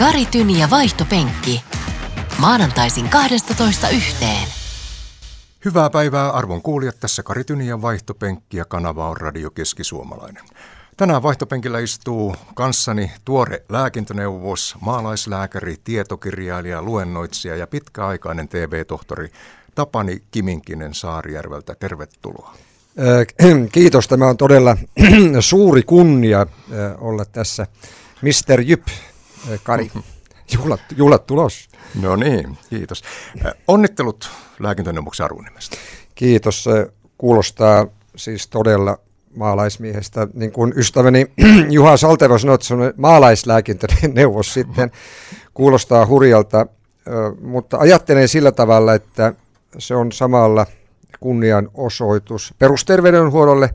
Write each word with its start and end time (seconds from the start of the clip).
Kari 0.00 0.26
Tyni 0.26 0.60
ja 0.60 0.70
vaihtopenkki. 0.70 1.62
Maanantaisin 2.38 3.08
12 3.08 3.88
yhteen. 3.88 4.48
Hyvää 5.64 5.90
päivää 5.90 6.30
arvon 6.30 6.62
kuulijat. 6.62 7.00
Tässä 7.00 7.22
Kari 7.22 7.44
Tyni 7.44 7.66
ja 7.66 7.82
vaihtopenkki 7.82 8.56
ja 8.56 8.64
kanava 8.64 9.08
on 9.08 9.16
Radio 9.16 9.50
Keski-Suomalainen. 9.50 10.44
Tänään 10.96 11.22
vaihtopenkillä 11.22 11.78
istuu 11.78 12.36
kanssani 12.54 13.12
tuore 13.24 13.62
lääkintöneuvos, 13.68 14.76
maalaislääkäri, 14.80 15.76
tietokirjailija, 15.84 16.82
luennoitsija 16.82 17.56
ja 17.56 17.66
pitkäaikainen 17.66 18.48
TV-tohtori 18.48 19.28
Tapani 19.74 20.22
Kiminkinen 20.30 20.94
Saarijärveltä. 20.94 21.74
Tervetuloa. 21.74 22.54
Kiitos. 23.72 24.08
Tämä 24.08 24.28
on 24.28 24.36
todella 24.36 24.76
suuri 25.40 25.82
kunnia 25.82 26.46
olla 27.00 27.24
tässä. 27.24 27.66
Mr. 28.22 28.60
Jyp, 28.60 28.86
Kari. 29.62 29.90
Juhlat, 30.52 30.80
juhlat 30.96 31.26
tulos. 31.26 31.68
No 32.00 32.16
niin, 32.16 32.58
kiitos. 32.70 33.02
Onnittelut 33.68 34.30
lääkintöneuvoksen 34.58 35.24
arvonimestä. 35.24 35.76
Kiitos. 36.14 36.68
Kuulostaa 37.18 37.86
siis 38.16 38.48
todella 38.48 38.98
maalaismiehestä. 39.36 40.28
Niin 40.34 40.52
kuin 40.52 40.72
ystäväni 40.76 41.26
Juha 41.70 41.96
Salteva 41.96 42.38
sanoi, 42.38 42.54
että 42.54 42.66
se 42.66 42.74
on 42.74 42.92
maalaislääkintöneuvos 42.96 44.54
sitten. 44.54 44.90
Kuulostaa 45.54 46.06
hurjalta, 46.06 46.66
mutta 47.40 47.78
ajattelen 47.78 48.28
sillä 48.28 48.52
tavalla, 48.52 48.94
että 48.94 49.34
se 49.78 49.94
on 49.94 50.12
samalla 50.12 50.66
kunnianosoitus 51.20 52.54
perusterveydenhuollolle 52.58 53.70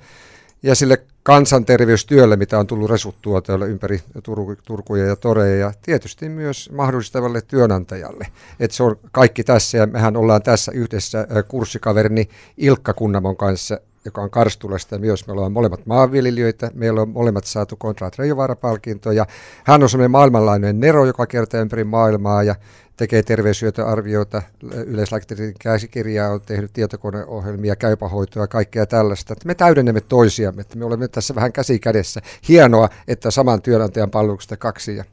ja 0.65 0.75
sille 0.75 1.01
kansanterveystyölle, 1.23 2.35
mitä 2.35 2.59
on 2.59 2.67
tullut 2.67 2.89
resuttua 2.89 3.41
täällä 3.41 3.65
ympäri 3.65 3.97
Tur- 4.17 4.61
Turkuja 4.65 5.05
ja 5.05 5.15
Toreja, 5.15 5.55
ja 5.55 5.73
tietysti 5.81 6.29
myös 6.29 6.69
mahdollistavalle 6.73 7.41
työnantajalle. 7.41 8.27
Että 8.59 8.77
se 8.77 8.83
on 8.83 8.95
kaikki 9.11 9.43
tässä, 9.43 9.77
ja 9.77 9.87
mehän 9.87 10.17
ollaan 10.17 10.41
tässä 10.41 10.71
yhdessä 10.71 11.27
kurssikaverini 11.47 12.29
Ilkka 12.57 12.93
Kunnamon 12.93 13.37
kanssa, 13.37 13.79
joka 14.05 14.21
on 14.21 14.29
Karstulasta, 14.29 14.97
myös 14.97 15.27
me 15.27 15.33
ollaan 15.33 15.51
molemmat 15.51 15.85
maanviljelijöitä, 15.85 16.71
meillä 16.73 17.01
on 17.01 17.09
molemmat 17.09 17.43
saatu 17.43 17.75
Konrad 17.75 18.13
Reijovaara-palkinto, 18.17 19.11
ja 19.11 19.25
hän 19.63 19.83
on 19.83 19.89
semmoinen 19.89 20.11
maailmanlainen 20.11 20.79
nero, 20.79 21.05
joka 21.05 21.25
kertaa 21.25 21.61
ympäri 21.61 21.83
maailmaa, 21.83 22.43
ja 22.43 22.55
tekee 22.97 23.23
terveyshyötyarvioita, 23.23 24.41
yleislääkärin 24.85 25.53
käsikirjaa 25.59 26.31
on 26.31 26.41
tehnyt 26.41 26.73
tietokoneohjelmia, 26.73 27.75
käypähoitoa 27.75 28.43
ja 28.43 28.47
kaikkea 28.47 28.85
tällaista. 28.85 29.35
Me 29.45 29.55
täydennämme 29.55 30.01
toisiamme, 30.01 30.61
että 30.61 30.77
me 30.77 30.85
olemme 30.85 31.07
tässä 31.07 31.35
vähän 31.35 31.53
käsi 31.53 31.79
kädessä. 31.79 32.21
Hienoa, 32.47 32.89
että 33.07 33.31
saman 33.31 33.61
työnantajan 33.61 34.11
palveluksesta 34.11 34.57
kaksi 34.57 34.95
ja, 34.95 35.05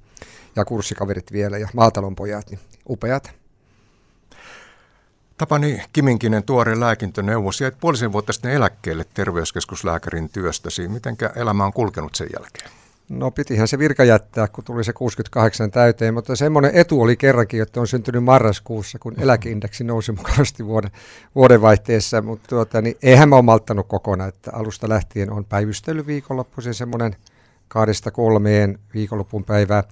ja 0.56 0.64
kurssikaverit 0.64 1.32
vielä 1.32 1.58
ja 1.58 1.68
maatalonpojat, 1.74 2.50
niin 2.50 2.60
upeat. 2.88 3.30
Tapani 5.38 5.82
Kiminkinen, 5.92 6.42
tuore 6.42 6.80
lääkintöneuvos, 6.80 7.60
jäit 7.60 7.74
puolisen 7.80 8.12
vuotta 8.12 8.32
sitten 8.32 8.52
eläkkeelle 8.52 9.04
terveyskeskuslääkärin 9.14 10.28
työstäsi. 10.28 10.88
Mitenkä 10.88 11.32
elämä 11.36 11.64
on 11.64 11.72
kulkenut 11.72 12.14
sen 12.14 12.28
jälkeen? 12.38 12.81
No 13.08 13.30
pitihän 13.30 13.68
se 13.68 13.78
virka 13.78 14.04
jättää, 14.04 14.48
kun 14.48 14.64
tuli 14.64 14.84
se 14.84 14.92
68 14.92 15.70
täyteen, 15.70 16.14
mutta 16.14 16.36
semmoinen 16.36 16.70
etu 16.74 17.02
oli 17.02 17.16
kerrankin, 17.16 17.62
että 17.62 17.80
on 17.80 17.86
syntynyt 17.86 18.24
marraskuussa, 18.24 18.98
kun 18.98 19.14
eläkeindeksi 19.20 19.84
nousi 19.84 20.12
mukavasti 20.12 20.66
vuoden, 20.66 20.90
vuodenvaihteessa, 21.34 22.22
mutta 22.22 22.48
tuota, 22.48 22.82
niin 22.82 22.96
eihän 23.02 23.28
mä 23.28 23.36
ole 23.36 23.42
malttanut 23.42 23.88
kokonaan, 23.88 24.28
että 24.28 24.50
alusta 24.54 24.88
lähtien 24.88 25.32
on 25.32 25.44
päivystelyviikonloppuisin 25.44 26.74
semmoinen 26.74 27.16
kahdesta 27.68 28.10
kolmeen 28.10 28.78
viikonlopun 28.94 29.44
päivää. 29.44 29.84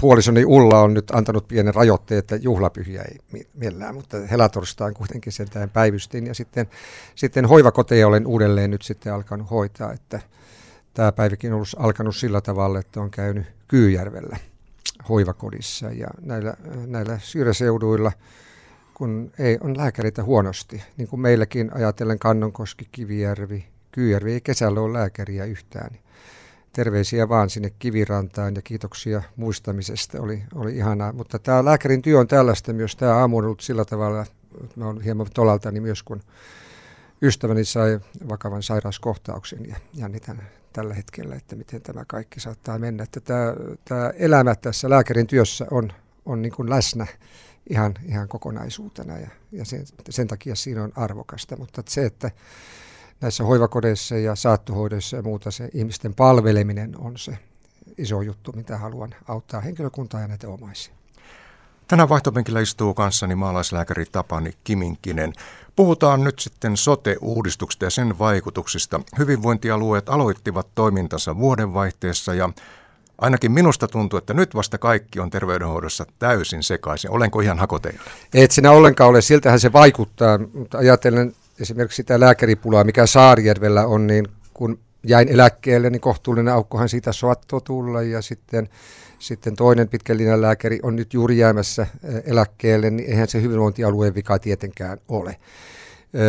Puolisoni 0.00 0.44
Ulla 0.44 0.80
on 0.80 0.94
nyt 0.94 1.10
antanut 1.10 1.48
pienen 1.48 1.74
rajoitteen, 1.74 2.18
että 2.18 2.36
juhlapyhiä 2.36 3.02
ei 3.02 3.44
millään, 3.54 3.94
mutta 3.94 4.16
helatorstain 4.30 4.94
kuitenkin 4.94 5.32
sentään 5.32 5.70
päivystin. 5.70 6.26
Ja 6.26 6.34
sitten, 6.34 6.66
sitten 7.14 7.44
hoivakoteja 7.44 8.06
olen 8.06 8.26
uudelleen 8.26 8.70
nyt 8.70 8.82
sitten 8.82 9.14
alkanut 9.14 9.50
hoitaa, 9.50 9.92
että 9.92 10.20
tämä 10.96 11.12
päiväkin 11.12 11.52
on 11.52 11.64
alkanut 11.76 12.16
sillä 12.16 12.40
tavalla, 12.40 12.78
että 12.78 13.00
on 13.00 13.10
käynyt 13.10 13.46
Kyyjärvellä 13.68 14.36
hoivakodissa 15.08 15.86
ja 15.86 16.08
näillä, 16.20 16.54
näillä 16.86 17.18
syrjäseuduilla, 17.22 18.12
kun 18.94 19.32
ei, 19.38 19.58
on 19.60 19.76
lääkäreitä 19.76 20.22
huonosti, 20.22 20.82
niin 20.96 21.08
kuin 21.08 21.20
meilläkin 21.20 21.70
ajatellen 21.74 22.18
Kannonkoski, 22.18 22.88
Kivijärvi, 22.92 23.66
Kyyjärvi, 23.92 24.32
ei 24.32 24.40
kesällä 24.40 24.80
ole 24.80 24.92
lääkäriä 24.92 25.44
yhtään. 25.44 25.90
Terveisiä 26.72 27.28
vaan 27.28 27.50
sinne 27.50 27.72
Kivirantaan 27.78 28.54
ja 28.54 28.62
kiitoksia 28.62 29.22
muistamisesta, 29.36 30.20
oli, 30.20 30.42
oli 30.54 30.76
ihanaa. 30.76 31.12
Mutta 31.12 31.38
tämä 31.38 31.64
lääkärin 31.64 32.02
työ 32.02 32.18
on 32.18 32.28
tällaista 32.28 32.72
myös, 32.72 32.96
tämä 32.96 33.14
aamu 33.14 33.38
on 33.38 33.44
ollut 33.44 33.60
sillä 33.60 33.84
tavalla, 33.84 34.22
että 34.22 34.84
olen 34.84 35.00
hieman 35.00 35.26
tolaltani 35.34 35.80
myös, 35.80 36.02
kun 36.02 36.20
ystäväni 37.22 37.64
sai 37.64 38.00
vakavan 38.28 38.62
sairauskohtauksen 38.62 39.68
ja 39.68 39.76
jännitän 39.94 40.42
tällä 40.76 40.94
hetkellä, 40.94 41.34
että 41.34 41.56
miten 41.56 41.82
tämä 41.82 42.04
kaikki 42.04 42.40
saattaa 42.40 42.78
mennä. 42.78 43.02
Että 43.02 43.20
tämä, 43.20 43.54
tämä 43.84 44.12
elämä 44.16 44.54
tässä 44.54 44.90
lääkärin 44.90 45.26
työssä 45.26 45.66
on, 45.70 45.92
on 46.26 46.42
niin 46.42 46.52
kuin 46.52 46.70
läsnä 46.70 47.06
ihan, 47.70 47.94
ihan 48.08 48.28
kokonaisuutena 48.28 49.18
ja, 49.18 49.28
ja 49.52 49.64
sen, 49.64 49.84
sen 50.10 50.28
takia 50.28 50.54
siinä 50.54 50.84
on 50.84 50.92
arvokasta. 50.96 51.56
Mutta 51.56 51.82
se, 51.88 52.06
että 52.06 52.30
näissä 53.20 53.44
hoivakodeissa 53.44 54.16
ja 54.16 54.34
saattohoidoissa 54.34 55.16
ja 55.16 55.22
muuta 55.22 55.50
se 55.50 55.68
ihmisten 55.74 56.14
palveleminen 56.14 56.98
on 56.98 57.18
se 57.18 57.38
iso 57.98 58.22
juttu, 58.22 58.52
mitä 58.52 58.78
haluan 58.78 59.14
auttaa 59.28 59.60
henkilökuntaa 59.60 60.20
ja 60.20 60.28
näitä 60.28 60.48
omaisia. 60.48 60.94
Tänään 61.88 62.08
vaihtopenkillä 62.08 62.60
istuu 62.60 62.94
kanssani 62.94 63.34
maalaislääkäri 63.34 64.04
Tapani 64.12 64.52
Kiminkinen. 64.64 65.32
Puhutaan 65.76 66.24
nyt 66.24 66.38
sitten 66.38 66.76
sote-uudistuksesta 66.76 67.84
ja 67.84 67.90
sen 67.90 68.18
vaikutuksista. 68.18 69.00
Hyvinvointialueet 69.18 70.08
aloittivat 70.08 70.66
toimintansa 70.74 71.36
vuodenvaihteessa 71.36 72.34
ja 72.34 72.50
ainakin 73.18 73.52
minusta 73.52 73.88
tuntuu, 73.88 74.18
että 74.18 74.34
nyt 74.34 74.54
vasta 74.54 74.78
kaikki 74.78 75.20
on 75.20 75.30
terveydenhoidossa 75.30 76.06
täysin 76.18 76.62
sekaisin. 76.62 77.10
Olenko 77.10 77.40
ihan 77.40 77.58
hakoteilla? 77.58 78.00
Et 78.34 78.50
sinä 78.50 78.70
ollenkaan 78.70 79.10
ole, 79.10 79.20
siltähän 79.20 79.60
se 79.60 79.72
vaikuttaa, 79.72 80.38
mutta 80.54 80.78
ajatellen 80.78 81.32
esimerkiksi 81.60 81.96
sitä 81.96 82.20
lääkäripulaa, 82.20 82.84
mikä 82.84 83.06
Saarijärvellä 83.06 83.86
on, 83.86 84.06
niin 84.06 84.28
kun 84.54 84.78
jäin 85.06 85.28
eläkkeelle, 85.28 85.90
niin 85.90 86.00
kohtuullinen 86.00 86.54
aukkohan 86.54 86.88
siitä 86.88 87.12
saattoi 87.12 87.60
tulla 87.64 88.02
ja 88.02 88.22
sitten 88.22 88.68
sitten 89.18 89.56
toinen 89.56 89.88
pitkän 89.88 90.42
lääkäri 90.42 90.80
on 90.82 90.96
nyt 90.96 91.14
juuri 91.14 91.38
jäämässä 91.38 91.86
eläkkeelle, 92.24 92.90
niin 92.90 93.10
eihän 93.10 93.28
se 93.28 93.42
hyvinvointialueen 93.42 94.14
vika 94.14 94.38
tietenkään 94.38 94.98
ole. 95.08 95.36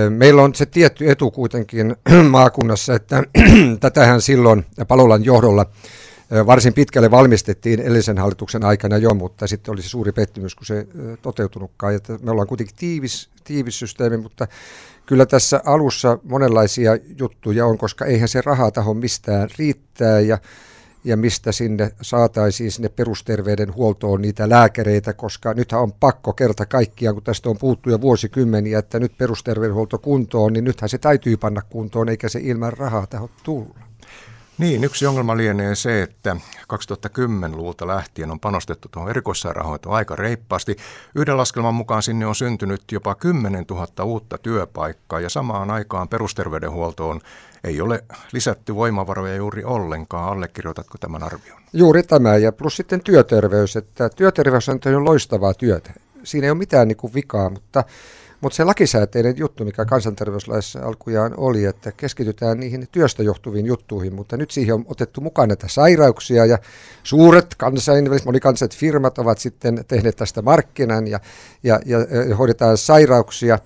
Meillä 0.10 0.42
on 0.42 0.56
se 0.56 0.66
tietty 0.66 1.12
etu 1.12 1.32
kuitenkin 1.32 1.96
maakunnassa, 2.30 2.94
että 2.94 3.24
tätähän 3.80 4.22
silloin 4.22 4.66
Palolan 4.88 5.26
johdolla 5.26 5.66
varsin 6.46 6.74
pitkälle 6.74 7.12
valmistettiin 7.12 7.80
edellisen 7.80 8.18
hallituksen 8.18 8.66
aikana 8.66 8.98
jo, 8.98 9.14
mutta 9.14 9.48
sitten 9.48 9.72
oli 9.72 9.82
se 9.82 9.90
suuri 9.90 10.12
pettymys, 10.12 10.56
kun 10.56 10.66
se 10.66 10.88
toteutunutkaan. 11.22 11.96
Että 11.96 12.20
me 12.22 12.32
ollaan 12.32 12.48
kuitenkin 12.48 12.76
tiivis, 12.76 13.30
tiivis 13.44 13.80
systeemi, 13.80 14.18
mutta 14.18 14.48
kyllä 15.08 15.26
tässä 15.26 15.62
alussa 15.66 16.20
monenlaisia 16.24 16.98
juttuja 17.20 17.66
on, 17.66 17.78
koska 17.78 18.06
eihän 18.06 18.28
se 18.28 18.42
rahaa 18.42 18.72
taho 18.72 18.94
mistään 18.94 19.50
riittää 19.58 20.20
ja 20.20 20.38
ja 21.04 21.18
mistä 21.18 21.52
sinne 21.52 21.92
saataisiin 22.02 22.72
sinne 22.72 22.90
perusterveydenhuoltoon 22.90 24.22
niitä 24.22 24.50
lääkäreitä, 24.50 25.14
koska 25.14 25.54
nythän 25.54 25.82
on 25.82 25.94
pakko 25.94 26.34
kerta 26.34 26.66
kaikkiaan, 26.66 27.16
kun 27.16 27.24
tästä 27.24 27.50
on 27.50 27.58
puhuttu 27.58 27.90
jo 27.90 28.02
vuosikymmeniä, 28.02 28.80
että 28.80 29.00
nyt 29.00 29.18
perusterveydenhuolto 29.18 29.98
kuntoon, 29.98 30.54
niin 30.54 30.64
nythän 30.64 30.90
se 30.90 30.98
täytyy 30.98 31.38
panna 31.38 31.62
kuntoon, 31.70 32.10
eikä 32.10 32.30
se 32.30 32.40
ilman 32.44 32.74
rahaa 32.74 33.08
taho 33.08 33.30
tulla. 33.44 33.87
Niin, 34.58 34.84
yksi 34.84 35.06
ongelma 35.06 35.38
lienee 35.38 35.76
se, 35.76 36.02
että 36.02 36.36
2010-luvulta 36.74 37.88
lähtien 37.88 38.32
on 38.32 38.40
panostettu 38.40 38.88
tuohon 38.92 39.10
erikoissairaanhoitoon 39.10 39.96
aika 39.96 40.16
reippaasti. 40.16 40.78
Yhden 41.16 41.38
laskelman 41.38 41.76
mukaan 41.76 42.04
sinne 42.04 42.26
on 42.26 42.36
syntynyt 42.36 42.82
jopa 42.92 43.16
10 43.16 43.66
000 43.70 44.04
uutta 44.04 44.38
työpaikkaa 44.38 45.20
ja 45.20 45.30
samaan 45.30 45.72
aikaan 45.72 46.08
perusterveydenhuoltoon 46.08 47.22
ei 47.64 47.82
ole 47.82 48.04
lisätty 48.32 48.76
voimavaroja 48.76 49.36
juuri 49.36 49.64
ollenkaan. 49.64 50.30
Allekirjoitatko 50.30 50.98
tämän 50.98 51.24
arvion? 51.24 51.62
Juuri 51.74 52.04
tämä 52.04 52.38
ja 52.38 52.52
plus 52.52 52.76
sitten 52.76 53.02
työterveys. 53.02 53.76
Että 53.76 54.10
työterveys 54.10 54.70
on 54.70 54.80
tehnyt 54.80 55.02
loistavaa 55.02 55.54
työtä. 55.54 55.94
Siinä 56.24 56.46
ei 56.46 56.52
ole 56.52 56.58
mitään 56.58 56.88
niin 56.88 56.98
kuin 56.98 57.14
vikaa, 57.14 57.50
mutta 57.50 57.84
mutta 58.42 58.56
se 58.56 58.64
lakisääteinen 58.64 59.38
juttu, 59.38 59.66
mikä 59.66 59.86
kansanterveyslaissa 59.86 60.80
alkujaan 60.80 61.34
oli, 61.38 61.66
että 61.66 61.92
keskitytään 61.92 62.60
niihin 62.60 62.88
työstä 62.92 63.24
johtuviin 63.24 63.66
juttuihin, 63.66 64.16
mutta 64.16 64.38
nyt 64.38 64.52
siihen 64.52 64.76
on 64.76 64.86
otettu 64.88 65.22
mukaan 65.22 65.50
näitä 65.50 65.68
sairauksia 65.68 66.46
ja 66.46 66.58
suuret 67.04 67.56
kansainväliset 67.56 68.26
monikansalliset 68.26 68.80
firmat 68.80 69.18
ovat 69.18 69.38
sitten 69.38 69.86
tehneet 69.88 70.16
tästä 70.16 70.42
markkinan 70.42 71.08
ja, 71.08 71.20
ja, 71.64 71.80
ja 71.86 72.36
hoidetaan 72.36 72.78
sairauksia 72.78 73.60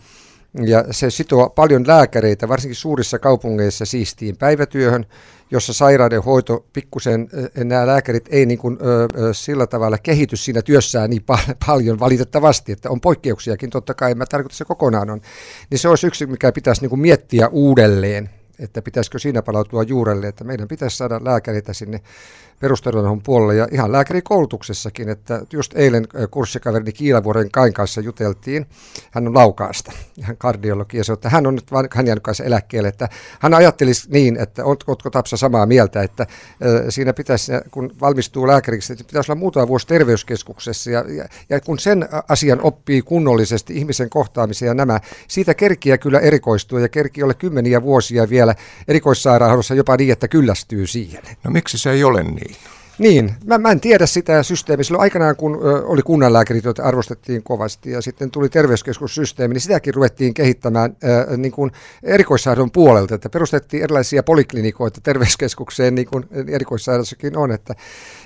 Ja 0.54 0.86
se 0.92 1.10
sitoo 1.10 1.50
paljon 1.50 1.88
lääkäreitä, 1.88 2.48
varsinkin 2.48 2.76
suurissa 2.76 3.20
kaupungeissa 3.20 3.86
siistiin 3.86 4.38
päivätyöhön, 4.38 5.06
jossa 5.52 5.74
sairauden 5.74 6.24
hoito, 6.24 6.66
pikkusen 6.74 7.30
nämä 7.64 7.88
lääkärit 7.88 8.26
ei 8.30 8.46
niin 8.46 8.58
kuin, 8.58 8.78
ö, 8.82 9.34
sillä 9.34 9.68
tavalla 9.68 9.98
kehity 9.98 10.36
siinä 10.36 10.62
työssään 10.62 11.10
niin 11.10 11.24
pa- 11.32 11.56
paljon 11.68 12.00
valitettavasti, 12.00 12.72
että 12.72 12.90
on 12.90 13.02
poikkeuksiakin. 13.02 13.70
Totta 13.70 13.94
kai, 13.94 14.12
en 14.12 14.18
mä 14.18 14.26
tarkoita 14.26 14.56
se 14.56 14.66
kokonaan 14.66 15.10
on, 15.10 15.22
niin 15.70 15.80
se 15.80 15.88
olisi 15.88 16.08
yksi, 16.08 16.26
mikä 16.26 16.52
pitäisi 16.52 16.82
niin 16.82 16.90
kuin 16.90 17.00
miettiä 17.00 17.48
uudelleen, 17.48 18.30
että 18.60 18.82
pitäisikö 18.82 19.20
siinä 19.20 19.42
palautua 19.42 19.84
juurelle, 19.84 20.28
että 20.28 20.44
meidän 20.44 20.68
pitäisi 20.68 20.98
saada 20.98 21.20
lääkäreitä 21.24 21.74
sinne 21.74 22.02
perusterveydenhuollon 22.62 23.24
puolelle 23.24 23.56
ja 23.56 23.68
ihan 23.72 23.92
lääkärikoulutuksessakin, 23.92 25.10
että 25.10 25.42
just 25.54 25.74
eilen 25.76 26.08
kurssikaverini 26.32 26.92
Kiilavuoren 26.92 27.52
Kain 27.52 27.74
kanssa 27.74 28.02
juteltiin, 28.02 28.66
hän 29.12 29.28
on 29.28 29.34
Laukaasta, 29.34 29.92
hän 30.22 30.38
kardiologi, 30.38 30.98
ja 30.98 31.04
se, 31.04 31.14
että 31.14 31.30
hän 31.30 31.48
on 31.48 31.56
nyt 31.56 31.72
vain, 31.72 31.88
hän 31.94 32.08
jäänyt 32.08 32.24
kanssa 32.24 32.44
eläkkeelle, 32.44 32.88
että 32.88 33.10
hän 33.40 33.54
ajattelisi 33.54 34.12
niin, 34.12 34.38
että 34.38 34.66
oletko 34.66 35.10
Tapsa 35.12 35.38
samaa 35.38 35.66
mieltä, 35.66 36.02
että 36.02 36.28
siinä 36.90 37.14
pitäisi, 37.14 37.52
kun 37.72 37.96
valmistuu 38.02 38.48
lääkäriksi, 38.48 38.94
että 38.94 39.06
pitäisi 39.06 39.32
olla 39.32 39.40
muutama 39.40 39.68
vuosi 39.68 39.88
terveyskeskuksessa, 39.88 40.92
ja, 40.92 41.06
ja, 41.08 41.26
ja 41.50 41.60
kun 41.60 41.80
sen 41.80 42.10
asian 42.28 42.62
oppii 42.62 43.02
kunnollisesti, 43.02 43.78
ihmisen 43.78 44.10
kohtaamisen 44.10 44.68
ja 44.68 44.74
nämä, 44.74 45.00
siitä 45.28 45.54
kerkiä 45.54 45.98
kyllä 45.98 46.20
erikoistuu, 46.20 46.80
ja 46.80 46.90
kerki 46.90 47.24
ole 47.24 47.34
kymmeniä 47.34 47.82
vuosia 47.82 48.30
vielä 48.30 48.56
erikoissairaanhoidossa 48.88 49.76
jopa 49.76 49.98
niin, 49.98 50.12
että 50.12 50.28
kyllästyy 50.28 50.88
siihen. 50.88 51.24
No 51.44 51.52
miksi 51.52 51.78
se 51.78 51.92
ei 51.92 52.04
ole 52.04 52.24
niin? 52.24 52.51
Niin, 52.98 53.34
mä, 53.46 53.58
mä 53.58 53.72
en 53.72 53.80
tiedä 53.80 54.06
sitä 54.06 54.44
systeemiä. 54.44 54.84
Silloin 54.84 55.02
aikanaan, 55.02 55.36
kun 55.36 55.60
ö, 55.64 55.86
oli 55.86 56.02
kunnanlääkärit, 56.02 56.64
joita 56.64 56.84
arvostettiin 56.84 57.44
kovasti, 57.44 57.92
ja 57.92 58.02
sitten 58.02 58.32
tuli 58.32 58.50
terveyskeskussysteemi, 58.50 59.54
niin 59.54 59.62
sitäkin 59.62 59.94
ruvettiin 59.94 60.34
kehittämään 60.34 60.98
ö, 61.04 61.38
niin 61.38 61.52
kuin 61.52 61.72
erikoissairaanhoidon 62.04 62.72
puolelta, 62.72 63.16
että 63.16 63.30
perustettiin 63.30 63.84
erilaisia 63.84 64.24
poliklinikoita 64.24 65.02
terveyskeskukseen, 65.02 65.96
niin 65.96 66.08
kuin 66.08 66.26
erikoissairaadossakin 66.48 67.38
on, 67.38 67.52
että 67.52 67.76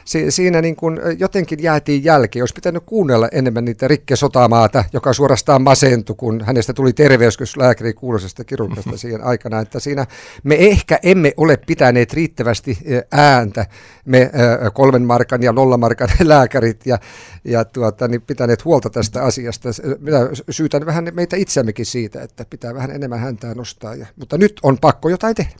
si, 0.06 0.31
siinä 0.31 0.62
niin 0.62 0.75
kuin 0.75 1.00
jotenkin 1.19 1.63
jäätiin 1.63 2.04
jälkeen. 2.04 2.44
Olisi 2.44 2.54
pitänyt 2.54 2.84
kuunnella 2.86 3.28
enemmän 3.31 3.66
niitä 3.66 3.88
Rikke 3.88 4.16
Sotamaata, 4.16 4.84
joka 4.94 5.13
suorastaan 5.13 5.62
masentui, 5.62 6.16
kun 6.16 6.44
hänestä 6.46 6.74
tuli 6.74 6.94
terveyskeskuslääkäri 6.94 7.94
kuulosesta 7.94 8.44
kirurgasta 8.44 8.98
siihen 8.98 9.24
aikana, 9.24 9.60
että 9.60 9.80
siinä 9.80 10.06
me 10.44 10.56
ehkä 10.56 11.00
emme 11.04 11.34
ole 11.38 11.57
pitäneet 11.57 12.13
riittävästi 12.13 12.78
ääntä, 13.12 13.66
me 14.06 14.31
kolmen 14.74 15.02
markan 15.02 15.44
ja 15.44 15.52
nollamarkan 15.52 16.10
lääkärit 16.24 16.86
ja, 16.86 17.00
ja 17.44 17.66
tuota, 17.66 18.07
niin 18.07 18.22
pitäneet 18.22 18.66
huolta 18.66 18.90
tästä 18.90 19.24
asiasta. 19.24 19.69
Minä 20.00 20.19
syytän 20.50 20.86
vähän 20.86 21.07
meitä 21.13 21.36
itseämmekin 21.36 21.86
siitä, 21.86 22.22
että 22.22 22.46
pitää 22.50 22.74
vähän 22.74 22.92
enemmän 22.92 23.19
häntää 23.19 23.54
nostaa, 23.54 23.96
ja, 23.96 24.06
mutta 24.16 24.38
nyt 24.38 24.60
on 24.63 24.78
pakko 24.78 25.10
jotain 25.10 25.36
tehdä. 25.36 25.52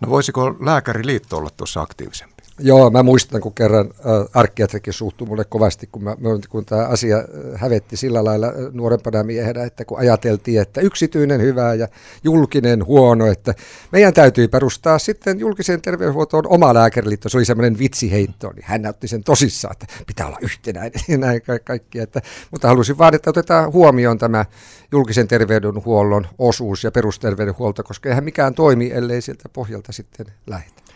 No 0.00 0.10
voisiko 0.10 0.56
lääkäriliitto 0.60 1.36
olla 1.36 1.50
tuossa 1.56 1.80
aktiivisempi? 1.80 2.37
Joo, 2.60 2.90
mä 2.90 3.02
muistan, 3.02 3.40
kun 3.40 3.54
kerran 3.54 3.90
äh, 3.98 4.28
arkkiatrikin 4.34 4.92
suhtui 4.92 5.28
mulle 5.28 5.44
kovasti, 5.44 5.88
kun, 5.92 6.04
mä, 6.04 6.16
kun 6.48 6.64
tämä 6.64 6.86
asia 6.86 7.16
hävetti 7.54 7.96
sillä 7.96 8.24
lailla 8.24 8.46
nuorempana 8.72 9.22
miehenä, 9.22 9.64
että 9.64 9.84
kun 9.84 9.98
ajateltiin, 9.98 10.60
että 10.60 10.80
yksityinen 10.80 11.40
hyvä 11.40 11.74
ja 11.74 11.88
julkinen 12.24 12.86
huono, 12.86 13.26
että 13.26 13.54
meidän 13.92 14.14
täytyy 14.14 14.48
perustaa 14.48 14.98
sitten 14.98 15.40
julkiseen 15.40 15.82
terveydenhuoltoon 15.82 16.46
oma 16.46 16.74
lääkäriliitto. 16.74 17.28
Se 17.28 17.36
oli 17.36 17.44
semmoinen 17.44 17.78
vitsiheitto, 17.78 18.52
niin 18.52 18.64
hän 18.66 18.86
otti 18.86 19.08
sen 19.08 19.24
tosissaan, 19.24 19.72
että 19.72 19.86
pitää 20.06 20.26
olla 20.26 20.38
yhtenäinen 20.42 21.00
ja 21.08 21.18
näin 21.18 21.42
ka- 21.42 21.58
kaikki. 21.58 21.98
Että, 21.98 22.22
mutta 22.50 22.68
halusin 22.68 22.98
vaan, 22.98 23.14
että 23.14 23.30
otetaan 23.30 23.72
huomioon 23.72 24.18
tämä 24.18 24.44
julkisen 24.92 25.28
terveydenhuollon 25.28 26.26
osuus 26.38 26.84
ja 26.84 26.90
perusterveydenhuolto, 26.90 27.82
koska 27.82 28.08
eihän 28.08 28.24
mikään 28.24 28.54
toimi, 28.54 28.90
ellei 28.92 29.22
sieltä 29.22 29.48
pohjalta 29.48 29.92
sitten 29.92 30.26
lähetä. 30.46 30.87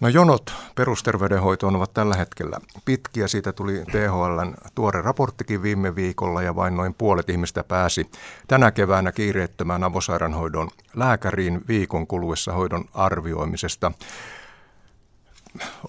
No 0.00 0.08
jonot 0.08 0.52
perusterveydenhoitoon 0.74 1.76
ovat 1.76 1.94
tällä 1.94 2.16
hetkellä 2.16 2.60
pitkiä. 2.84 3.28
Siitä 3.28 3.52
tuli 3.52 3.84
THLn 3.92 4.54
tuore 4.74 5.02
raporttikin 5.02 5.62
viime 5.62 5.94
viikolla 5.94 6.42
ja 6.42 6.56
vain 6.56 6.76
noin 6.76 6.94
puolet 6.94 7.30
ihmistä 7.30 7.64
pääsi 7.64 8.10
tänä 8.48 8.70
keväänä 8.70 9.12
kiireettömään 9.12 9.84
avosairaanhoidon 9.84 10.70
lääkäriin 10.94 11.60
viikon 11.68 12.06
kuluessa 12.06 12.52
hoidon 12.52 12.84
arvioimisesta. 12.94 13.92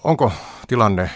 Onko 0.04 0.32
tilanne 0.68 1.10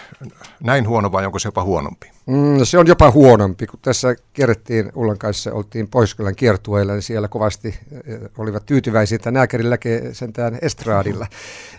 näin 0.63 0.87
huono 0.87 1.11
vai 1.11 1.25
onko 1.25 1.39
se 1.39 1.47
jopa 1.47 1.63
huonompi? 1.63 2.11
Mm, 2.25 2.59
se 2.63 2.77
on 2.77 2.87
jopa 2.87 3.11
huonompi, 3.11 3.67
kun 3.67 3.79
tässä 3.81 4.15
kierrettiin 4.33 4.91
Ullan 4.95 5.17
kanssa, 5.17 5.53
oltiin 5.53 5.87
Poiskylän 5.87 6.35
kiertueilla, 6.35 6.93
niin 6.93 7.01
siellä 7.01 7.27
kovasti 7.27 7.67
eh, 7.67 8.19
olivat 8.37 8.65
tyytyväisiä, 8.65 9.15
että 9.15 9.31
nääkärin 9.31 9.69
näkee 9.69 10.13
sentään 10.13 10.57
estraadilla. 10.61 11.27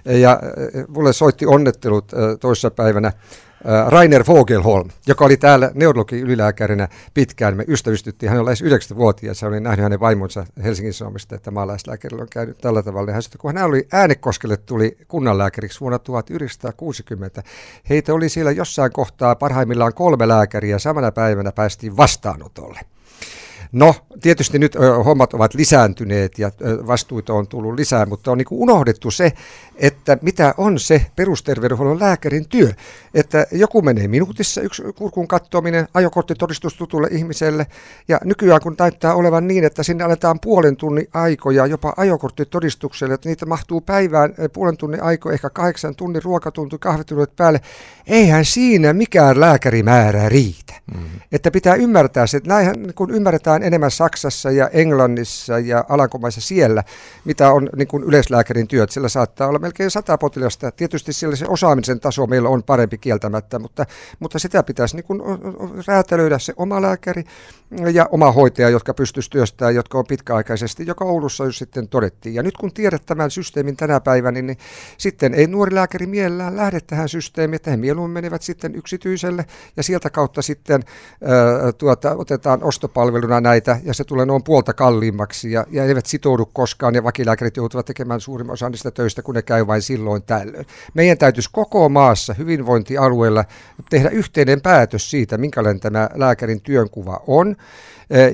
Ja 0.05 0.41
eh, 0.43 0.85
mulle 0.89 1.13
soitti 1.13 1.47
onnettelut 1.47 2.13
eh, 2.13 2.19
toissa 2.41 2.71
päivänä 2.71 3.13
Rainer 3.89 4.25
Vogelholm, 4.27 4.89
joka 5.07 5.25
oli 5.25 5.37
täällä 5.37 5.71
neurologi 5.75 6.21
ylilääkärinä 6.21 6.89
pitkään. 7.15 7.57
Me 7.57 7.65
ystävystyttiin, 7.69 8.31
hän 8.31 8.39
oli 8.39 8.45
lähes 8.45 8.63
90-vuotias, 8.63 9.43
hän 9.43 9.49
oli 9.49 9.61
nähnyt 9.61 9.83
hänen 9.83 10.01
vaimonsa 10.01 10.47
Helsingin 10.65 10.93
Suomesta, 10.93 11.35
että 11.35 11.51
maalaislääkärillä 11.51 12.23
on 12.23 12.29
käynyt 12.31 12.59
tällä 12.59 12.83
tavalla. 12.83 13.13
Hän 13.13 13.23
sanoi, 13.23 13.37
kun 13.39 13.57
hän 13.57 13.67
oli 13.67 13.89
Äänekoskelle 13.93 14.57
tuli 14.57 14.97
kunnanlääkäriksi 15.09 15.81
vuonna 15.81 15.99
1960. 15.99 17.43
Heitä 17.89 18.15
oli 18.15 18.29
siellä 18.29 18.51
jossain 18.51 18.93
kohtaa 18.93 19.35
parhaimmillaan 19.35 19.95
kolme 19.95 20.29
lääkäriä, 20.29 20.79
samana 20.79 21.13
päivänä 21.13 21.53
päästiin 21.53 21.97
vastaanotolle. 21.97 22.81
No, 23.73 23.95
tietysti 24.21 24.59
nyt 24.59 24.77
hommat 25.05 25.35
ovat 25.35 25.55
lisääntyneet 25.55 26.39
ja 26.39 26.51
vastuita 26.87 27.35
on 27.35 27.47
tullut 27.47 27.75
lisää, 27.75 28.07
mutta 28.07 28.31
on 28.31 28.39
niin 28.39 28.47
unohdettu 28.51 29.11
se, 29.11 29.33
että 29.77 30.19
mitä 30.23 30.55
on 30.57 30.79
se 30.79 31.07
perusterveydenhuollon 31.17 32.01
lääkärin 32.01 32.49
työ. 32.49 32.73
Että 33.15 33.47
joku 33.53 33.83
menee 33.83 34.09
minuutissa 34.09 34.61
yksi 34.61 34.83
kurkun 34.95 35.29
kattominen, 35.29 35.89
ajokorttitodistus 35.95 36.75
tutulle 36.75 37.09
ihmiselle, 37.11 37.67
ja 38.09 38.21
nykyään 38.25 38.61
kun 38.61 38.77
taittaa 38.77 39.15
olevan 39.15 39.49
niin, 39.49 39.65
että 39.65 39.83
sinne 39.83 40.05
aletaan 40.05 40.41
puolen 40.41 40.77
tunnin 40.77 41.09
aikoja 41.15 41.67
jopa 41.67 41.95
ajokorttitodistukselle, 41.97 43.15
että 43.15 43.29
niitä 43.29 43.47
mahtuu 43.47 43.81
päivään 43.81 44.35
puolen 44.53 44.77
tunnin 44.77 45.03
aiko, 45.03 45.31
ehkä 45.31 45.51
kahdeksan 45.51 45.97
tunnin 45.97 46.23
ruokatunti, 46.23 46.77
kahvitunnit 46.79 47.37
päälle, 47.37 47.61
eihän 48.07 48.45
siinä 48.45 48.93
mikään 48.93 49.41
lääkärimäärä 49.41 50.29
riitä. 50.29 50.75
Mm-hmm. 50.95 51.21
Että 51.33 51.51
pitää 51.51 51.75
ymmärtää 51.75 52.27
se, 52.27 52.37
että 52.37 52.49
näinhän 52.49 52.77
kun 52.95 53.11
ymmärretään 53.11 53.63
enemmän 53.67 53.91
Saksassa 53.91 54.51
ja 54.51 54.69
Englannissa 54.69 55.59
ja 55.59 55.85
Alankomaissa 55.89 56.41
siellä, 56.41 56.85
mitä 57.25 57.53
on 57.53 57.69
niin 57.77 57.89
kuin 57.89 58.05
yleislääkärin 58.05 58.69
työt, 58.69 58.91
sillä 58.91 59.09
saattaa 59.09 59.49
olla 59.49 59.59
melkein 59.59 59.91
sata 59.91 60.19
potilasta. 60.19 60.71
Tietysti 60.73 61.13
siellä 61.13 61.37
se 61.37 61.47
osaamisen 61.49 62.01
taso 62.01 62.27
meillä 62.27 62.49
on 62.49 62.63
parempi 62.63 62.99
kieltämättä, 62.99 63.59
mutta, 63.59 63.87
mutta 64.19 64.39
sitä 64.39 64.63
pitäisi 64.63 64.97
niin 64.97 65.05
kuin 65.05 65.23
räätälöidä 65.87 66.39
se 66.39 66.53
oma 66.57 66.83
lääkäri 66.83 67.25
ja 67.93 68.09
oma 68.11 68.33
hoitaja, 68.33 68.71
jotka 68.71 68.95
pystyisivät 68.95 69.33
työstämään, 69.33 69.75
jotka 69.75 69.99
on 69.99 70.05
pitkäaikaisesti, 70.09 70.87
joka 70.87 71.05
Oulussa 71.05 71.45
jo 71.45 71.53
sitten 71.53 71.89
todettiin. 71.89 72.35
Ja 72.35 72.43
nyt 72.43 72.57
kun 72.57 72.73
tiedät 72.73 73.03
tämän 73.07 73.31
systeemin 73.31 73.77
tänä 73.77 74.01
päivänä, 74.01 74.43
niin, 74.43 74.59
sitten 74.99 75.35
ei 75.35 75.47
nuori 75.47 75.75
lääkäri 75.75 76.07
mielellään 76.07 76.57
lähde 76.57 76.81
tähän 76.81 77.09
systeemiin, 77.09 77.57
että 77.57 77.71
he 77.71 77.77
mieluummin 77.77 78.15
menevät 78.15 78.43
sitten 78.43 78.75
yksityiselle 78.75 79.45
ja 79.77 79.83
sieltä 79.83 80.11
kautta 80.11 80.43
sitten 80.43 80.83
ää, 81.25 81.73
tuota, 81.73 82.15
otetaan 82.17 82.63
ostopalveluna 82.63 83.41
näitä 83.47 83.81
ja 83.85 83.95
se 83.95 84.05
tulee 84.05 84.27
noin 84.27 84.43
puolta 84.43 84.75
kalliimmaksi 84.75 85.53
ja, 85.53 85.67
ja 85.71 85.85
eivät 85.85 86.07
sitoudu 86.07 86.47
koskaan 86.53 86.95
ja 86.95 87.05
vakilääkärit 87.05 87.57
joutuvat 87.57 87.87
tekemään 87.87 88.21
suurimman 88.21 88.53
osan 88.53 88.73
niistä 88.73 88.91
töistä, 88.91 89.23
kun 89.23 89.35
ne 89.35 89.43
käy 89.43 89.67
vain 89.67 89.83
silloin 89.83 90.23
tällöin. 90.23 90.67
Meidän 90.95 91.19
täytyisi 91.19 91.49
koko 91.53 91.89
maassa 91.89 92.35
hyvinvointialueella 92.35 93.45
tehdä 93.91 94.09
yhteinen 94.09 94.61
päätös 94.61 95.11
siitä, 95.11 95.39
minkälainen 95.39 95.81
tämä 95.81 96.11
lääkärin 96.15 96.61
työnkuva 96.61 97.21
on. 97.27 97.57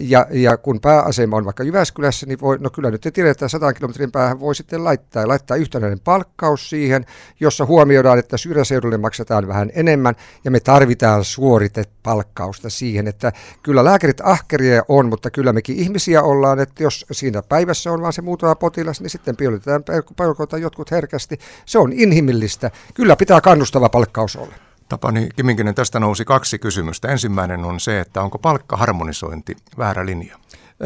Ja, 0.00 0.26
ja 0.30 0.56
kun 0.56 0.80
pääasema 0.80 1.36
on 1.36 1.44
vaikka 1.44 1.64
Jyväskylässä, 1.64 2.26
niin 2.26 2.40
voi, 2.40 2.58
no 2.58 2.70
kyllä 2.70 2.90
nyt 2.90 3.00
tiedetään, 3.00 3.30
että 3.30 3.48
100 3.48 3.72
kilometrin 3.72 4.12
päähän 4.12 4.40
voi 4.40 4.54
sitten 4.54 4.84
laittaa, 4.84 5.28
laittaa 5.28 5.56
yhtenäinen 5.56 6.00
palkkaus 6.00 6.70
siihen, 6.70 7.06
jossa 7.40 7.66
huomioidaan, 7.66 8.18
että 8.18 8.36
syrjäseudulle 8.36 8.98
maksetaan 8.98 9.48
vähän 9.48 9.70
enemmän 9.74 10.14
ja 10.44 10.50
me 10.50 10.60
tarvitaan 10.60 11.24
suoritepalkkausta 11.24 12.70
siihen, 12.70 13.08
että 13.08 13.32
kyllä 13.62 13.84
lääkärit 13.84 14.20
ahkeria 14.22 14.82
on, 14.88 15.08
mutta 15.08 15.30
kyllä 15.30 15.52
mekin 15.52 15.76
ihmisiä 15.76 16.22
ollaan, 16.22 16.60
että 16.60 16.82
jos 16.82 17.06
siinä 17.12 17.42
päivässä 17.42 17.92
on 17.92 18.02
vaan 18.02 18.12
se 18.12 18.22
muutama 18.22 18.54
potilas, 18.54 19.00
niin 19.00 19.10
sitten 19.10 19.36
piilotetaan 19.36 19.82
jotkut 20.60 20.90
herkästi. 20.90 21.38
Se 21.66 21.78
on 21.78 21.92
inhimillistä. 21.92 22.70
Kyllä 22.94 23.16
pitää 23.16 23.40
kannustava 23.40 23.88
palkkaus 23.88 24.36
olla. 24.36 24.71
Tapani 24.92 25.28
Kiminkinen, 25.36 25.74
tästä 25.74 26.00
nousi 26.00 26.24
kaksi 26.24 26.58
kysymystä. 26.58 27.08
Ensimmäinen 27.08 27.64
on 27.64 27.80
se, 27.80 28.00
että 28.00 28.22
onko 28.22 28.38
palkkaharmonisointi 28.38 29.56
väärä 29.78 30.06
linja? 30.06 30.36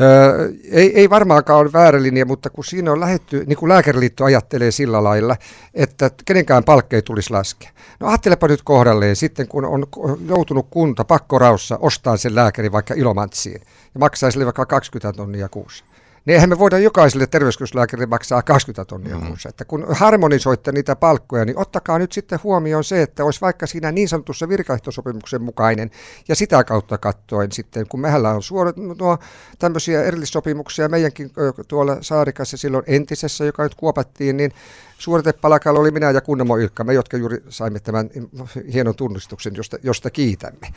Öö, 0.00 0.52
ei, 0.70 1.00
ei 1.00 1.10
varmaankaan 1.10 1.60
ole 1.60 1.72
väärä 1.72 2.02
linja, 2.02 2.26
mutta 2.26 2.50
kun 2.50 2.64
siinä 2.64 2.92
on 2.92 3.00
lähetty, 3.00 3.44
niin 3.46 3.56
kuin 3.56 3.68
lääkäriliitto 3.68 4.24
ajattelee 4.24 4.70
sillä 4.70 5.04
lailla, 5.04 5.36
että 5.74 6.10
kenenkään 6.24 6.64
palkka 6.64 6.96
ei 6.96 7.02
tulisi 7.02 7.30
laskea. 7.30 7.70
No 8.00 8.08
ajattelepa 8.08 8.48
nyt 8.48 8.62
kohdalleen 8.62 9.16
sitten, 9.16 9.48
kun 9.48 9.64
on 9.64 9.86
joutunut 10.28 10.66
kunta 10.70 11.04
pakkoraussa 11.04 11.78
ostaa 11.80 12.16
sen 12.16 12.34
lääkärin 12.34 12.72
vaikka 12.72 12.94
Ilomantsiin 12.94 13.60
ja 13.94 14.00
maksaa 14.00 14.30
sille 14.30 14.44
vaikka 14.44 14.66
20 14.66 15.16
tonnia 15.16 15.48
kuussa 15.48 15.84
niin 16.26 16.34
eihän 16.34 16.48
me 16.48 16.58
voida 16.58 16.78
jokaiselle 16.78 17.26
terveyskeskuslääkärille 17.26 18.06
maksaa 18.06 18.42
20 18.42 18.84
tonnia 18.84 19.18
mm. 19.18 19.26
kuussa. 19.26 19.48
Että 19.48 19.64
kun 19.64 19.86
harmonisoitte 19.90 20.72
niitä 20.72 20.96
palkkoja, 20.96 21.44
niin 21.44 21.58
ottakaa 21.58 21.98
nyt 21.98 22.12
sitten 22.12 22.38
huomioon 22.44 22.84
se, 22.84 23.02
että 23.02 23.24
olisi 23.24 23.40
vaikka 23.40 23.66
siinä 23.66 23.92
niin 23.92 24.08
sanotussa 24.08 24.48
virkaehtosopimuksen 24.48 25.42
mukainen, 25.42 25.90
ja 26.28 26.36
sitä 26.36 26.64
kautta 26.64 26.98
katsoen 26.98 27.52
sitten, 27.52 27.88
kun 27.88 28.00
mehän 28.00 28.26
on 28.26 28.42
suorat 28.42 28.76
nuo 28.76 29.18
tämmöisiä 29.58 30.02
erillissopimuksia 30.02 30.88
meidänkin 30.88 31.30
tuolla 31.68 31.96
Saarikassa 32.00 32.56
silloin 32.56 32.84
entisessä, 32.86 33.44
joka 33.44 33.62
nyt 33.62 33.74
kuopattiin, 33.74 34.36
niin 34.36 34.52
Suoritepalakalla 34.98 35.80
oli 35.80 35.90
minä 35.90 36.10
ja 36.10 36.20
Kunnamo 36.20 36.56
Ilkka, 36.56 36.84
me 36.84 36.94
jotka 36.94 37.16
juuri 37.16 37.42
saimme 37.48 37.80
tämän 37.80 38.10
hienon 38.72 38.94
tunnustuksen, 38.94 39.54
josta, 39.56 39.76
josta 39.82 40.10
kiitämme. 40.10 40.68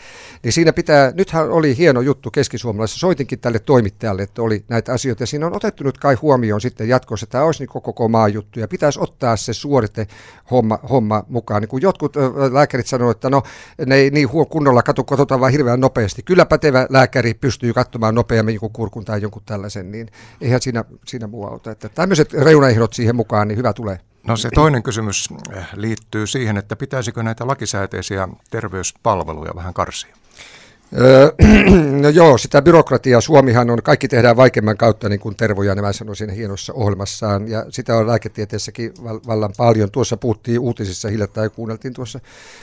Niin 0.44 0.54
siinä 0.54 0.74
pitää, 0.74 1.12
nythän 1.16 1.50
oli 1.52 1.78
hieno 1.78 2.02
juttu 2.02 2.32
keskisuomalaisessa, 2.32 3.00
soitinkin 3.00 3.40
tälle 3.40 3.60
toimittajalle, 3.60 4.22
että 4.22 4.42
oli 4.42 4.64
näitä 4.68 4.94
asioita, 4.94 5.24
ja 5.24 5.28
siinä 5.28 5.48
on 5.48 5.56
otettu 5.56 5.84
nyt 5.84 5.98
kai 5.98 6.16
huomioon 6.16 6.62
sitten 6.62 6.90
jatkossa, 6.90 7.28
tämä 7.28 7.44
olisi 7.44 7.64
niin 7.64 7.82
koko 7.82 8.08
maan 8.08 8.34
juttu, 8.34 8.60
ja 8.60 8.68
pitäisi 8.68 9.00
ottaa 9.02 9.38
se 9.38 9.54
suorite 9.54 10.08
homma, 10.52 10.80
homma 10.90 11.24
mukaan. 11.30 11.62
Niin 11.62 11.70
kun 11.70 11.82
jotkut 11.82 12.16
lääkärit 12.52 12.88
sanoivat, 12.88 13.18
että 13.18 13.30
no 13.30 13.44
ne 13.86 13.96
ei 13.96 14.10
niin 14.10 14.30
kunnolla 14.50 14.84
katu, 14.84 15.04
katsotaan 15.04 15.40
vaan 15.40 15.52
hirveän 15.52 15.80
nopeasti. 15.80 16.24
Kyllä 16.24 16.46
pätevä 16.46 16.88
lääkäri 16.90 17.34
pystyy 17.34 17.74
katsomaan 17.74 18.16
nopeammin 18.16 18.54
joku 18.54 18.70
kurkun 18.70 19.06
tai 19.06 19.22
jonkun 19.22 19.42
tällaisen, 19.46 19.92
niin 19.92 20.08
eihän 20.42 20.62
siinä, 20.62 20.86
siinä 21.06 21.28
muu 21.28 21.46
auta. 21.46 21.72
Että 21.72 21.90
tämmöiset 21.90 22.34
reunaehdot 22.34 22.94
siihen 22.94 23.16
mukaan, 23.16 23.48
niin 23.48 23.58
hyvä 23.58 23.74
tulee. 23.74 24.00
No 24.28 24.38
se 24.38 24.50
toinen 24.56 24.84
kysymys 24.84 25.30
eh, 25.54 25.68
liittyy 25.76 26.28
siihen, 26.28 26.58
että 26.58 26.76
pitäisikö 26.76 27.24
näitä 27.24 27.48
lakisääteisiä 27.48 28.28
terveyspalveluja 28.52 29.56
vähän 29.56 29.74
karsia? 29.74 30.16
no 32.02 32.10
joo, 32.10 32.38
sitä 32.38 32.62
byrokratiaa. 32.62 33.22
Suomihan 33.22 33.70
on, 33.70 33.84
kaikki 33.84 34.08
tehdään 34.08 34.38
vaikeamman 34.38 34.78
kautta, 34.78 35.10
niin 35.10 35.20
kuin 35.20 35.36
Tervo 35.36 35.64
Janeva 35.64 35.94
sanoi 35.94 36.16
siinä 36.16 36.34
hienossa 36.34 36.74
ohjelmassaan, 36.74 37.48
ja 37.48 37.66
sitä 37.70 37.96
on 37.96 38.08
lääketieteessäkin 38.08 38.94
vallan 39.04 39.54
paljon. 39.58 39.92
Tuossa 39.92 40.18
puhuttiin 40.18 40.60
uutisissa 40.60 41.10
hiljattain, 41.10 41.52
kuunneltiin 41.52 41.94
tuossa 41.94 42.20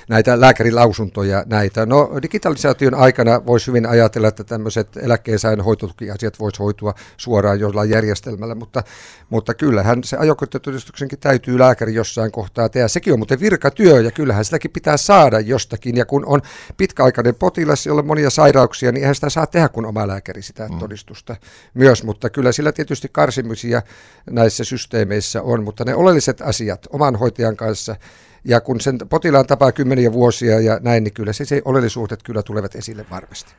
näitä 0.09 0.41
lääkärilausuntoja 0.41 1.45
näitä. 1.47 1.87
No 1.87 2.11
digitalisaation 2.23 2.95
aikana 2.95 3.47
voisi 3.47 3.67
hyvin 3.67 3.87
ajatella, 3.87 4.29
että 4.29 4.45
tämmöiset 4.45 4.89
eläkkeensaajan 4.97 5.61
hoitotukiasiat 5.61 6.41
voisi 6.41 6.59
hoitua 6.59 6.95
suoraan 7.17 7.61
jollain 7.61 7.91
järjestelmällä, 7.91 8.55
mutta, 8.55 8.83
mutta 9.31 9.55
kyllähän 9.55 10.05
se 10.05 10.17
ajokorttitodistuksenkin 10.17 11.19
täytyy 11.19 11.59
lääkäri 11.59 11.95
jossain 11.95 12.33
kohtaa 12.33 12.69
tehdä. 12.69 12.89
Sekin 12.89 13.13
on 13.13 13.19
muuten 13.19 13.41
virkatyö, 13.41 14.01
ja 14.01 14.11
kyllähän 14.11 14.45
sitäkin 14.45 14.71
pitää 14.71 14.97
saada 14.97 15.41
jostakin, 15.41 15.97
ja 15.97 16.05
kun 16.05 16.27
on 16.27 16.43
pitkäaikainen 16.77 17.35
potilas, 17.35 17.87
jolle 17.87 18.03
monia 18.17 18.31
sairauksia, 18.31 18.93
niin 18.93 19.03
eihän 19.03 19.15
sitä 19.15 19.31
saa 19.31 19.47
tehdä 19.47 19.69
kuin 19.69 19.87
oma 19.87 20.09
lääkäri 20.09 20.43
sitä 20.43 20.69
mm. 20.69 20.79
todistusta 20.79 21.37
myös, 21.75 22.05
mutta 22.05 22.31
kyllä 22.31 22.53
sillä 22.53 22.73
tietysti 22.73 23.09
karsimisia 23.13 23.83
näissä 24.31 24.65
systeemeissä 24.65 25.43
on, 25.43 25.65
mutta 25.65 25.85
ne 25.85 25.95
oleelliset 25.95 26.41
asiat 26.41 26.87
oman 26.91 27.17
hoitajan 27.17 27.57
kanssa, 27.57 27.97
ja 28.45 28.61
kun 28.61 28.81
sen 28.81 28.99
potilaan 29.09 29.47
tapaa 29.47 29.73
kymmeniä 29.73 30.13
vuosia 30.13 30.61
ja 30.61 30.79
näin, 30.83 31.05
niin 31.05 31.15
kyllä 31.15 31.33
se, 31.33 31.45
se 31.45 31.63
oleellisuudet 31.65 32.23
kyllä 32.23 32.43
tulevat 32.43 32.75
esille 32.75 33.07
varmasti. 33.11 33.55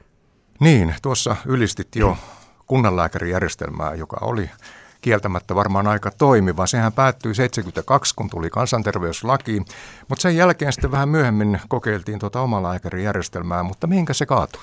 Niin, 0.60 0.96
tuossa 1.02 1.36
ylistit 1.46 1.96
jo 1.96 2.18
kunnanlääkärijärjestelmää, 2.68 3.96
joka 3.96 4.18
oli 4.22 4.50
kieltämättä 5.02 5.56
varmaan 5.56 5.88
aika 5.88 6.12
toimiva. 6.18 6.68
Sehän 6.68 6.94
päättyi 6.94 7.36
72, 7.36 8.16
kun 8.16 8.30
tuli 8.30 8.50
kansanterveyslaki, 8.50 9.62
mutta 10.08 10.22
sen 10.22 10.36
jälkeen 10.36 10.74
sitten 10.74 10.92
vähän 10.92 11.10
myöhemmin 11.10 11.60
kokeiltiin 11.68 12.20
tuota 12.20 12.42
omalääkärijärjestelmää, 12.42 13.64
mutta 13.64 13.88
mihinkä 13.88 14.14
se 14.14 14.26
kaatui? 14.26 14.62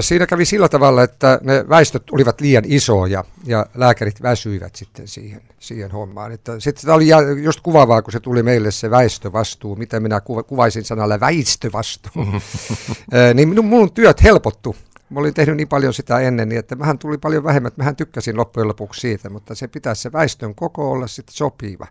Siinä 0.00 0.26
kävi 0.26 0.44
sillä 0.44 0.68
tavalla, 0.68 1.02
että 1.02 1.38
ne 1.42 1.64
väistöt 1.68 2.02
olivat 2.12 2.40
liian 2.40 2.64
isoja 2.66 3.24
ja 3.44 3.66
lääkärit 3.74 4.22
väsyivät 4.22 4.76
sitten 4.76 5.08
siihen, 5.08 5.40
siihen 5.58 5.90
hommaan. 5.90 6.32
Että 6.32 6.60
sitten 6.60 6.82
tämä 6.82 6.94
oli 6.94 7.08
just 7.42 7.60
kuvaavaa, 7.60 8.02
kun 8.02 8.12
se 8.12 8.20
tuli 8.20 8.42
meille 8.42 8.70
se 8.70 8.90
väistövastuu, 8.90 9.76
mitä 9.76 10.00
minä 10.00 10.20
kuvaisin 10.46 10.84
sanalla 10.84 11.20
väistövastuu. 11.20 12.26
niin 13.34 13.48
minun, 13.48 13.64
minun 13.64 13.92
työt 13.92 14.22
helpottu 14.22 14.76
Mä 15.10 15.20
olin 15.20 15.34
tehnyt 15.34 15.56
niin 15.56 15.68
paljon 15.68 15.94
sitä 15.94 16.20
ennen, 16.20 16.48
niin 16.48 16.58
että 16.58 16.78
vähän 16.78 16.98
tuli 16.98 17.18
paljon 17.18 17.44
vähemmän, 17.44 17.68
että 17.68 17.80
mähän 17.80 17.96
tykkäsin 17.96 18.36
loppujen 18.36 18.68
lopuksi 18.68 19.00
siitä, 19.00 19.30
mutta 19.30 19.54
se 19.54 19.68
pitäisi 19.68 20.02
se 20.02 20.12
väestön 20.12 20.54
koko 20.54 20.90
olla 20.90 21.06
sitten 21.06 21.34
sopiva, 21.34 21.86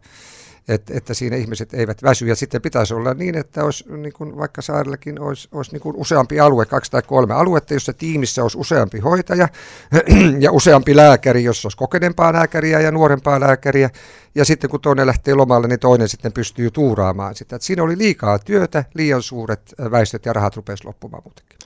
että, 0.67 0.93
että 0.97 1.13
siinä 1.13 1.35
ihmiset 1.35 1.73
eivät 1.73 2.03
väsy. 2.03 2.27
Ja 2.27 2.35
sitten 2.35 2.61
pitäisi 2.61 2.93
olla 2.93 3.13
niin, 3.13 3.37
että 3.37 3.63
olisi, 3.63 3.85
niin 3.89 4.13
kuin 4.13 4.37
vaikka 4.37 4.61
saarellakin 4.61 5.21
olisi, 5.21 5.47
olisi 5.51 5.71
niin 5.71 5.81
kuin 5.81 5.95
useampi 5.95 6.39
alue, 6.39 6.65
kaksi 6.65 6.91
tai 6.91 7.01
kolme 7.01 7.33
aluetta, 7.33 7.73
jossa 7.73 7.93
tiimissä 7.93 8.41
olisi 8.41 8.57
useampi 8.57 8.99
hoitaja 8.99 9.47
ja 10.39 10.51
useampi 10.51 10.95
lääkäri, 10.95 11.43
jossa 11.43 11.65
olisi 11.65 11.77
kokeneempaa 11.77 12.33
lääkäriä 12.33 12.79
ja 12.79 12.91
nuorempaa 12.91 13.39
lääkäriä. 13.39 13.89
Ja 14.35 14.45
sitten 14.45 14.69
kun 14.69 14.81
toinen 14.81 15.07
lähtee 15.07 15.33
lomalle, 15.33 15.67
niin 15.67 15.79
toinen 15.79 16.09
sitten 16.09 16.33
pystyy 16.33 16.71
tuuraamaan 16.71 17.35
sitä. 17.35 17.55
Että 17.55 17.65
siinä 17.65 17.83
oli 17.83 17.97
liikaa 17.97 18.39
työtä, 18.39 18.83
liian 18.93 19.21
suuret 19.21 19.75
väestöt 19.91 20.25
ja 20.25 20.33
rahat 20.33 20.55
rupesi 20.55 20.85
loppumaan 20.85 21.23
muutenkin. 21.25 21.57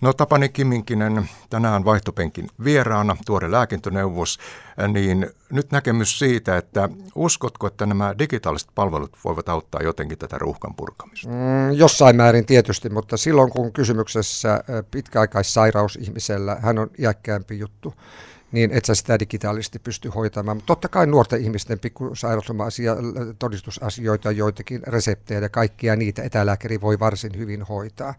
No 0.00 0.12
Tapani 0.12 0.48
Kiminkinen, 0.48 1.28
tänään 1.50 1.84
vaihtopenkin 1.84 2.48
vieraana, 2.64 3.16
tuore 3.26 3.50
lääkintöneuvos, 3.50 4.38
niin 4.88 5.30
nyt 5.50 5.70
näkemys 5.70 6.18
siitä, 6.18 6.56
että 6.56 6.88
uskotko, 7.14 7.66
että 7.66 7.86
nämä 7.86 8.14
digitaaliset 8.18 8.68
palvelut 8.74 9.16
voivat 9.24 9.48
auttaa 9.48 9.82
jotenkin 9.82 10.18
tätä 10.18 10.38
ruuhkan 10.38 10.74
purkamista? 10.74 11.28
Mm, 11.28 11.72
jossain 11.72 12.16
määrin 12.16 12.46
tietysti, 12.46 12.88
mutta 12.88 13.16
silloin 13.16 13.50
kun 13.50 13.72
kysymyksessä 13.72 14.64
pitkäaikaissairaus 14.90 15.96
ihmisellä, 15.96 16.56
hän 16.60 16.78
on 16.78 16.90
iäkkäämpi 16.98 17.58
juttu, 17.58 17.94
niin 18.52 18.70
et 18.72 18.84
sä 18.84 18.94
sitä 18.94 19.18
digitaalisesti 19.18 19.78
pysty 19.78 20.08
hoitamaan. 20.08 20.56
Mutta 20.56 20.66
totta 20.66 20.88
kai 20.88 21.06
nuorten 21.06 21.42
ihmisten 21.42 21.78
pikkusairausloma-asia, 21.78 22.96
todistusasioita, 23.38 24.30
joitakin 24.30 24.82
reseptejä 24.86 25.40
ja 25.40 25.48
kaikkia 25.48 25.96
niitä 25.96 26.22
etälääkäri 26.22 26.80
voi 26.80 26.98
varsin 26.98 27.32
hyvin 27.36 27.62
hoitaa 27.62 28.14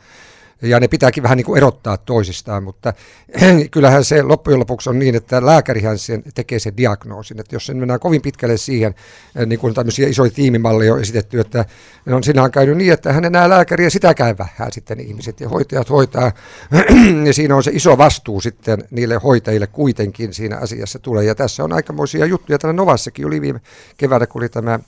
ja 0.62 0.80
ne 0.80 0.88
pitääkin 0.88 1.24
vähän 1.24 1.38
niin 1.38 1.46
kuin 1.46 1.58
erottaa 1.58 1.98
toisistaan, 1.98 2.64
mutta 2.64 2.94
kyllähän 3.72 4.04
se 4.04 4.24
loppujen 4.24 4.60
lopuksi 4.60 4.90
on 4.90 5.00
niin, 5.00 5.16
että 5.16 5.46
lääkärihän 5.46 5.98
sen 5.98 6.24
tekee 6.36 6.60
sen 6.60 6.78
diagnoosin, 6.78 7.40
että 7.40 7.56
jos 7.56 7.66
sen 7.66 7.78
mennään 7.78 8.00
kovin 8.00 8.22
pitkälle 8.22 8.58
siihen, 8.58 8.96
eh, 9.36 9.46
niin 9.46 9.60
kuin 9.60 9.74
tämmöisiä 9.74 10.08
isoja 10.08 10.32
tiimimalleja 10.32 10.94
on 10.94 11.02
esitetty, 11.02 11.40
että 11.40 11.66
no, 12.06 12.22
siinä 12.22 12.44
on 12.44 12.52
käynyt 12.52 12.78
niin, 12.78 12.94
että 12.94 13.14
hän 13.14 13.26
enää 13.26 13.50
lääkäriä 13.50 13.90
sitäkään 13.90 14.38
vähän 14.38 14.72
sitten 14.72 15.00
ihmiset. 15.00 15.40
Ja 15.40 15.50
hoitajat 15.50 15.90
hoitaa, 15.90 16.32
ja 17.28 17.34
siinä 17.34 17.56
on 17.56 17.64
se 17.64 17.72
iso 17.74 17.98
vastuu 17.98 18.42
sitten 18.42 18.84
niille 18.92 19.16
hoitajille 19.16 19.68
kuitenkin 19.68 20.34
siinä 20.34 20.58
asiassa 20.58 21.00
tulee, 21.00 21.24
ja 21.24 21.36
tässä 21.36 21.64
on 21.64 21.74
aikamoisia 21.74 22.26
juttuja, 22.26 22.60
tänä 22.60 22.74
Novassakin 22.74 23.26
oli 23.26 23.42
viime 23.42 23.62
keväänä, 23.98 24.28
kun 24.28 24.42
oli 24.42 24.50
tämä 24.50 24.80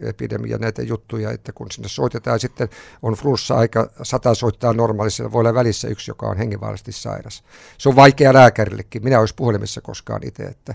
epidemia 0.00 0.58
näitä 0.58 0.82
juttuja, 0.82 1.30
että 1.30 1.52
kun 1.52 1.70
sinne 1.70 1.88
soitetaan 1.88 2.40
sitten 2.40 2.68
on 3.02 3.14
flunssa-aika, 3.14 3.90
sata 4.02 4.34
soittaa 4.34 4.71
on 4.72 4.76
normaalissa, 4.76 5.32
voi 5.32 5.40
olla 5.40 5.54
välissä 5.54 5.88
yksi, 5.88 6.10
joka 6.10 6.26
on 6.26 6.36
hengenvaarallisesti 6.36 6.92
sairas. 6.92 7.44
Se 7.78 7.88
on 7.88 7.96
vaikea 7.96 8.34
lääkärillekin. 8.34 9.04
Minä 9.04 9.20
olisi 9.20 9.34
puhelimessa 9.34 9.80
koskaan 9.80 10.20
itse, 10.24 10.42
että 10.42 10.74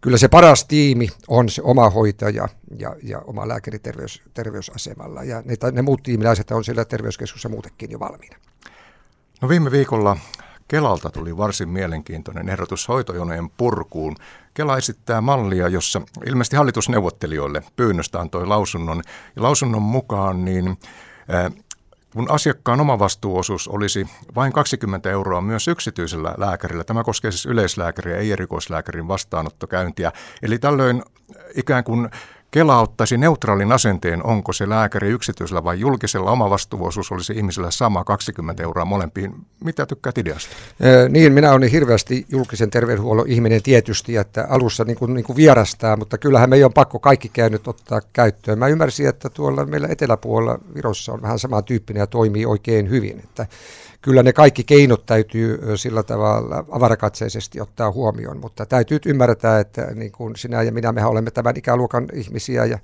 kyllä 0.00 0.18
se 0.18 0.28
paras 0.28 0.64
tiimi 0.64 1.08
on 1.28 1.48
se 1.48 1.62
oma 1.62 1.90
hoitaja 1.90 2.48
ja, 2.78 2.96
ja 3.02 3.20
oma 3.20 3.48
lääkäri 3.48 3.78
terveys, 3.78 4.22
terveysasemalla. 4.34 5.24
Ja 5.24 5.42
ne, 5.44 5.54
ne 5.72 5.82
muut 5.82 6.02
tiimiläiset 6.02 6.50
on 6.50 6.64
siellä 6.64 6.84
terveyskeskussa 6.84 7.48
muutenkin 7.48 7.90
jo 7.90 8.00
valmiina. 8.00 8.36
No 9.42 9.48
viime 9.48 9.70
viikolla 9.70 10.16
Kelalta 10.68 11.10
tuli 11.10 11.36
varsin 11.36 11.68
mielenkiintoinen 11.68 12.48
ehdotus 12.48 12.88
hoitojonojen 12.88 13.50
purkuun. 13.50 14.16
Kela 14.54 14.76
esittää 14.76 15.20
mallia, 15.20 15.68
jossa 15.68 16.02
ilmeisesti 16.26 16.56
hallitusneuvottelijoille 16.56 17.62
pyynnöstä 17.76 18.20
antoi 18.20 18.46
lausunnon. 18.46 19.02
Ja 19.36 19.42
lausunnon 19.42 19.82
mukaan 19.82 20.44
niin 20.44 20.76
kun 22.16 22.30
asiakkaan 22.30 22.80
omavastuuosuus 22.80 23.68
olisi 23.68 24.06
vain 24.34 24.52
20 24.52 25.10
euroa 25.10 25.40
myös 25.40 25.68
yksityisellä 25.68 26.34
lääkärillä, 26.38 26.84
tämä 26.84 27.04
koskee 27.04 27.30
siis 27.30 27.46
yleislääkäriä, 27.46 28.16
ei 28.16 28.32
erikoislääkärin 28.32 29.08
vastaanottokäyntiä. 29.08 30.12
Eli 30.42 30.58
tällöin 30.58 31.02
ikään 31.54 31.84
kuin 31.84 32.10
Kela 32.56 32.80
ottaisi 32.80 33.16
neutraalin 33.16 33.72
asenteen, 33.72 34.26
onko 34.26 34.52
se 34.52 34.68
lääkäri 34.68 35.08
yksityisellä 35.08 35.64
vai 35.64 35.80
julkisella. 35.80 36.30
Oma 36.30 36.50
vastuuosuus 36.50 37.12
olisi 37.12 37.32
ihmisellä 37.32 37.70
sama 37.70 38.04
20 38.04 38.62
euroa 38.62 38.84
molempiin. 38.84 39.34
Mitä 39.64 39.86
tykkäät 39.86 40.18
ideasta? 40.18 40.56
Ee, 40.80 41.08
niin, 41.08 41.32
minä 41.32 41.52
olen 41.52 41.70
hirveästi 41.70 42.26
julkisen 42.28 42.70
terveydenhuollon 42.70 43.28
ihminen 43.28 43.62
tietysti, 43.62 44.16
että 44.16 44.46
alussa 44.48 44.84
niin 44.84 44.96
kuin, 44.96 45.14
niin 45.14 45.24
kuin 45.24 45.36
vierastaa, 45.36 45.96
mutta 45.96 46.18
kyllähän 46.18 46.50
meidän 46.50 46.66
on 46.66 46.72
pakko 46.72 46.98
kaikki 46.98 47.28
käynyt 47.28 47.68
ottaa 47.68 48.00
käyttöön. 48.12 48.58
Mä 48.58 48.68
ymmärsin, 48.68 49.08
että 49.08 49.30
tuolla 49.30 49.66
meillä 49.66 49.88
eteläpuolella 49.88 50.58
Virossa 50.74 51.12
on 51.12 51.22
vähän 51.22 51.38
samantyyppinen 51.38 52.00
ja 52.00 52.06
toimii 52.06 52.46
oikein 52.46 52.90
hyvin. 52.90 53.18
Että 53.18 53.46
kyllä 54.06 54.22
ne 54.22 54.32
kaikki 54.32 54.64
keinot 54.64 55.06
täytyy 55.06 55.60
sillä 55.76 56.02
tavalla 56.02 56.64
avarakatseisesti 56.70 57.60
ottaa 57.60 57.90
huomioon, 57.92 58.38
mutta 58.38 58.66
täytyy 58.66 58.98
ymmärtää, 59.06 59.60
että 59.60 59.86
niin 59.94 60.12
kuin 60.12 60.36
sinä 60.36 60.62
ja 60.62 60.72
minä, 60.72 60.92
mehän 60.92 61.10
olemme 61.10 61.30
tämän 61.30 61.56
ikäluokan 61.56 62.06
ihmisiä 62.12 62.64
ja 62.64 62.78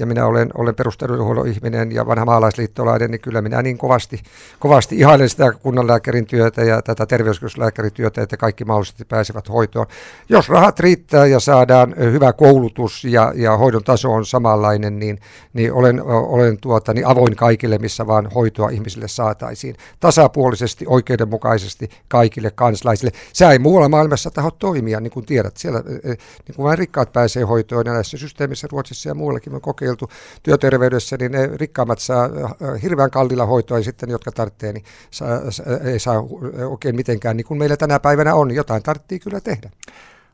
ja 0.00 0.06
minä 0.06 0.26
olen, 0.26 0.50
olen 0.54 0.74
perusterveydenhuollon 0.74 1.48
ihminen 1.48 1.92
ja 1.92 2.06
vanha 2.06 2.24
maalaisliittolainen, 2.24 3.10
niin 3.10 3.20
kyllä 3.20 3.42
minä 3.42 3.62
niin 3.62 3.78
kovasti, 3.78 4.22
kovasti 4.58 4.96
ihailen 4.96 5.28
sitä 5.28 5.52
kunnanlääkärin 5.52 6.26
työtä 6.26 6.64
ja 6.64 6.82
tätä 6.82 7.06
terveyskeskuslääkärityötä, 7.06 8.22
että 8.22 8.36
kaikki 8.36 8.64
mahdollisesti 8.64 9.04
pääsevät 9.04 9.48
hoitoon. 9.48 9.86
Jos 10.28 10.48
rahat 10.48 10.80
riittää 10.80 11.26
ja 11.26 11.40
saadaan 11.40 11.94
hyvä 11.98 12.32
koulutus 12.32 13.04
ja, 13.04 13.32
ja 13.36 13.56
hoidon 13.56 13.84
taso 13.84 14.12
on 14.12 14.26
samanlainen, 14.26 14.98
niin, 14.98 15.18
niin 15.52 15.72
olen, 15.72 16.02
olen 16.06 16.58
tuota, 16.60 16.94
niin 16.94 17.06
avoin 17.06 17.36
kaikille, 17.36 17.78
missä 17.78 18.06
vaan 18.06 18.30
hoitoa 18.34 18.68
ihmisille 18.68 19.08
saataisiin. 19.08 19.76
Tasapuolisesti, 20.00 20.59
oikeudenmukaisesti 20.86 21.90
kaikille 22.08 22.50
kansalaisille. 22.50 23.12
Se 23.32 23.48
ei 23.48 23.58
muualla 23.58 23.88
maailmassa 23.88 24.30
taho 24.30 24.50
toimia, 24.50 25.00
niin 25.00 25.10
kuin 25.10 25.26
tiedät. 25.26 25.56
Siellä 25.56 25.80
niin 25.80 26.56
kuin 26.56 26.64
vain 26.64 26.78
rikkaat 26.78 27.12
pääsee 27.12 27.42
hoitoon 27.42 27.86
ja 27.86 27.92
näissä 27.92 28.16
systeemissä 28.16 28.68
Ruotsissa 28.70 29.08
ja 29.08 29.14
muuallakin 29.14 29.54
on 29.54 29.60
kokeiltu 29.60 30.10
työterveydessä, 30.42 31.16
niin 31.16 31.32
ne 31.32 31.50
rikkaammat 31.54 31.98
saa 31.98 32.24
äh, 32.24 32.82
hirveän 32.82 33.10
kallilla 33.10 33.46
hoitoa 33.46 33.78
ja 33.78 33.84
sitten 33.84 34.10
jotka 34.10 34.32
tarvitsee, 34.32 34.72
niin 34.72 34.84
saa, 35.10 35.28
ei 35.84 35.98
saa 35.98 36.24
oikein 36.68 36.96
mitenkään, 36.96 37.36
niin 37.36 37.46
kuin 37.46 37.58
meillä 37.58 37.76
tänä 37.76 38.00
päivänä 38.00 38.34
on, 38.34 38.54
jotain 38.54 38.82
tarvitsee 38.82 39.18
kyllä 39.18 39.40
tehdä. 39.40 39.70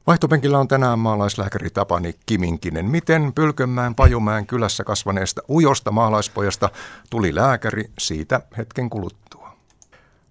Vaihtopenkillä 0.07 0.59
on 0.59 0.69
tänään 0.69 0.99
maalaislääkäri 0.99 1.71
Tapani 1.71 2.15
Kiminkinen. 2.27 2.85
Miten 2.85 3.33
Pylkönmäen 3.33 3.95
Pajumäen 3.95 4.47
kylässä 4.47 4.85
kasvaneesta 4.85 5.43
ujosta 5.51 5.91
maalaispojasta 5.91 6.71
tuli 7.11 7.35
lääkäri 7.35 7.91
siitä 7.99 8.41
hetken 8.59 8.91
kuluttua? 8.91 9.46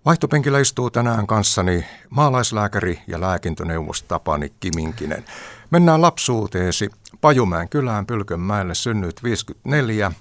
Vaihtopenkillä 0.06 0.60
istuu 0.60 0.90
tänään 0.90 1.28
kanssani 1.28 1.86
maalaislääkäri 2.10 3.00
ja 3.08 3.22
lääkintöneuvos 3.22 4.04
Tapani 4.04 4.52
Kiminkinen. 4.60 5.26
Mennään 5.72 6.02
lapsuuteesi 6.02 6.90
Pajumäen 7.22 7.70
kylään 7.70 8.06
Pylkönmäelle 8.06 8.76
synnyt 8.76 9.24
54. 9.24 10.12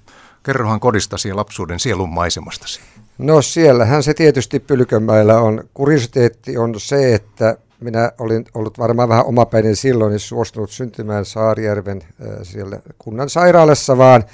Kerrohan 0.42 0.80
kodistasi 0.80 1.28
ja 1.28 1.36
lapsuuden 1.36 1.80
sielun 1.80 2.08
maisemastasi. 2.08 2.80
No 3.18 3.42
siellähän 3.42 4.02
se 4.02 4.14
tietysti 4.14 4.60
Pylkönmäellä 4.60 5.40
on. 5.40 5.64
Kuriositeetti 5.74 6.58
on 6.58 6.80
se, 6.80 7.14
että 7.14 7.56
minä 7.80 8.12
olin 8.18 8.44
ollut 8.54 8.78
varmaan 8.78 9.08
vähän 9.08 9.26
omapäinen 9.26 9.76
silloin, 9.76 10.10
niin 10.10 10.20
suostunut 10.20 10.70
syntymään 10.70 11.24
Saarijärven 11.24 12.02
äh, 12.02 12.28
siellä 12.42 12.78
kunnan 12.98 13.30
sairaalassa, 13.30 13.98
vaan, 13.98 14.24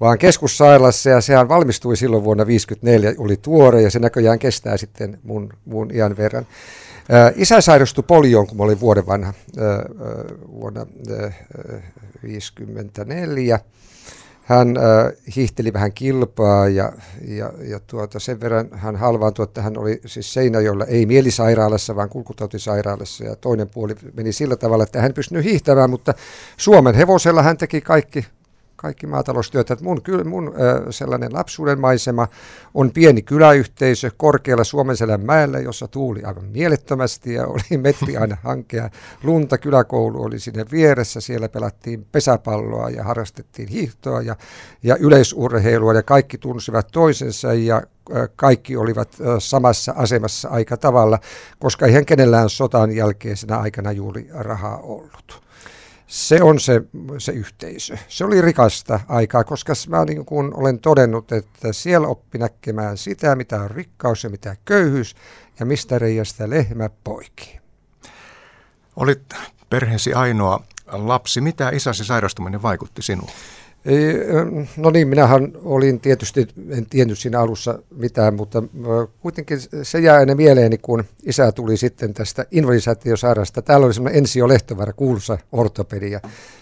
vaan 0.00 0.18
keskussairaalassa, 0.18 1.10
ja 1.10 1.20
sehän 1.20 1.48
valmistui 1.48 1.96
silloin 1.96 2.24
vuonna 2.24 2.44
1954, 2.44 3.24
oli 3.24 3.36
tuore, 3.36 3.82
ja 3.82 3.90
se 3.90 3.98
näköjään 3.98 4.38
kestää 4.38 4.76
sitten 4.76 5.18
mun, 5.22 5.52
mun 5.64 5.90
iän 5.94 6.16
verran. 6.16 6.46
Isä 7.34 7.60
sairastui 7.60 8.04
polioon, 8.06 8.46
kun 8.46 8.56
mä 8.56 8.62
olin 8.62 8.80
vuoden 8.80 9.06
vanha, 9.06 9.32
vuonna 10.52 10.86
1954. 10.86 13.60
Hän 14.42 14.74
hiihteli 15.36 15.72
vähän 15.72 15.92
kilpaa 15.92 16.68
ja, 16.68 16.92
ja, 17.28 17.52
ja 17.68 17.80
tuota, 17.86 18.18
sen 18.18 18.40
verran 18.40 18.68
hän 18.72 18.96
halvaantui, 18.96 19.44
että 19.44 19.62
hän 19.62 19.78
oli 19.78 20.00
siis 20.06 20.34
Seinäjoella, 20.34 20.84
ei 20.84 21.06
mielisairaalassa, 21.06 21.96
vaan 21.96 22.08
kulkutautisairaalassa. 22.08 23.24
Ja 23.24 23.36
toinen 23.36 23.68
puoli 23.68 23.94
meni 24.16 24.32
sillä 24.32 24.56
tavalla, 24.56 24.84
että 24.84 25.00
hän 25.00 25.14
pystynyt 25.14 25.44
hiihtämään, 25.44 25.90
mutta 25.90 26.14
Suomen 26.56 26.94
hevosella 26.94 27.42
hän 27.42 27.56
teki 27.56 27.80
kaikki 27.80 28.26
kaikki 28.80 29.06
maataloustyötä. 29.06 29.76
Mun, 29.80 30.02
mun 30.24 30.54
sellainen 30.90 31.32
lapsuuden 31.32 31.80
maisema 31.80 32.28
on 32.74 32.90
pieni 32.90 33.22
kyläyhteisö 33.22 34.10
korkealla 34.16 34.64
Suomenselän 34.64 35.20
mäellä, 35.20 35.58
jossa 35.58 35.88
tuuli 35.88 36.22
aivan 36.22 36.44
mielettömästi 36.44 37.34
ja 37.34 37.46
oli 37.46 37.78
metri 37.82 38.16
aina 38.16 38.36
hankea 38.42 38.90
lunta. 39.22 39.58
Kyläkoulu 39.58 40.22
oli 40.22 40.38
sinne 40.38 40.64
vieressä, 40.72 41.20
siellä 41.20 41.48
pelattiin 41.48 42.06
pesäpalloa 42.12 42.90
ja 42.90 43.04
harrastettiin 43.04 43.68
hiihtoa 43.68 44.22
ja, 44.22 44.36
ja 44.82 44.96
yleisurheilua 44.96 45.94
ja 45.94 46.02
kaikki 46.02 46.38
tunsivat 46.38 46.88
toisensa 46.92 47.54
ja 47.54 47.82
kaikki 48.36 48.76
olivat 48.76 49.16
samassa 49.38 49.92
asemassa 49.96 50.48
aika 50.48 50.76
tavalla, 50.76 51.18
koska 51.58 51.86
eihän 51.86 52.06
kenellään 52.06 52.50
sotan 52.50 52.96
jälkeisenä 52.96 53.56
aikana 53.56 53.92
juuri 53.92 54.28
rahaa 54.32 54.78
ollut 54.78 55.40
se 56.10 56.42
on 56.42 56.60
se, 56.60 56.82
se 57.18 57.32
yhteisö. 57.32 57.96
Se 58.08 58.24
oli 58.24 58.40
rikasta 58.40 59.00
aikaa, 59.08 59.44
koska 59.44 59.72
mä 59.88 60.04
niin 60.04 60.24
kuin 60.24 60.54
olen 60.54 60.78
todennut, 60.78 61.32
että 61.32 61.72
siellä 61.72 62.08
oppi 62.08 62.38
näkemään 62.38 62.96
sitä, 62.96 63.36
mitä 63.36 63.60
on 63.60 63.70
rikkaus 63.70 64.24
ja 64.24 64.30
mitä 64.30 64.56
köyhyys 64.64 65.16
ja 65.60 65.66
mistä 65.66 65.98
reiästä 65.98 66.50
lehmä 66.50 66.90
poikii. 67.04 67.60
Olit 68.96 69.34
perheesi 69.68 70.14
ainoa 70.14 70.64
lapsi. 70.86 71.40
Mitä 71.40 71.68
isäsi 71.68 72.04
sairastuminen 72.04 72.62
vaikutti 72.62 73.02
sinuun? 73.02 73.30
No 74.76 74.90
niin, 74.90 75.08
minähän 75.08 75.52
olin 75.64 76.00
tietysti, 76.00 76.48
en 76.70 76.86
tiennyt 76.86 77.18
siinä 77.18 77.40
alussa 77.40 77.78
mitään, 77.96 78.34
mutta 78.34 78.62
kuitenkin 79.20 79.58
se 79.82 79.98
jää 79.98 80.16
aina 80.16 80.34
mieleeni, 80.34 80.78
kun 80.78 81.04
isä 81.22 81.52
tuli 81.52 81.76
sitten 81.76 82.14
tästä 82.14 82.46
invalidisaatiosairaasta. 82.50 83.62
Täällä 83.62 83.86
oli 83.86 83.94
semmoinen 83.94 84.18
Ensio 84.18 84.48
Lehtovaara, 84.48 84.92
kuuluisa 84.92 85.38
ortopedia 85.52 86.20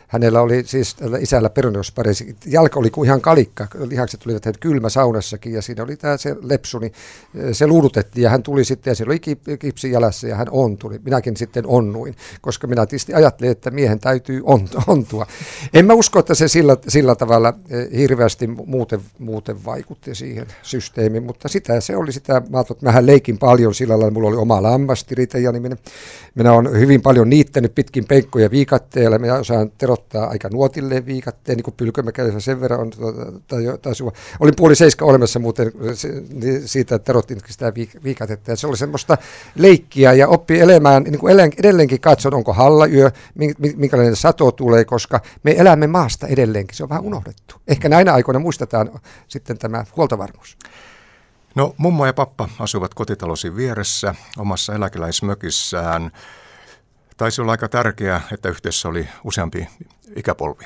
hänellä 0.08 0.40
oli 0.40 0.62
siis 0.66 0.96
isällä 1.20 1.50
peruneuspareisi, 1.50 2.36
jalka 2.46 2.80
oli 2.80 2.90
kuin 2.90 3.06
ihan 3.06 3.20
kalikka, 3.20 3.66
lihakset 3.88 4.20
tulivat 4.20 4.44
hän 4.44 4.54
kylmä 4.60 4.88
saunassakin 4.88 5.52
ja 5.52 5.62
siinä 5.62 5.82
oli 5.82 5.96
tämä 5.96 6.16
se 6.16 6.36
lepsu, 6.42 6.78
niin 6.78 6.92
eh, 7.34 7.48
se 7.52 7.66
luudutettiin 7.66 8.24
ja 8.24 8.30
hän 8.30 8.42
tuli 8.42 8.64
sitten 8.64 8.90
ja 8.90 8.94
siellä 8.94 9.10
oli 9.10 9.20
kipsi 9.58 9.90
jälässä 9.90 10.28
ja 10.28 10.36
hän 10.36 10.46
ontui. 10.50 11.00
Minäkin 11.04 11.36
sitten 11.36 11.66
onnuin, 11.66 12.14
koska 12.40 12.66
minä 12.66 12.86
tietysti 12.86 13.14
ajattelin, 13.14 13.52
että 13.52 13.70
miehen 13.70 14.00
täytyy 14.00 14.42
ontua. 14.86 15.26
En 15.74 15.86
mä 15.86 15.92
usko, 15.92 16.18
että 16.18 16.34
se 16.34 16.48
sillä, 16.48 16.76
sillä 16.88 17.14
tavalla 17.14 17.54
eh, 17.70 17.88
hirveästi 17.98 18.46
muuten, 18.46 19.00
muuten 19.18 19.64
vaikutti 19.64 20.14
siihen 20.14 20.46
systeemiin, 20.62 21.22
mutta 21.22 21.48
sitä 21.48 21.80
se 21.80 21.96
oli 21.96 22.12
sitä, 22.12 22.42
mä 22.50 22.60
että 22.60 22.86
mähän 22.86 23.06
leikin 23.06 23.38
paljon 23.38 23.74
sillä 23.74 23.98
lailla, 23.98 24.10
mulla 24.10 24.28
oli 24.28 24.36
oma 24.36 24.62
lammastirite 24.62 25.38
ja 25.38 25.52
niminen. 25.52 25.78
Minä 26.34 26.52
olen 26.52 26.80
hyvin 26.80 27.02
paljon 27.02 27.30
niittänyt 27.30 27.74
pitkin 27.74 28.04
penkkoja 28.04 28.50
viikatteella, 28.50 29.18
minä 29.18 29.34
osaan 29.34 29.70
ottaa 29.98 30.28
aika 30.28 30.48
nuotille 30.48 31.06
viikatteen, 31.06 31.56
niin 31.56 31.64
kuin 31.64 31.74
pylkömäkäisessä 31.76 32.40
sen 32.40 32.60
verran 32.60 32.80
on, 32.80 32.92
tai, 33.48 33.62
tai, 33.82 33.92
olin 34.40 34.56
puoli 34.56 34.76
seiska 34.76 35.04
olemassa 35.04 35.38
muuten 35.38 35.72
niin 36.32 36.68
siitä, 36.68 36.94
että 36.94 37.06
terottiin 37.06 37.40
sitä 37.48 37.72
viikatetta, 38.04 38.50
ja 38.50 38.56
se 38.56 38.66
oli 38.66 38.76
semmoista 38.76 39.18
leikkiä 39.54 40.12
ja 40.12 40.28
oppi 40.28 40.60
elämään, 40.60 41.02
niin 41.02 41.18
kuin 41.18 41.40
edelleenkin 41.58 42.00
katson, 42.00 42.34
onko 42.34 42.52
hallayö, 42.52 43.10
minkälainen 43.76 44.16
sato 44.16 44.52
tulee, 44.52 44.84
koska 44.84 45.20
me 45.42 45.54
elämme 45.58 45.86
maasta 45.86 46.26
edelleenkin, 46.26 46.76
se 46.76 46.82
on 46.82 46.88
vähän 46.88 47.04
unohdettu. 47.04 47.54
Ehkä 47.68 47.88
näinä 47.88 48.12
aikoina 48.12 48.38
muistetaan 48.38 48.90
sitten 49.28 49.58
tämä 49.58 49.84
huoltovarmuus. 49.96 50.58
No 51.54 51.74
mummo 51.76 52.06
ja 52.06 52.12
pappa 52.12 52.48
asuvat 52.58 52.94
kotitalosi 52.94 53.56
vieressä 53.56 54.14
omassa 54.38 54.74
eläkeläismökissään. 54.74 56.10
Taisi 57.18 57.40
olla 57.40 57.52
aika 57.52 57.68
tärkeää, 57.68 58.20
että 58.32 58.48
yhteydessä 58.48 58.88
oli 58.88 59.08
useampi 59.24 59.68
ikäpolvi. 60.16 60.64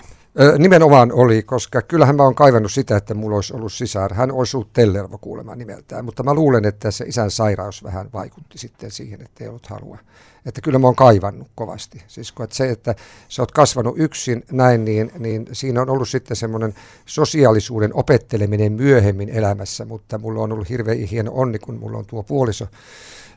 Nimenomaan 0.58 1.12
oli, 1.12 1.42
koska 1.42 1.82
kyllähän 1.82 2.16
mä 2.16 2.22
oon 2.22 2.34
kaivannut 2.34 2.72
sitä, 2.72 2.96
että 2.96 3.14
mulla 3.14 3.36
olisi 3.36 3.54
ollut 3.54 3.72
sisar. 3.72 4.14
Hän 4.14 4.32
olisi 4.32 4.56
ollut 4.56 4.72
Tellervo 4.72 5.18
kuulemma 5.18 5.54
nimeltään, 5.56 6.04
mutta 6.04 6.22
mä 6.22 6.34
luulen, 6.34 6.64
että 6.64 6.90
se 6.90 7.04
isän 7.04 7.30
sairaus 7.30 7.84
vähän 7.84 8.08
vaikutti 8.12 8.58
sitten 8.58 8.90
siihen, 8.90 9.22
että 9.22 9.44
ei 9.44 9.48
ollut 9.48 9.66
halua. 9.66 9.98
Että 10.46 10.60
kyllä 10.60 10.78
mä 10.78 10.86
oon 10.86 10.96
kaivannut 10.96 11.48
kovasti. 11.54 12.02
Siis 12.08 12.34
että 12.44 12.56
se, 12.56 12.70
että 12.70 12.94
sä 13.28 13.42
oot 13.42 13.52
kasvanut 13.52 13.94
yksin 13.98 14.44
näin, 14.52 14.84
niin, 14.84 15.12
niin 15.18 15.46
siinä 15.52 15.82
on 15.82 15.90
ollut 15.90 16.08
sitten 16.08 16.36
semmoinen 16.36 16.74
sosiaalisuuden 17.06 17.94
opetteleminen 17.94 18.72
myöhemmin 18.72 19.28
elämässä, 19.28 19.84
mutta 19.84 20.18
mulla 20.18 20.42
on 20.42 20.52
ollut 20.52 20.68
hirveän 20.68 20.98
hieno 20.98 21.30
onni, 21.34 21.58
kun 21.58 21.78
mulla 21.78 21.98
on 21.98 22.06
tuo 22.06 22.22
puoliso, 22.22 22.66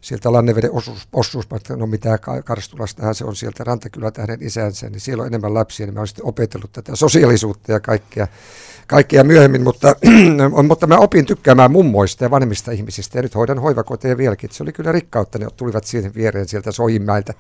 sieltä 0.06 0.32
Lanneveden 0.32 0.72
osuus, 0.72 1.08
osuus 1.14 1.48
no 1.76 1.88
mitä 1.88 2.20
Karstulastahan 2.46 3.16
se 3.16 3.26
on 3.26 3.36
sieltä 3.36 3.64
Rantakylältä 3.64 4.22
hänen 4.22 4.44
isänsä, 4.44 4.90
niin 4.90 5.00
siellä 5.00 5.22
on 5.22 5.28
enemmän 5.28 5.54
lapsia, 5.54 5.86
niin 5.86 5.94
mä 5.94 6.00
olen 6.00 6.08
sitten 6.08 6.26
opetellut 6.26 6.72
tätä 6.72 6.96
sosiaalisuutta 6.96 7.72
ja 7.72 7.80
kaikkea, 7.80 8.28
kaikkea 8.88 9.24
myöhemmin, 9.24 9.64
mutta, 9.64 9.96
mutta 10.68 10.88
mä 10.88 10.98
opin 10.98 11.26
tykkäämään 11.26 11.72
mummoista 11.72 12.24
ja 12.24 12.32
vanhemmista 12.32 12.72
ihmisistä 12.72 13.18
ja 13.18 13.22
nyt 13.22 13.36
hoidan 13.36 13.60
hoivakoteja 13.60 14.18
vieläkin. 14.18 14.50
Se 14.54 14.64
oli 14.64 14.74
kyllä 14.74 14.92
rikkautta, 14.92 15.40
ne 15.40 15.48
tulivat 15.58 15.84
siihen 15.84 16.16
viereen 16.16 16.48
sieltä 16.48 16.72
Soihinmäeltä 16.96 17.34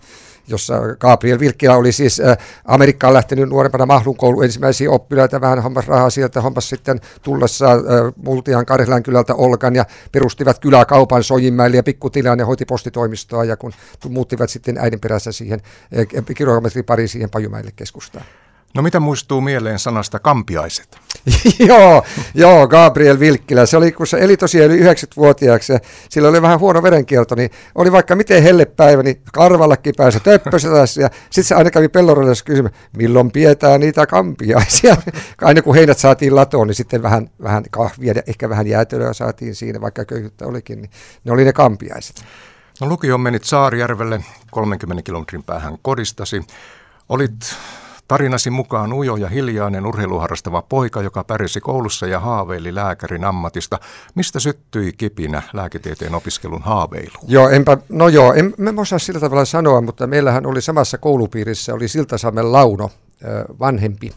jossa 0.47 0.73
Gabriel 0.99 1.39
Vilkkilä 1.39 1.75
oli 1.75 1.91
siis 1.91 2.19
äh, 2.19 2.37
Amerikkaan 2.65 3.13
lähtenyt 3.13 3.49
nuorempana 3.49 3.85
mahlunkoulu 3.85 4.41
ensimmäisiä 4.41 4.91
oppilaita, 4.91 5.41
vähän 5.41 5.63
hommas 5.63 5.87
rahaa 5.87 6.09
sieltä, 6.09 6.41
hommas 6.41 6.69
sitten 6.69 6.99
tullessa 7.23 7.71
äh, 7.71 7.79
Multian 8.15 8.65
Karhelan 8.65 9.03
kylältä 9.03 9.35
Olkan 9.35 9.75
ja 9.75 9.85
perustivat 10.11 10.59
kyläkaupan 10.59 11.23
Sojinmäelle 11.23 11.77
ja 11.77 11.83
pikkutilaan 11.83 12.39
ja 12.39 12.45
hoiti 12.45 12.65
postitoimistoa 12.65 13.43
ja 13.43 13.57
kun 13.57 13.71
muuttivat 14.09 14.49
sitten 14.49 14.77
äidin 14.77 14.99
perässä 14.99 15.31
siihen 15.31 15.61
äh, 15.97 16.25
kilometri 16.35 16.83
pari 16.83 17.07
siihen 17.07 17.29
Pajumäelle 17.29 17.71
keskustaan. 17.75 18.25
No 18.75 18.81
mitä 18.81 18.99
muistuu 18.99 19.41
mieleen 19.41 19.79
sanasta 19.79 20.19
kampiaiset? 20.19 20.97
joo, 21.67 22.03
joo, 22.33 22.67
Gabriel 22.67 23.19
Vilkkilä. 23.19 23.65
Se 23.65 23.77
oli, 23.77 23.91
kun 23.91 24.07
se 24.07 24.17
eli 24.17 24.37
tosiaan 24.37 24.71
yli 24.71 24.83
90-vuotiaaksi 24.83 25.73
ja 25.73 25.79
sillä 26.09 26.29
oli 26.29 26.41
vähän 26.41 26.59
huono 26.59 26.83
verenkierto, 26.83 27.35
niin 27.35 27.49
oli 27.75 27.91
vaikka 27.91 28.15
miten 28.15 28.43
hellepäivä, 28.43 29.03
niin 29.03 29.21
karvallakin 29.33 29.93
pääsi 29.97 30.19
töppösetässä 30.19 31.01
ja 31.01 31.09
sitten 31.23 31.43
se 31.43 31.55
aina 31.55 31.71
kävi 31.71 31.87
pellorodessa 31.87 32.45
kysymään, 32.45 32.75
milloin 32.97 33.31
pidetään 33.31 33.79
niitä 33.79 34.05
kampiaisia. 34.05 34.97
aina 35.41 35.61
kun 35.61 35.75
heinät 35.75 35.97
saatiin 35.97 36.35
latoon, 36.35 36.67
niin 36.67 36.75
sitten 36.75 37.03
vähän, 37.03 37.29
vähän 37.43 37.63
kahvia 37.71 38.13
ja 38.15 38.21
ehkä 38.27 38.49
vähän 38.49 38.67
jäätelöä 38.67 39.13
saatiin 39.13 39.55
siinä, 39.55 39.81
vaikka 39.81 40.05
köyhyyttä 40.05 40.45
olikin, 40.45 40.81
niin 40.81 40.91
ne 41.23 41.31
oli 41.31 41.45
ne 41.45 41.53
kampiaiset. 41.53 42.25
No 42.81 42.87
lukio 42.87 43.17
menit 43.17 43.43
Saarijärvelle 43.43 44.23
30 44.51 45.03
kilometrin 45.03 45.43
päähän 45.43 45.77
kodistasi. 45.81 46.41
Olit 47.09 47.55
Tarinasi 48.07 48.49
mukaan 48.49 48.93
ujo 48.93 49.15
ja 49.15 49.29
hiljainen 49.29 49.85
urheiluharrastava 49.85 50.61
poika, 50.61 51.01
joka 51.01 51.23
pärjäsi 51.23 51.61
koulussa 51.61 52.07
ja 52.07 52.19
haaveili 52.19 52.75
lääkärin 52.75 53.25
ammatista. 53.25 53.79
Mistä 54.15 54.39
syttyi 54.39 54.93
kipinä 54.93 55.41
lääketieteen 55.53 56.15
opiskelun 56.15 56.61
haaveilu? 56.61 57.17
Joo, 57.27 57.49
enpä, 57.49 57.77
no 57.89 58.07
joo, 58.07 58.33
en, 58.33 58.53
en 58.67 58.79
osaa 58.79 58.99
sillä 58.99 59.19
tavalla 59.19 59.45
sanoa, 59.45 59.81
mutta 59.81 60.07
meillähän 60.07 60.45
oli 60.45 60.61
samassa 60.61 60.97
koulupiirissä, 60.97 61.73
oli 61.73 61.87
Siltasalmen 61.87 62.51
Launo, 62.51 62.91
vanhempi, 63.59 64.11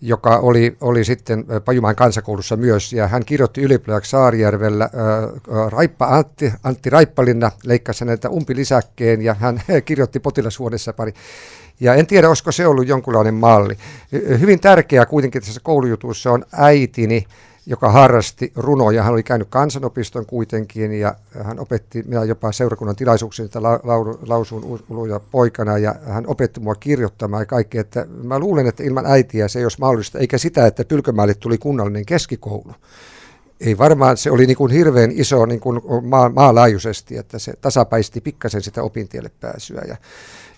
joka 0.00 0.36
oli, 0.36 0.76
oli 0.80 1.04
sitten 1.04 1.44
Pajumaan 1.64 1.96
kansakoulussa 1.96 2.56
myös, 2.56 2.92
ja 2.92 3.08
hän 3.08 3.24
kirjoitti 3.24 3.62
ylioppilaksi 3.62 4.10
Saarijärvellä, 4.10 4.90
Raippa 5.70 6.06
Antti, 6.06 6.52
Antti 6.62 6.90
Raippalinna 6.90 7.50
leikkasi 7.64 8.04
häneltä 8.04 8.30
umpilisäkkeen, 8.30 9.22
ja 9.22 9.34
hän 9.34 9.62
kirjoitti 9.84 10.20
potilashuoneessa 10.20 10.92
pari 10.92 11.12
ja 11.80 11.94
en 11.94 12.06
tiedä, 12.06 12.28
olisiko 12.28 12.52
se 12.52 12.66
ollut 12.66 12.88
jonkunlainen 12.88 13.34
malli. 13.34 13.76
Hyvin 14.12 14.60
tärkeää 14.60 15.06
kuitenkin 15.06 15.42
tässä 15.42 15.60
koulujutussa 15.64 16.32
on 16.32 16.44
äitini, 16.52 17.26
joka 17.66 17.90
harrasti 17.92 18.52
runoja. 18.56 19.02
Hän 19.02 19.12
oli 19.12 19.22
käynyt 19.22 19.48
kansanopiston 19.50 20.26
kuitenkin 20.26 20.92
ja 20.92 21.14
hän 21.44 21.60
opetti 21.60 22.02
minä 22.02 22.24
jopa 22.24 22.52
seurakunnan 22.52 22.96
tilaisuuksia, 22.96 23.44
että 23.44 23.62
la, 23.62 23.80
lausun 24.26 24.80
uluja 24.88 25.20
poikana 25.20 25.78
ja 25.78 25.94
hän 26.06 26.26
opetti 26.26 26.60
mua 26.60 26.74
kirjoittamaan 26.74 27.42
ja 27.42 27.46
kaikkea. 27.46 27.80
Että 27.80 28.06
mä 28.22 28.38
luulen, 28.38 28.66
että 28.66 28.82
ilman 28.82 29.06
äitiä 29.06 29.48
se 29.48 29.58
ei 29.58 29.64
olisi 29.64 29.80
mahdollista, 29.80 30.18
eikä 30.18 30.38
sitä, 30.38 30.66
että 30.66 30.84
Pylkömäelle 30.84 31.34
tuli 31.34 31.58
kunnallinen 31.58 32.06
keskikoulu. 32.06 32.72
Ei 33.60 33.78
varmaan, 33.78 34.16
se 34.16 34.30
oli 34.30 34.46
niin 34.46 34.56
kuin 34.56 34.72
hirveän 34.72 35.10
iso 35.12 35.46
niin 35.46 35.60
kuin 35.60 35.80
maa, 36.02 36.28
maanlaajuisesti, 36.28 37.16
että 37.16 37.38
se 37.38 37.52
tasapaisti 37.60 38.20
pikkasen 38.20 38.62
sitä 38.62 38.82
opintielle 38.82 39.30
pääsyä. 39.40 39.82
Ja 39.88 39.96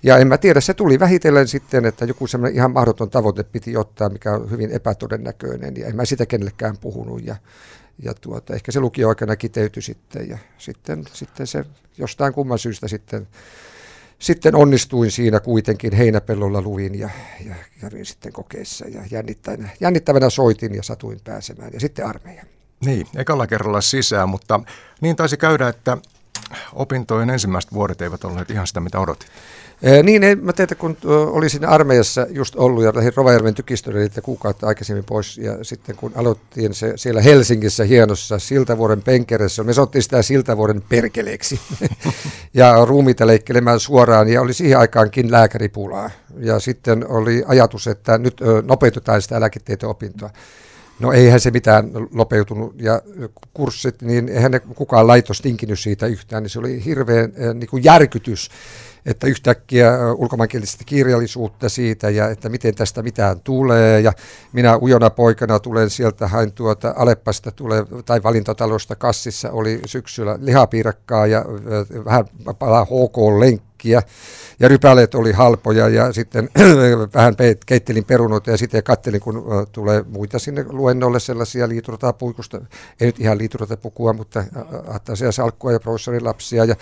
ja 0.02 0.18
en 0.18 0.28
mä 0.28 0.38
tiedä, 0.38 0.60
se 0.60 0.74
tuli 0.74 1.00
vähitellen 1.00 1.48
sitten, 1.48 1.84
että 1.84 2.04
joku 2.04 2.26
semmoinen 2.26 2.56
ihan 2.56 2.70
mahdoton 2.70 3.10
tavoite 3.10 3.42
piti 3.42 3.76
ottaa, 3.76 4.08
mikä 4.08 4.32
on 4.32 4.50
hyvin 4.50 4.70
epätodennäköinen, 4.70 5.76
ja 5.76 5.86
en 5.86 5.96
mä 5.96 6.04
sitä 6.04 6.26
kenellekään 6.26 6.78
puhunut, 6.78 7.26
ja, 7.26 7.36
ja 8.02 8.14
tuota, 8.14 8.54
ehkä 8.54 8.72
se 8.72 8.80
lukio-aikana 8.80 9.36
kiteytyi 9.36 9.82
sitten, 9.82 10.28
ja 10.28 10.38
sitten, 10.58 11.04
sitten 11.12 11.46
se 11.46 11.64
jostain 11.98 12.32
kumman 12.32 12.58
syystä 12.58 12.88
sitten, 12.88 13.28
sitten 14.18 14.54
onnistuin 14.54 15.10
siinä 15.10 15.40
kuitenkin 15.40 15.92
heinäpellolla 15.92 16.62
luin 16.62 16.98
ja, 16.98 17.10
ja 17.46 17.54
kävin 17.80 18.06
sitten 18.06 18.32
kokeessa 18.32 18.88
ja 18.88 19.02
jännittävänä, 19.10 19.68
jännittävänä 19.80 20.30
soitin 20.30 20.74
ja 20.74 20.82
satuin 20.82 21.20
pääsemään 21.24 21.70
ja 21.72 21.80
sitten 21.80 22.06
armeija. 22.06 22.44
Niin, 22.84 23.06
ekalla 23.16 23.46
kerralla 23.46 23.80
sisään, 23.80 24.28
mutta 24.28 24.60
niin 25.00 25.16
taisi 25.16 25.36
käydä, 25.36 25.68
että 25.68 25.98
opintojen 26.72 27.30
ensimmäiset 27.30 27.72
vuodet 27.72 28.02
eivät 28.02 28.24
olleet 28.24 28.50
ihan 28.50 28.66
sitä, 28.66 28.80
mitä 28.80 29.00
odotit. 29.00 29.28
Niin, 30.02 30.24
ei, 30.24 30.36
mä 30.36 30.52
teitä 30.52 30.74
kun 30.74 30.96
olin 31.06 31.50
siinä 31.50 31.68
armeijassa 31.68 32.26
just 32.30 32.56
ollut 32.56 32.84
ja 32.84 32.92
lähdin 32.94 33.12
Rovajärven 33.16 33.54
tykistölle 33.54 34.10
kuukautta 34.22 34.66
aikaisemmin 34.66 35.04
pois 35.04 35.38
ja 35.38 35.64
sitten 35.64 35.96
kun 35.96 36.12
aloittiin 36.14 36.74
se 36.74 36.92
siellä 36.96 37.20
Helsingissä 37.20 37.84
hienossa 37.84 38.38
Siltavuoren 38.38 39.02
penkeressä, 39.02 39.64
me 39.64 39.72
sottiin 39.72 40.02
sitä 40.02 40.22
Siltavuoren 40.22 40.82
perkeleeksi. 40.88 41.60
Ja 42.54 42.84
ruumiita 42.84 43.26
leikkelemään 43.26 43.80
suoraan 43.80 44.28
ja 44.28 44.40
oli 44.40 44.54
siihen 44.54 44.78
aikaankin 44.78 45.30
lääkäripulaa. 45.30 46.10
Ja 46.38 46.60
sitten 46.60 47.10
oli 47.10 47.44
ajatus, 47.46 47.86
että 47.86 48.18
nyt 48.18 48.40
nopeutetaan 48.66 49.22
sitä 49.22 49.40
lääketieteen 49.40 49.90
opintoa. 49.90 50.30
No 51.00 51.12
eihän 51.12 51.40
se 51.40 51.50
mitään 51.50 51.90
lopeutunut 52.14 52.74
ja 52.80 53.02
kurssit, 53.54 54.02
niin 54.02 54.28
eihän 54.28 54.50
ne 54.50 54.60
kukaan 54.60 55.06
laitos 55.06 55.40
tinkinyt 55.40 55.78
siitä 55.78 56.06
yhtään, 56.06 56.42
niin 56.42 56.50
se 56.50 56.58
oli 56.58 56.84
hirveän 56.84 57.32
niin 57.54 57.68
kuin 57.68 57.84
järkytys 57.84 58.50
että 59.08 59.26
yhtäkkiä 59.26 59.92
ulkomaankielistä 60.16 60.84
kirjallisuutta 60.84 61.68
siitä 61.68 62.10
ja 62.10 62.30
että 62.30 62.48
miten 62.48 62.74
tästä 62.74 63.02
mitään 63.02 63.40
tulee. 63.40 64.00
Ja 64.00 64.12
minä 64.52 64.78
ujona 64.78 65.10
poikana 65.10 65.58
tulen 65.58 65.90
sieltä, 65.90 66.28
hain 66.28 66.52
tuota 66.52 66.94
Aleppasta 66.96 67.50
tulee, 67.52 67.84
tai 68.04 68.22
valintatalosta 68.22 68.96
kassissa 68.96 69.50
oli 69.50 69.80
syksyllä 69.86 70.38
lihapiirakkaa 70.40 71.26
ja 71.26 71.44
vähän 72.04 72.24
palaa 72.58 72.84
HK-lenkkiä 72.84 74.02
ja 74.60 74.68
rypäleet 74.68 75.14
oli 75.14 75.32
halpoja 75.32 75.88
ja 75.88 76.12
sitten 76.12 76.48
vähän 77.14 77.34
keittelin 77.66 78.04
perunoita 78.04 78.50
ja 78.50 78.56
sitten 78.56 78.82
kattelin, 78.82 79.20
kun 79.20 79.44
tulee 79.72 80.04
muita 80.08 80.38
sinne 80.38 80.64
luennolle 80.68 81.20
sellaisia 81.20 81.68
liiturapuikusta, 81.68 82.60
ei 83.00 83.06
nyt 83.06 83.20
ihan 83.20 83.38
liituratapukua, 83.38 84.12
mutta 84.12 84.44
attaisia 84.88 85.32
salkkua 85.32 85.72
ja 85.72 85.80
professorin 85.80 86.24
lapsia 86.24 86.64
ja 86.64 86.74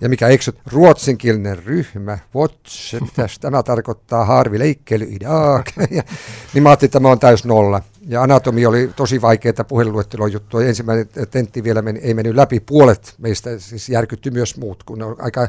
ja 0.00 0.08
mikä 0.08 0.28
eikö 0.28 0.52
ruotsinkielinen 0.72 1.64
ryhmä, 1.64 2.18
watch, 2.34 3.00
mitä 3.00 3.26
tämä 3.40 3.62
tarkoittaa, 3.62 4.24
harvi 4.24 4.58
leikkely 4.58 5.06
idag. 5.10 5.66
niin 6.54 6.62
mä 6.62 6.68
ajattelin, 6.68 6.88
että 6.88 6.98
tämä 6.98 7.10
on 7.10 7.18
täys 7.18 7.44
nolla. 7.44 7.82
Ja 8.10 8.22
anatomi 8.22 8.66
oli 8.66 8.90
tosi 8.96 9.22
vaikeaa 9.22 9.64
puhelinluettelon 9.68 10.32
juttua. 10.32 10.64
Ensimmäinen 10.64 11.08
tentti 11.30 11.64
vielä 11.64 11.82
meni, 11.82 12.00
ei 12.02 12.14
mennyt 12.14 12.34
läpi. 12.34 12.60
Puolet 12.60 13.14
meistä 13.18 13.58
siis 13.58 13.88
järkytty 13.88 14.30
myös 14.30 14.56
muut, 14.56 14.82
kun 14.82 15.02
on 15.02 15.16
aika, 15.18 15.42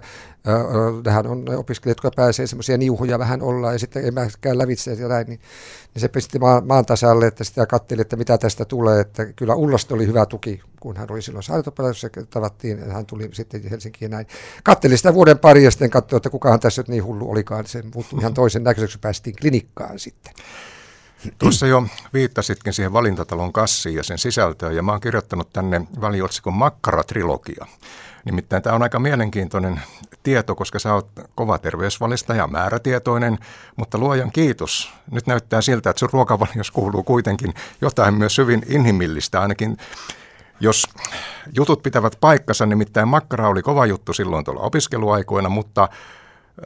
äh, 1.07 1.31
on 1.31 1.45
opiskelijat, 1.57 1.97
jotka 1.97 2.11
pääsee 2.15 2.47
semmoisia 2.47 2.77
niuhuja 2.77 3.19
vähän 3.19 3.41
olla 3.41 3.73
ja 3.73 3.79
sitten 3.79 4.05
ei 4.05 4.11
mä 4.11 4.27
käy 4.41 4.57
lävitse 4.57 4.93
ja 4.93 5.07
näin, 5.07 5.27
niin, 5.27 5.39
niin 5.93 6.01
se 6.01 6.07
pisti 6.07 6.39
maan, 6.39 6.67
maan 6.67 6.85
tasalle, 6.85 7.27
että 7.27 7.43
sitä 7.43 7.65
katseli, 7.65 8.01
että 8.01 8.15
mitä 8.15 8.37
tästä 8.37 8.65
tulee. 8.65 8.99
Että 8.99 9.25
kyllä 9.25 9.55
Ullasta 9.55 9.95
oli 9.95 10.07
hyvä 10.07 10.25
tuki, 10.25 10.61
kun 10.79 10.97
hän 10.97 11.11
oli 11.11 11.21
silloin 11.21 11.43
sairaalapalvelussa, 11.43 12.09
tavattiin, 12.29 12.79
ja 12.79 12.93
hän 12.93 13.05
tuli 13.05 13.29
sitten 13.33 13.69
Helsinkiin 13.69 14.11
näin. 14.11 14.27
Katteli 14.63 14.97
sitä 14.97 15.13
vuoden 15.13 15.39
pari 15.39 15.63
ja 15.63 15.71
sitten 15.71 15.89
katsoi, 15.89 16.17
että 16.17 16.29
kukahan 16.29 16.59
tässä 16.59 16.81
nyt 16.81 16.87
niin 16.87 17.03
hullu 17.03 17.31
olikaan. 17.31 17.67
Se 17.67 17.83
muuttui 17.93 18.19
ihan 18.19 18.33
toisen 18.33 18.63
näköiseksi, 18.63 18.99
päästiin 18.99 19.35
klinikkaan 19.41 19.99
sitten. 19.99 20.33
Tuossa 21.39 21.67
jo 21.67 21.83
viittasitkin 22.13 22.73
siihen 22.73 22.93
valintatalon 22.93 23.53
kassiin 23.53 23.95
ja 23.95 24.03
sen 24.03 24.17
sisältöön, 24.17 24.75
ja 24.75 24.83
mä 24.83 24.91
oon 24.91 25.01
kirjoittanut 25.01 25.53
tänne 25.53 25.81
väliotsikon 26.01 26.53
Makkara-trilogia. 26.53 27.65
Nimittäin 28.25 28.63
tämä 28.63 28.75
on 28.75 28.83
aika 28.83 28.99
mielenkiintoinen 28.99 29.81
tieto, 30.23 30.55
koska 30.55 30.79
sä 30.79 30.93
oot 30.93 31.07
kova 31.35 31.57
terveysvalistaja, 31.57 32.47
määrätietoinen, 32.47 33.37
mutta 33.75 33.97
luojan 33.97 34.31
kiitos. 34.31 34.93
Nyt 35.11 35.27
näyttää 35.27 35.61
siltä, 35.61 35.89
että 35.89 35.99
sun 35.99 36.09
ruokavalios 36.13 36.71
kuuluu 36.71 37.03
kuitenkin 37.03 37.53
jotain 37.81 38.13
myös 38.13 38.37
hyvin 38.37 38.65
inhimillistä, 38.67 39.41
ainakin 39.41 39.77
jos 40.59 40.83
jutut 41.57 41.83
pitävät 41.83 42.17
paikkansa, 42.21 42.65
nimittäin 42.65 43.07
makkara 43.07 43.47
oli 43.47 43.61
kova 43.61 43.85
juttu 43.85 44.13
silloin 44.13 44.45
tuolla 44.45 44.61
opiskeluaikoina, 44.61 45.49
mutta 45.49 45.89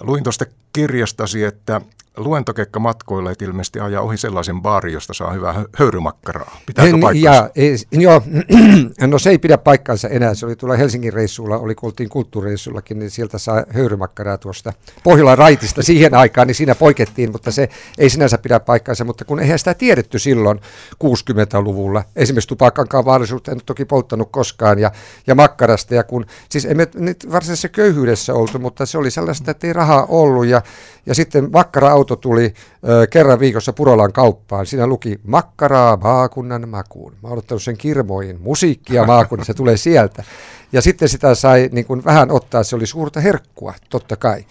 luin 0.01 0.23
tuosta 0.23 0.45
kirjastasi, 0.75 1.43
että 1.43 1.81
luentokekka 2.17 2.79
matkoilla 2.79 3.31
et 3.31 3.41
ilmeisesti 3.41 3.79
ajaa 3.79 4.01
ohi 4.01 4.17
sellaisen 4.17 4.61
baari, 4.61 4.93
josta 4.93 5.13
saa 5.13 5.33
hyvää 5.33 5.65
höyrymakkaraa. 5.77 6.57
Pitääkö 6.65 6.91
paikkansa? 6.91 7.37
Ja, 7.37 7.49
ei, 7.55 7.75
joo, 7.91 8.21
no 9.07 9.19
se 9.19 9.29
ei 9.29 9.37
pidä 9.37 9.57
paikkansa 9.57 10.09
enää. 10.09 10.33
Se 10.33 10.45
oli 10.45 10.55
tuolla 10.55 10.75
Helsingin 10.75 11.13
reissulla, 11.13 11.57
oli 11.57 11.75
kun 11.75 11.87
oltiin 11.87 12.09
kulttuurireissullakin, 12.09 12.99
niin 12.99 13.11
sieltä 13.11 13.37
saa 13.37 13.63
höyrymakkaraa 13.69 14.37
tuosta 14.37 14.73
Pohjolan 15.03 15.37
raitista 15.37 15.83
siihen 15.93 16.13
aikaan, 16.15 16.47
niin 16.47 16.55
siinä 16.55 16.75
poikettiin, 16.75 17.31
mutta 17.31 17.51
se 17.51 17.69
ei 17.97 18.09
sinänsä 18.09 18.37
pidä 18.37 18.59
paikkansa, 18.59 19.05
mutta 19.05 19.25
kun 19.25 19.39
eihän 19.39 19.59
sitä 19.59 19.73
tiedetty 19.73 20.19
silloin 20.19 20.59
60-luvulla. 21.03 22.03
Esimerkiksi 22.15 22.47
tupakankaan 22.47 23.05
vaarallisuutta 23.05 23.51
en 23.51 23.59
toki 23.65 23.85
polttanut 23.85 24.31
koskaan 24.31 24.79
ja, 24.79 24.91
ja 25.27 25.35
makkarasta. 25.35 25.95
Ja 25.95 26.03
kun, 26.03 26.25
siis 26.49 26.65
emme 26.65 26.87
nyt 26.95 27.27
varsinaisessa 27.31 27.69
köyhyydessä 27.69 28.33
oltu, 28.33 28.59
mutta 28.59 28.85
se 28.85 28.97
oli 28.97 29.11
sellaista, 29.11 29.51
että 29.51 29.67
ei 29.67 29.73
rahaa 29.73 30.05
ollut 30.05 30.45
ja, 30.45 30.61
ja 31.05 31.15
sitten 31.15 31.49
makkara-auto 31.53 32.15
tuli 32.15 32.53
ö, 32.89 33.07
kerran 33.07 33.39
viikossa 33.39 33.73
Purolan 33.73 34.13
kauppaan. 34.13 34.65
Siinä 34.65 34.87
luki 34.87 35.19
makkaraa 35.23 35.97
maakunnan 35.97 36.69
makuun. 36.69 37.13
Mä 37.23 37.29
oon 37.29 37.37
ottanut 37.37 37.63
sen 37.63 37.77
kirmoihin. 37.77 38.41
Musiikkia 38.41 39.05
maakunnassa, 39.05 39.53
se 39.53 39.57
tulee 39.57 39.77
sieltä. 39.77 40.23
Ja 40.71 40.81
sitten 40.81 41.09
sitä 41.09 41.35
sai 41.35 41.69
niin 41.71 41.85
kuin 41.85 42.05
vähän 42.05 42.31
ottaa, 42.31 42.63
se 42.63 42.75
oli 42.75 42.85
suurta 42.85 43.19
herkkua, 43.19 43.73
totta 43.89 44.15
kai. 44.15 44.45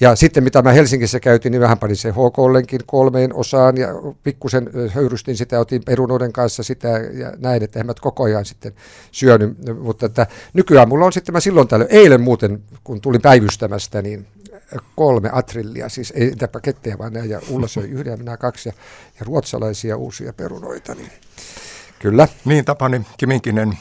Ja 0.00 0.16
sitten 0.16 0.44
mitä 0.44 0.62
mä 0.62 0.72
Helsingissä 0.72 1.20
käytin, 1.20 1.52
niin 1.52 1.60
vähän 1.60 1.78
panin 1.78 1.96
se 1.96 2.10
HK-lenkin 2.10 2.80
kolmeen 2.86 3.34
osaan 3.34 3.76
ja 3.76 3.88
pikkusen 4.22 4.70
höyrystin 4.88 5.36
sitä, 5.36 5.60
otin 5.60 5.82
perunoiden 5.84 6.32
kanssa 6.32 6.62
sitä 6.62 6.88
ja 6.88 7.32
näin, 7.38 7.62
että 7.62 7.80
en 7.80 7.86
mä 7.86 7.92
koko 8.00 8.24
ajan 8.24 8.44
sitten 8.44 8.72
syönyt. 9.12 9.58
Mutta 9.80 10.06
että 10.06 10.26
nykyään 10.52 10.88
mulla 10.88 11.06
on 11.06 11.12
sitten, 11.12 11.32
mä 11.32 11.40
silloin 11.40 11.68
tällöin, 11.68 11.90
eilen 11.92 12.20
muuten, 12.20 12.62
kun 12.84 13.00
tulin 13.00 13.22
päivystämästä, 13.22 14.02
niin 14.02 14.26
kolme 14.96 15.30
atrillia, 15.32 15.88
siis 15.88 16.12
ei 16.16 16.26
niitä 16.26 16.48
paketteja, 16.48 16.98
vaan 16.98 17.12
näin, 17.12 17.30
ja 17.30 17.40
Ulla 17.50 17.68
söi 17.68 17.88
yhden 17.88 18.10
ja 18.10 18.16
minä 18.16 18.36
kaksi, 18.36 18.68
ja, 18.68 18.72
ja 19.20 19.26
ruotsalaisia 19.26 19.96
uusia 19.96 20.32
perunoita, 20.32 20.94
niin 20.94 21.10
kyllä. 21.98 22.28
Niin, 22.44 22.64
Tapani 22.64 23.06
Kiminkinen, 23.16 23.78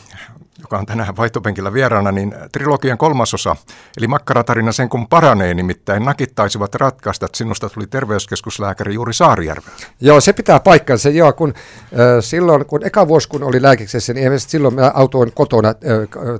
joka 0.60 0.78
on 0.78 0.86
tänään 0.86 1.18
vaihtopenkillä 1.18 1.74
vieraana, 1.74 2.12
niin 2.12 2.36
trilogian 2.52 2.98
kolmasosa, 2.98 3.56
eli 3.98 4.08
makkaratarina 4.08 4.72
sen 4.72 4.90
kun 4.90 5.08
paranee, 5.08 5.54
nimittäin 5.54 6.06
nakit 6.06 6.36
taisivat 6.36 6.76
ratkaista, 6.76 7.26
että 7.26 7.38
sinusta 7.38 7.70
tuli 7.70 7.88
terveyskeskuslääkäri 7.88 8.94
juuri 8.94 9.14
Saarijärvellä. 9.14 9.78
Joo, 10.02 10.22
se 10.22 10.34
pitää 10.34 10.60
paikkansa. 10.60 11.10
Joo, 11.10 11.34
kun 11.34 11.54
äh, 11.56 11.94
silloin, 12.20 12.66
kun 12.66 12.86
eka 12.86 13.08
vuosi 13.08 13.30
kun 13.30 13.44
oli 13.44 13.62
lääkiksessä, 13.62 14.14
niin 14.14 14.40
silloin 14.40 14.76
mä 14.76 14.92
autoin 14.96 15.32
kotona 15.34 15.70
äh, 15.70 15.76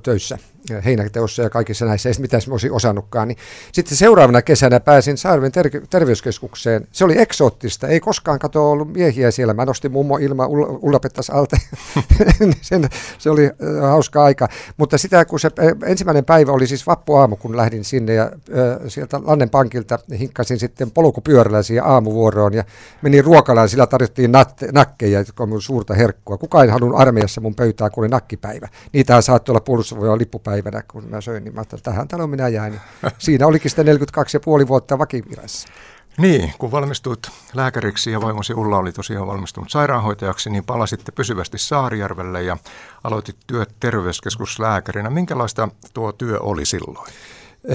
töissä 0.04 0.38
heinäteossa 0.86 1.42
ja 1.42 1.50
kaikissa 1.50 1.86
näissä, 1.86 2.10
ei 2.10 2.16
mitään 2.20 2.42
olisin 2.52 2.72
osannutkaan. 2.72 3.28
Niin 3.28 3.38
sitten 3.72 3.98
seuraavana 3.98 4.42
kesänä 4.42 4.80
pääsin 4.80 5.18
Saarven 5.18 5.52
ter- 5.52 5.88
terveyskeskukseen. 5.90 6.88
Se 6.92 7.06
oli 7.06 7.22
eksoottista, 7.22 7.88
ei 7.88 8.00
koskaan 8.00 8.40
kato 8.40 8.72
ollut 8.72 8.94
miehiä 8.94 9.32
siellä. 9.32 9.54
Mä 9.54 9.66
nostin 9.66 9.92
mummo 9.92 10.18
ilma 10.18 10.46
Ulla 10.48 11.00
alta. 11.32 11.58
Sen, 12.62 12.90
se 13.18 13.30
oli 13.30 13.46
äh, 13.46 13.82
hauska 13.82 14.24
aika. 14.24 14.48
Mutta 14.78 14.98
sitä, 14.98 15.26
kun 15.26 15.40
se 15.40 15.52
äh, 15.60 15.90
ensimmäinen 15.92 16.26
päivä 16.26 16.52
oli 16.52 16.68
siis 16.68 16.88
vappuaamu, 16.88 17.36
kun 17.36 17.58
lähdin 17.58 17.84
sinne 17.84 18.14
ja 18.14 18.24
äh, 18.24 18.32
sieltä 18.88 19.22
Lannen 19.24 19.50
pankilta 19.50 20.00
hinkkasin 20.20 20.60
sitten 20.60 20.92
polkupyörällä 20.92 21.64
siihen 21.64 21.86
aamuvuoroon 21.86 22.54
ja 22.54 22.64
menin 23.02 23.24
ruokalaan, 23.24 23.70
sillä 23.70 23.88
tarjottiin 23.88 24.32
natte, 24.32 24.68
nakkeja, 24.72 25.20
jotka 25.20 25.44
on 25.44 25.50
mun 25.50 25.62
suurta 25.62 25.94
herkkua. 25.94 26.38
Kukaan 26.38 26.66
ei 26.66 26.72
halunnut 26.72 27.00
armeijassa 27.00 27.42
mun 27.42 27.56
pöytää, 27.56 27.90
kun 27.90 28.04
oli 28.04 28.10
nakkipäivä. 28.10 28.70
Niitähän 28.94 29.24
saattoi 29.24 29.54
olla 29.54 29.62
puolustusvoimalla 29.62 30.18
lippupäivä 30.18 30.55
päivänä, 30.64 30.84
kun 30.88 31.04
mä 31.10 31.22
söin, 31.22 31.44
niin 31.44 31.54
mä 31.54 31.60
ajattelin, 31.60 31.80
että 31.80 31.92
tähän 31.92 32.08
taloon 32.08 32.30
minä 32.30 32.48
jäin. 32.48 32.72
Niin 32.72 32.82
siinä 33.18 33.48
olikin 33.48 33.72
sitten 33.72 33.86
42,5 34.62 34.68
vuotta 34.68 35.00
vakivirassa. 35.00 35.68
Niin, 36.18 36.54
kun 36.58 36.72
valmistuit 36.72 37.20
lääkäriksi 37.54 38.12
ja 38.12 38.22
vaimosi 38.22 38.54
Ulla 38.54 38.78
oli 38.78 38.92
tosiaan 38.92 39.28
valmistunut 39.28 39.70
sairaanhoitajaksi, 39.70 40.50
niin 40.50 40.64
palasitte 40.64 41.12
pysyvästi 41.12 41.58
Saarijärvelle 41.58 42.44
ja 42.44 42.58
aloitit 43.04 43.36
työt 43.48 43.70
terveyskeskuslääkärinä. 43.80 45.10
Minkälaista 45.10 45.70
tuo 45.94 46.12
työ 46.12 46.40
oli 46.40 46.66
silloin? 46.66 47.08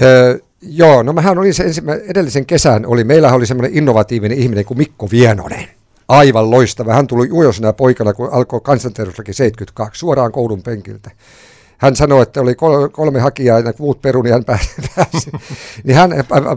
Öö, 0.03 0.39
joo, 0.61 1.03
no 1.03 1.13
mähän 1.13 1.37
olin 1.37 1.53
se 1.53 1.63
ensimmä, 1.63 1.93
edellisen 1.93 2.45
kesän, 2.45 2.85
oli, 2.85 3.03
meillä 3.03 3.33
oli 3.33 3.45
semmoinen 3.45 3.77
innovatiivinen 3.77 4.37
ihminen 4.37 4.65
kuin 4.65 4.77
Mikko 4.77 5.07
Vienonen. 5.11 5.67
Aivan 6.07 6.51
loistava. 6.51 6.93
Hän 6.93 7.07
tuli 7.07 7.31
ujosena 7.31 7.73
poikana, 7.73 8.13
kun 8.13 8.29
alkoi 8.31 8.61
kansanterveyslaki 8.63 9.33
72, 9.33 9.99
suoraan 9.99 10.31
koulun 10.31 10.63
penkiltä 10.63 11.11
hän 11.81 11.95
sanoi, 11.95 12.23
että 12.23 12.41
oli 12.41 12.55
kolme 12.91 13.19
hakijaa 13.19 13.59
ja 13.59 13.73
muut 13.79 14.01
peruni 14.01 14.29
hän 14.29 14.43
pääsi. 14.95 15.31
niin 15.83 15.97
hän 15.97 16.11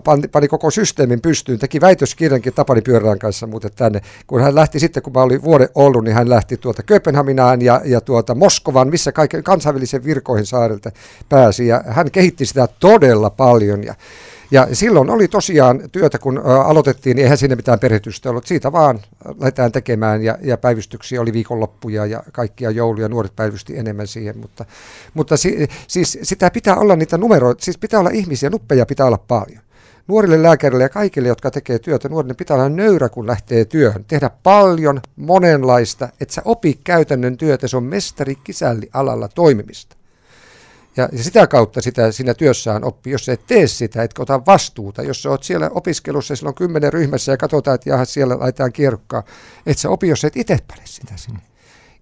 pani, 0.05 0.29
pani, 0.29 0.49
koko 0.49 0.71
systeemin 0.71 1.21
pystyyn, 1.21 1.59
teki 1.59 1.81
väitöskirjankin 1.81 2.53
Tapani 2.55 2.81
Pyörän 2.81 3.19
kanssa 3.19 3.47
muuten 3.47 3.71
tänne. 3.77 4.01
Kun 4.27 4.41
hän 4.41 4.55
lähti 4.55 4.81
sitten, 4.81 5.03
kun 5.03 5.13
mä 5.13 5.23
olin 5.23 5.43
vuoden 5.43 5.69
ollut, 5.75 6.05
niin 6.05 6.15
hän 6.15 6.29
lähti 6.29 6.57
tuota 6.57 6.83
Kööpenhaminaan 6.83 7.63
ja, 7.63 7.81
ja 7.85 8.01
tuota 8.01 8.35
Moskovan, 8.35 8.89
missä 8.89 9.13
kaiken 9.13 9.45
kansainvälisen 9.45 10.05
virkoihin 10.05 10.47
saarelta 10.47 10.91
pääsi. 11.29 11.67
Ja 11.67 11.85
hän 11.87 12.11
kehitti 12.11 12.47
sitä 12.47 12.69
todella 12.81 13.31
paljon. 13.31 13.85
Ja 13.85 13.95
ja 14.51 14.69
silloin 14.73 15.11
oli 15.11 15.29
tosiaan 15.29 15.81
työtä, 15.93 16.19
kun 16.19 16.39
aloitettiin, 16.39 17.17
niin 17.17 17.23
eihän 17.25 17.39
sinne 17.39 17.57
mitään 17.57 17.79
perehdystä 17.79 18.31
ollut. 18.31 18.47
Siitä 18.47 18.73
vaan 18.73 19.01
lähdetään 19.41 19.73
tekemään 19.73 20.23
ja, 20.23 20.39
ja 20.43 20.57
päivystyksiä 20.57 21.21
oli 21.21 21.33
viikonloppuja 21.33 22.07
ja 22.07 22.23
kaikkia 22.33 22.71
jouluja, 22.71 23.09
nuoret 23.09 23.37
päivysti 23.37 23.79
enemmän 23.79 24.07
siihen. 24.07 24.39
Mutta, 24.39 24.65
mutta 25.15 25.37
si, 25.37 25.69
siis 25.89 26.19
sitä 26.23 26.51
pitää 26.51 26.77
olla 26.77 26.97
niitä 26.97 27.19
numeroita, 27.19 27.65
siis 27.65 27.79
pitää 27.79 28.01
olla 28.01 28.11
ihmisiä, 28.11 28.51
nuppeja 28.51 28.87
pitää 28.87 29.07
olla 29.07 29.19
paljon. 29.19 29.65
Nuorille 30.09 30.43
lääkärille 30.43 30.83
ja 30.83 30.89
kaikille, 30.89 31.29
jotka 31.29 31.51
tekee 31.51 31.79
työtä, 31.79 32.09
nuorille 32.09 32.35
pitää 32.35 32.57
olla 32.57 32.69
nöyrä, 32.69 33.09
kun 33.09 33.27
lähtee 33.27 33.65
työhön. 33.65 34.05
Tehdä 34.05 34.31
paljon, 34.43 35.01
monenlaista, 35.17 36.09
että 36.21 36.35
sä 36.35 36.43
opi 36.45 36.81
käytännön 36.85 37.37
työtä, 37.37 37.69
se 37.69 37.77
on 37.77 37.85
mestari 37.85 38.35
kisälli 38.45 38.91
alalla 38.93 39.29
toimimista. 39.29 39.97
Ja, 40.97 41.09
ja 41.13 41.25
sitä 41.25 41.47
kautta 41.47 41.83
sitä 41.83 42.13
siinä 42.13 42.35
työssään 42.35 42.85
oppii, 42.85 43.13
jos 43.13 43.29
et 43.29 43.47
tee 43.47 43.67
sitä, 43.67 44.03
etkä 44.03 44.23
ota 44.23 44.47
vastuuta. 44.47 45.03
Jos 45.03 45.23
sä 45.23 45.31
oot 45.31 45.43
siellä 45.43 45.71
opiskelussa 45.75 46.33
ja 46.33 46.37
silloin 46.37 46.55
kymmenen 46.55 46.93
ryhmässä 46.93 47.33
ja 47.33 47.37
katsotaan, 47.37 47.75
että 47.75 47.91
jaha, 47.91 48.05
siellä 48.05 48.39
laitetaan 48.39 48.73
kierrokkaa, 48.73 49.23
et 49.67 49.79
sä 49.79 49.91
opi, 49.91 50.09
jos 50.09 50.25
et 50.25 50.37
itse 50.37 50.59
pane 50.69 50.83
sitä 50.85 51.13
sinne. 51.17 51.41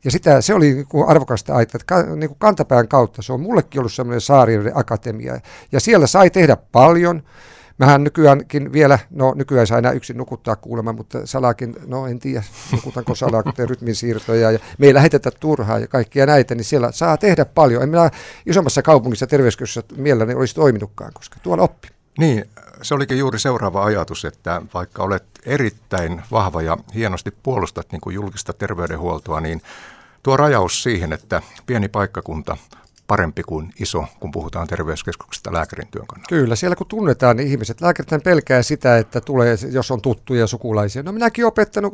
Ja 0.04 0.10
sitä, 0.10 0.40
se 0.40 0.54
oli 0.54 0.72
niin 0.72 0.86
kuin 0.86 1.08
arvokasta 1.08 1.54
aikaa, 1.54 1.78
että 1.80 2.02
niin 2.16 2.28
kuin 2.28 2.38
kantapään 2.38 2.88
kautta, 2.88 3.22
se 3.22 3.32
on 3.32 3.40
mullekin 3.40 3.80
ollut 3.80 3.92
semmoinen 3.92 4.20
Saarinen 4.20 4.72
akatemia. 4.74 5.40
Ja 5.72 5.80
siellä 5.80 6.06
sai 6.06 6.30
tehdä 6.30 6.56
paljon, 6.56 7.22
Mähän 7.78 8.04
nykyäänkin 8.04 8.72
vielä, 8.72 8.98
no 9.10 9.34
nykyään 9.36 9.66
saa 9.66 9.78
enää 9.78 9.92
yksin 9.92 10.16
nukuttaa 10.16 10.56
kuulemma, 10.56 10.92
mutta 10.92 11.26
salakin, 11.26 11.76
no 11.86 12.06
en 12.06 12.18
tiedä, 12.18 12.42
nukutanko 12.72 13.14
salaa, 13.14 13.42
kuten 13.42 13.68
rytmin 13.68 13.94
siirtoja 13.94 14.50
ja 14.50 14.58
me 14.78 14.86
ei 14.86 14.94
lähetetä 14.94 15.30
turhaa 15.40 15.78
ja 15.78 15.88
kaikkia 15.88 16.26
näitä, 16.26 16.54
niin 16.54 16.64
siellä 16.64 16.92
saa 16.92 17.16
tehdä 17.16 17.44
paljon. 17.44 17.82
En 17.82 17.88
minä 17.88 18.10
isommassa 18.46 18.82
kaupungissa 18.82 19.26
terveyskeskuksessa 19.26 19.82
mielelläni 19.96 20.34
olisi 20.34 20.54
toiminutkaan, 20.54 21.12
koska 21.14 21.36
tuolla 21.42 21.62
oppi. 21.62 21.88
Niin, 22.18 22.44
se 22.82 22.94
olikin 22.94 23.18
juuri 23.18 23.38
seuraava 23.38 23.84
ajatus, 23.84 24.24
että 24.24 24.62
vaikka 24.74 25.02
olet 25.02 25.24
erittäin 25.46 26.22
vahva 26.32 26.62
ja 26.62 26.76
hienosti 26.94 27.30
puolustat 27.42 27.92
niin 27.92 28.00
kuin 28.00 28.14
julkista 28.14 28.52
terveydenhuoltoa, 28.52 29.40
niin 29.40 29.62
tuo 30.22 30.36
rajaus 30.36 30.82
siihen, 30.82 31.12
että 31.12 31.42
pieni 31.66 31.88
paikkakunta 31.88 32.56
parempi 33.12 33.42
kuin 33.42 33.72
iso, 33.80 34.04
kun 34.20 34.30
puhutaan 34.30 34.66
terveyskeskuksesta 34.66 35.52
lääkärin 35.52 35.88
työn 35.90 36.06
kannalta. 36.06 36.28
Kyllä, 36.28 36.56
siellä 36.56 36.76
kun 36.76 36.86
tunnetaan 36.86 37.36
niin 37.36 37.48
ihmiset, 37.48 37.80
lääkärit 37.80 38.24
pelkää 38.24 38.62
sitä, 38.62 38.98
että 38.98 39.20
tulee, 39.20 39.56
jos 39.72 39.90
on 39.90 40.02
tuttuja 40.02 40.46
sukulaisia. 40.46 41.02
No 41.02 41.12
minäkin 41.12 41.46
opettanut 41.46 41.92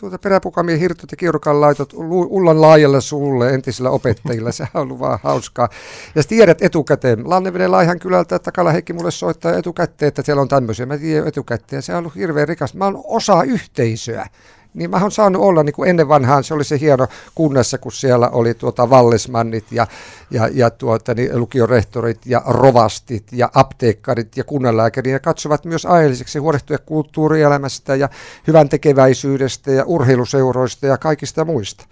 tuota 0.00 0.18
peräpukamien 0.18 0.78
hirtot 0.78 1.10
ja 1.10 1.16
kiurukan 1.16 1.60
laitot 1.60 1.92
ullan 2.28 2.60
laajalle 2.60 3.00
suulle 3.00 3.54
entisillä 3.54 3.90
opettajilla. 3.90 4.52
Se 4.60 4.66
on 4.74 4.82
ollut 4.82 4.98
vaan 4.98 5.18
hauskaa. 5.22 5.68
Ja 6.14 6.22
tiedät 6.24 6.62
etukäteen. 6.62 7.30
Lanneveden 7.30 7.72
Laihan 7.72 7.98
kylältä 7.98 8.38
Takala 8.38 8.72
Heikki 8.72 8.92
mulle 8.92 9.10
soittaa 9.10 9.52
etukäteen, 9.52 10.08
että 10.08 10.22
siellä 10.22 10.42
on 10.42 10.48
tämmöisiä. 10.48 10.86
Mä 10.86 10.98
tiedän 10.98 11.28
etukäteen. 11.28 11.82
Se 11.82 11.92
on 11.92 11.98
ollut 11.98 12.14
hirveän 12.14 12.48
rikas. 12.48 12.74
Mä 12.74 12.84
oon 12.84 13.00
osa 13.04 13.42
yhteisöä 13.42 14.26
niin 14.74 14.90
mä 14.90 15.02
oon 15.02 15.10
saanut 15.10 15.42
olla 15.42 15.62
niin 15.62 15.74
kuin 15.74 15.90
ennen 15.90 16.08
vanhaan, 16.08 16.44
se 16.44 16.54
oli 16.54 16.64
se 16.64 16.80
hieno 16.80 17.06
kunnassa, 17.34 17.78
kun 17.78 17.92
siellä 17.92 18.28
oli 18.28 18.54
tuota 18.54 18.90
Vallesmannit 18.90 19.64
ja, 19.70 19.86
ja, 20.30 20.48
ja 20.52 20.70
tuota, 20.70 21.14
niin 21.14 21.40
lukiorektorit 21.40 22.26
ja 22.26 22.42
rovastit 22.46 23.24
ja 23.32 23.50
apteekkarit 23.54 24.36
ja 24.36 24.44
kunnanlääkärit 24.44 25.12
ja 25.12 25.20
katsovat 25.20 25.64
myös 25.64 25.86
aiheelliseksi 25.86 26.38
huolehtia 26.38 26.78
kulttuurielämästä 26.78 27.94
ja 27.94 28.08
hyvän 28.46 28.68
tekeväisyydestä 28.68 29.70
ja 29.70 29.84
urheiluseuroista 29.84 30.86
ja 30.86 30.98
kaikista 30.98 31.44
muista. 31.44 31.84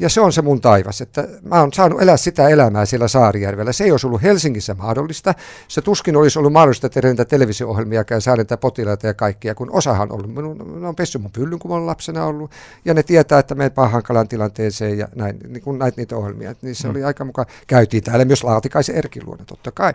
Ja 0.00 0.08
se 0.08 0.20
on 0.20 0.32
se 0.32 0.42
mun 0.42 0.60
taivas, 0.60 1.00
että 1.00 1.28
mä 1.42 1.60
oon 1.60 1.72
saanut 1.72 2.02
elää 2.02 2.16
sitä 2.16 2.48
elämää 2.48 2.86
siellä 2.86 3.08
Saarijärvellä. 3.08 3.72
Se 3.72 3.84
ei 3.84 3.90
olisi 3.90 4.06
ollut 4.06 4.22
Helsingissä 4.22 4.74
mahdollista. 4.74 5.34
Se 5.68 5.82
tuskin 5.82 6.16
olisi 6.16 6.38
ollut 6.38 6.52
mahdollista 6.52 6.88
tehdä 6.88 7.08
niitä 7.08 7.24
televisio-ohjelmia 7.24 8.04
ja 8.10 8.20
saada 8.20 8.42
niitä 8.42 8.56
potilaita 8.56 9.06
ja 9.06 9.14
kaikkia, 9.14 9.54
kun 9.54 9.70
osahan 9.70 10.12
on 10.12 10.18
ollut. 10.18 10.34
Minun, 10.34 10.80
ne 10.80 10.88
on 10.88 10.96
pessy 10.96 11.18
mun 11.18 11.30
pyllyn, 11.30 11.58
kun 11.58 11.70
mä 11.70 11.74
olen 11.74 11.86
lapsena 11.86 12.24
ollut. 12.24 12.50
Ja 12.84 12.94
ne 12.94 13.02
tietää, 13.02 13.38
että 13.38 13.54
me 13.54 13.70
hankalaan 13.76 14.28
tilanteeseen 14.28 14.98
ja 14.98 15.08
näin, 15.14 15.36
niin 15.48 15.62
kun 15.62 15.78
näitä 15.78 16.00
niitä 16.00 16.16
ohjelmia. 16.16 16.54
Niin 16.62 16.74
se 16.74 16.88
mm. 16.88 16.90
oli 16.90 17.04
aika 17.04 17.24
mukaan. 17.24 17.46
Käytiin 17.66 18.02
täällä 18.02 18.24
myös 18.24 18.44
Laatikaisen 18.44 18.96
Erkin 18.96 19.26
luona, 19.26 19.44
totta 19.44 19.72
kai. 19.72 19.94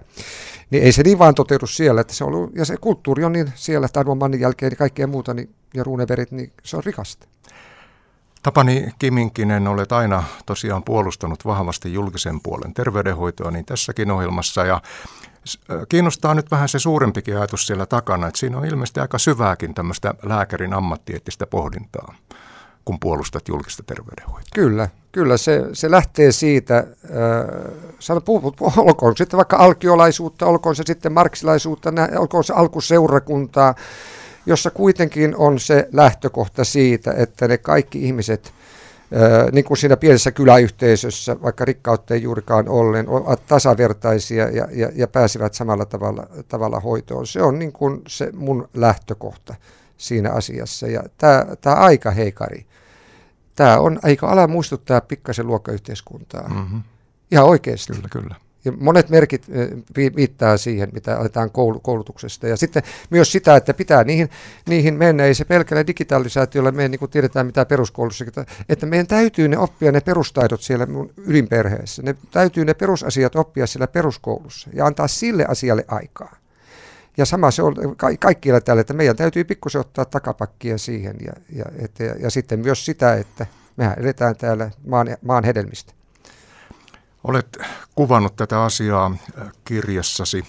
Niin 0.70 0.84
ei 0.84 0.92
se 0.92 1.04
niin 1.04 1.20
vaan 1.20 1.36
toteudu 1.36 1.68
siellä, 1.68 2.02
että 2.02 2.14
se 2.14 2.24
on 2.24 2.34
ollut, 2.34 2.56
ja 2.56 2.66
se 2.66 2.78
kulttuuri 2.78 3.24
on 3.24 3.32
niin 3.32 3.52
siellä, 3.56 3.88
Mannin 4.16 4.42
jälkeen 4.42 4.72
ja 4.72 4.76
kaikkea 4.76 5.08
muuta, 5.08 5.34
niin, 5.34 5.50
ja 5.74 5.84
Runeberit, 5.84 6.32
niin 6.32 6.52
se 6.64 6.78
on 6.78 6.84
rikasta. 6.84 7.28
Tapani 8.46 8.88
Kiminkinen, 9.00 9.68
olet 9.68 9.92
aina 9.92 10.24
tosiaan 10.46 10.84
puolustanut 10.84 11.46
vahvasti 11.46 11.94
julkisen 11.94 12.42
puolen 12.44 12.74
terveydenhoitoa 12.74 13.52
niin 13.52 13.66
tässäkin 13.66 14.12
ohjelmassa 14.12 14.66
ja 14.66 14.82
kiinnostaa 15.90 16.34
nyt 16.34 16.52
vähän 16.52 16.70
se 16.70 16.80
suurempikin 16.80 17.38
ajatus 17.38 17.68
siellä 17.68 17.86
takana, 17.86 18.28
että 18.28 18.40
siinä 18.40 18.58
on 18.58 18.66
ilmeisesti 18.66 19.00
aika 19.00 19.18
syvääkin 19.18 19.74
tämmöistä 19.74 20.14
lääkärin 20.24 20.74
ammattieettistä 20.74 21.48
pohdintaa, 21.48 22.16
kun 22.86 23.00
puolustat 23.00 23.48
julkista 23.48 23.84
terveydenhoitoa. 23.84 24.50
Kyllä, 24.54 24.90
kyllä 25.12 25.38
se, 25.38 25.64
se 25.74 25.92
lähtee 25.92 26.32
siitä, 26.32 26.78
äh, 26.78 26.86
olkoon 28.78 29.18
sitten 29.18 29.38
vaikka 29.38 29.58
alkiolaisuutta, 29.58 30.46
olkoon 30.46 30.76
se 30.76 30.84
sitten 30.86 31.14
marksilaisuutta, 31.14 31.94
olkoon 32.18 32.44
se 32.44 32.54
alkuseurakuntaa, 32.54 33.76
jossa 34.46 34.72
kuitenkin 34.72 35.36
on 35.36 35.60
se 35.60 35.90
lähtökohta 35.94 36.64
siitä, 36.64 37.14
että 37.18 37.48
ne 37.48 37.58
kaikki 37.58 38.06
ihmiset, 38.06 38.54
niin 39.52 39.66
kuin 39.66 39.78
siinä 39.78 39.98
pienessä 39.98 40.32
kyläyhteisössä, 40.32 41.42
vaikka 41.42 41.66
rikkautta 41.66 42.14
ei 42.14 42.24
juurikaan 42.24 42.70
ollen, 42.70 43.10
ovat 43.10 43.46
tasavertaisia 43.46 44.50
ja, 44.50 44.68
ja, 44.72 44.90
ja 44.96 45.08
pääsivät 45.08 45.54
samalla 45.54 45.86
tavalla, 45.86 46.28
tavalla 46.48 46.80
hoitoon. 46.80 47.28
Se 47.28 47.42
on 47.42 47.60
niin 47.60 47.72
kuin 47.72 48.02
se 48.08 48.30
mun 48.34 48.70
lähtökohta 48.74 49.56
siinä 49.98 50.32
asiassa. 50.32 50.88
Ja 50.88 51.04
tämä, 51.18 51.46
tämä 51.62 51.76
aika 51.76 52.12
heikari, 52.12 52.66
tämä 53.56 53.80
on, 53.80 54.00
eikö 54.06 54.28
ala 54.28 54.48
muistuttaa 54.48 55.02
pikkasen 55.02 55.48
luokkayhteiskuntaa? 55.48 56.48
Mm-hmm. 56.50 56.82
Ihan 57.32 57.46
oikeasti. 57.46 57.94
Kyllä, 57.94 58.08
kyllä. 58.12 58.36
Ja 58.66 58.72
monet 58.80 59.10
merkit 59.10 59.46
viittaa 60.16 60.58
siihen, 60.58 60.90
mitä 60.94 61.18
aletaan 61.20 61.52
koulutuksesta. 61.82 62.48
Ja 62.48 62.58
sitten 62.58 62.84
myös 63.10 63.32
sitä, 63.32 63.56
että 63.56 63.74
pitää 63.74 64.04
niihin, 64.04 64.30
niihin 64.68 64.94
mennä. 64.94 65.24
Ei 65.24 65.34
se 65.34 65.46
pelkällä 65.46 65.88
digitalisaatiolla 65.88 66.72
mene, 66.72 66.88
niin 66.88 67.00
kuin 67.00 67.12
tiedetään 67.12 67.46
mitä 67.46 67.66
peruskoulussa, 67.66 68.26
että 68.70 68.86
meidän 68.86 69.08
täytyy 69.08 69.48
ne 69.48 69.58
oppia 69.58 69.92
ne 69.92 70.02
perustaidot 70.02 70.62
siellä 70.62 70.86
mun 70.86 71.14
ydinperheessä. 71.28 72.02
Ne 72.02 72.16
täytyy 72.32 72.66
ne 72.66 72.74
perusasiat 72.74 73.36
oppia 73.36 73.68
siellä 73.68 73.88
peruskoulussa 73.88 74.70
ja 74.74 74.86
antaa 74.86 75.08
sille 75.08 75.46
asialle 75.46 75.86
aikaa. 75.88 76.36
Ja 77.18 77.26
sama 77.26 77.52
se 77.52 77.64
on 77.64 77.76
ka- 77.98 78.18
kaikkialla 78.20 78.62
tällä, 78.62 78.82
että 78.82 78.94
meidän 78.94 79.16
täytyy 79.16 79.44
pikkusen 79.44 79.82
ottaa 79.82 80.06
takapakkia 80.06 80.78
siihen 80.78 81.16
ja, 81.26 81.34
ja, 81.50 81.66
et, 81.80 82.00
ja, 82.00 82.16
ja 82.20 82.30
sitten 82.30 82.60
myös 82.60 82.86
sitä, 82.86 83.14
että 83.14 83.46
mehän 83.78 84.00
edetään 84.00 84.36
täällä 84.36 84.72
maan, 84.88 85.08
maan 85.22 85.44
hedelmistä. 85.44 85.94
Olet 87.28 87.58
kuvannut 87.96 88.36
tätä 88.36 88.64
asiaa 88.64 89.12
äh, 89.42 89.52
kirjassasi. 89.66 90.46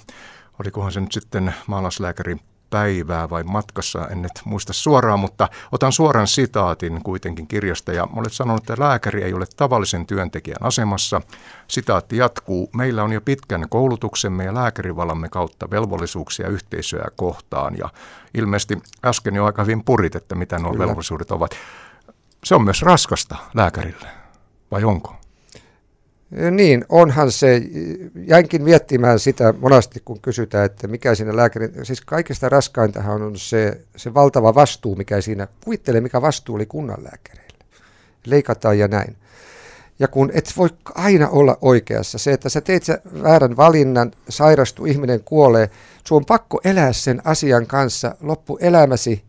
Olikohan 0.61 0.93
se 0.93 1.01
nyt 1.01 1.12
sitten 1.12 1.55
maalaslääkärin 1.67 2.41
päivää 2.71 3.31
vai 3.31 3.43
matkassa, 3.43 4.09
en 4.09 4.23
nyt 4.23 4.33
muista 4.45 4.73
suoraan, 4.73 5.21
mutta 5.21 5.49
otan 5.73 5.93
suoran 5.93 6.27
sitaatin 6.27 7.03
kuitenkin 7.03 7.47
kirjasta 7.47 7.93
ja 7.93 8.09
olet 8.17 8.33
sanonut, 8.33 8.71
että 8.71 8.85
lääkäri 8.85 9.23
ei 9.23 9.35
ole 9.35 9.47
tavallisen 9.57 10.07
työntekijän 10.07 10.62
asemassa. 10.62 11.21
Sitaatti 11.69 12.17
jatkuu, 12.17 12.71
meillä 12.77 13.03
on 13.03 13.12
jo 13.12 13.21
pitkän 13.21 13.67
koulutuksemme 13.69 14.45
ja 14.45 14.55
lääkärivalamme 14.55 15.29
kautta 15.29 15.71
velvollisuuksia 15.71 16.49
yhteisöä 16.49 17.09
kohtaan 17.17 17.79
ja 17.79 17.89
ilmeisesti 18.35 18.79
äsken 19.05 19.35
jo 19.35 19.45
aika 19.45 19.62
hyvin 19.62 19.85
purit, 19.85 20.17
että 20.17 20.35
mitä 20.35 20.59
nuo 20.59 20.73
Kyllä. 20.73 20.87
velvollisuudet 20.87 21.31
ovat. 21.31 21.51
Se 22.45 22.55
on 22.55 22.65
myös 22.65 22.83
raskasta 22.83 23.37
lääkärille, 23.55 24.09
vai 24.71 24.85
onko? 24.85 25.26
Niin, 26.31 26.85
onhan 26.89 27.33
se. 27.33 27.62
Jäinkin 28.27 28.62
miettimään 28.62 29.19
sitä 29.19 29.55
monasti, 29.59 30.03
kun 30.05 30.21
kysytään, 30.21 30.67
että 30.67 30.87
mikä 30.87 31.15
siinä 31.15 31.37
lääkärin... 31.37 31.73
Siis 31.83 32.01
kaikista 32.01 32.49
raskaintahan 32.49 33.23
on 33.23 33.39
se, 33.39 33.81
se 33.97 34.15
valtava 34.15 34.55
vastuu, 34.55 34.97
mikä 34.97 35.21
siinä... 35.21 35.49
Kuvittele, 35.65 36.01
mikä 36.01 36.23
vastuu 36.23 36.55
oli 36.55 36.67
kunnanlääkäreillä. 36.67 37.65
Leikataan 38.27 38.79
ja 38.79 38.89
näin. 38.89 39.17
Ja 39.99 40.09
kun 40.09 40.31
et 40.35 40.53
voi 40.57 40.69
aina 40.95 41.29
olla 41.29 41.59
oikeassa, 41.61 42.19
se, 42.19 42.33
että 42.33 42.49
sä 42.49 42.61
teet 42.61 42.83
sä 42.83 43.01
väärän 43.23 43.57
valinnan, 43.57 44.12
sairastu, 44.29 44.85
ihminen 44.85 45.21
kuolee, 45.25 45.71
sun 46.05 46.17
on 46.17 46.25
pakko 46.25 46.61
elää 46.65 46.93
sen 46.93 47.23
asian 47.25 47.67
kanssa 47.67 48.15
loppuelämäsi 48.21 49.23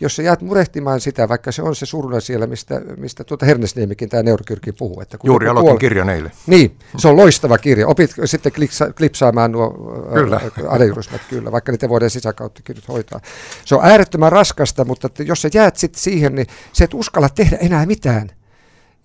jos 0.00 0.16
sä 0.16 0.22
jäät 0.22 0.42
murehtimaan 0.42 1.00
sitä, 1.00 1.28
vaikka 1.28 1.52
se 1.52 1.62
on 1.62 1.76
se 1.76 1.86
suruna 1.86 2.20
siellä, 2.20 2.46
mistä, 2.46 2.80
mistä 2.96 3.24
tuota 3.24 3.46
Hernesniemikin 3.46 4.08
tämä 4.08 4.22
neurokyrki 4.22 4.72
puhuu. 4.72 5.00
Että 5.00 5.18
kun 5.18 5.28
Juuri 5.28 5.48
aloitin 5.48 5.66
kuole... 5.66 5.80
kirjan 5.80 6.10
eilen. 6.10 6.32
Niin, 6.46 6.78
se 6.96 7.08
on 7.08 7.16
loistava 7.16 7.58
kirja. 7.58 7.88
Opit 7.88 8.14
sitten 8.24 8.52
klipsa, 8.52 8.92
klipsaamaan 8.92 9.52
nuo 9.52 9.70
kyllä. 10.14 10.40
adeurysmät, 10.68 11.20
kyllä, 11.30 11.52
vaikka 11.52 11.72
niitä 11.72 11.88
voidaan 11.88 12.10
sisäkautta 12.10 12.62
hoitaa. 12.88 13.20
Se 13.64 13.74
on 13.74 13.84
äärettömän 13.84 14.32
raskasta, 14.32 14.84
mutta 14.84 15.06
että 15.06 15.22
jos 15.22 15.42
sä 15.42 15.48
jäät 15.54 15.76
sitten 15.76 16.02
siihen, 16.02 16.34
niin 16.34 16.46
se 16.72 16.84
et 16.84 16.94
uskalla 16.94 17.28
tehdä 17.28 17.56
enää 17.56 17.86
mitään. 17.86 18.30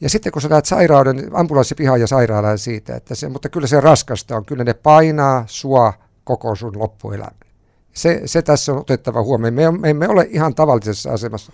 Ja 0.01 0.09
sitten 0.09 0.31
kun 0.31 0.41
sä 0.41 0.47
näet 0.47 0.65
sairauden, 0.65 1.29
ambulanssipihaan 1.33 2.01
ja 2.01 2.07
sairaalaan 2.07 2.57
siitä, 2.57 2.95
että 2.95 3.15
se, 3.15 3.29
mutta 3.29 3.49
kyllä 3.49 3.67
se 3.67 3.81
raskasta 3.81 4.35
on, 4.35 4.45
kyllä 4.45 4.63
ne 4.63 4.73
painaa 4.73 5.43
sua 5.47 5.93
koko 6.23 6.55
sun 6.55 6.79
loppuelämän. 6.79 7.38
Se, 7.93 8.21
se 8.25 8.41
tässä 8.41 8.71
on 8.71 8.79
otettava 8.79 9.23
huomioon. 9.23 9.53
Me, 9.53 9.71
me 9.71 9.89
emme 9.89 10.07
ole 10.07 10.27
ihan 10.29 10.55
tavallisessa 10.55 11.11
asemassa. 11.11 11.51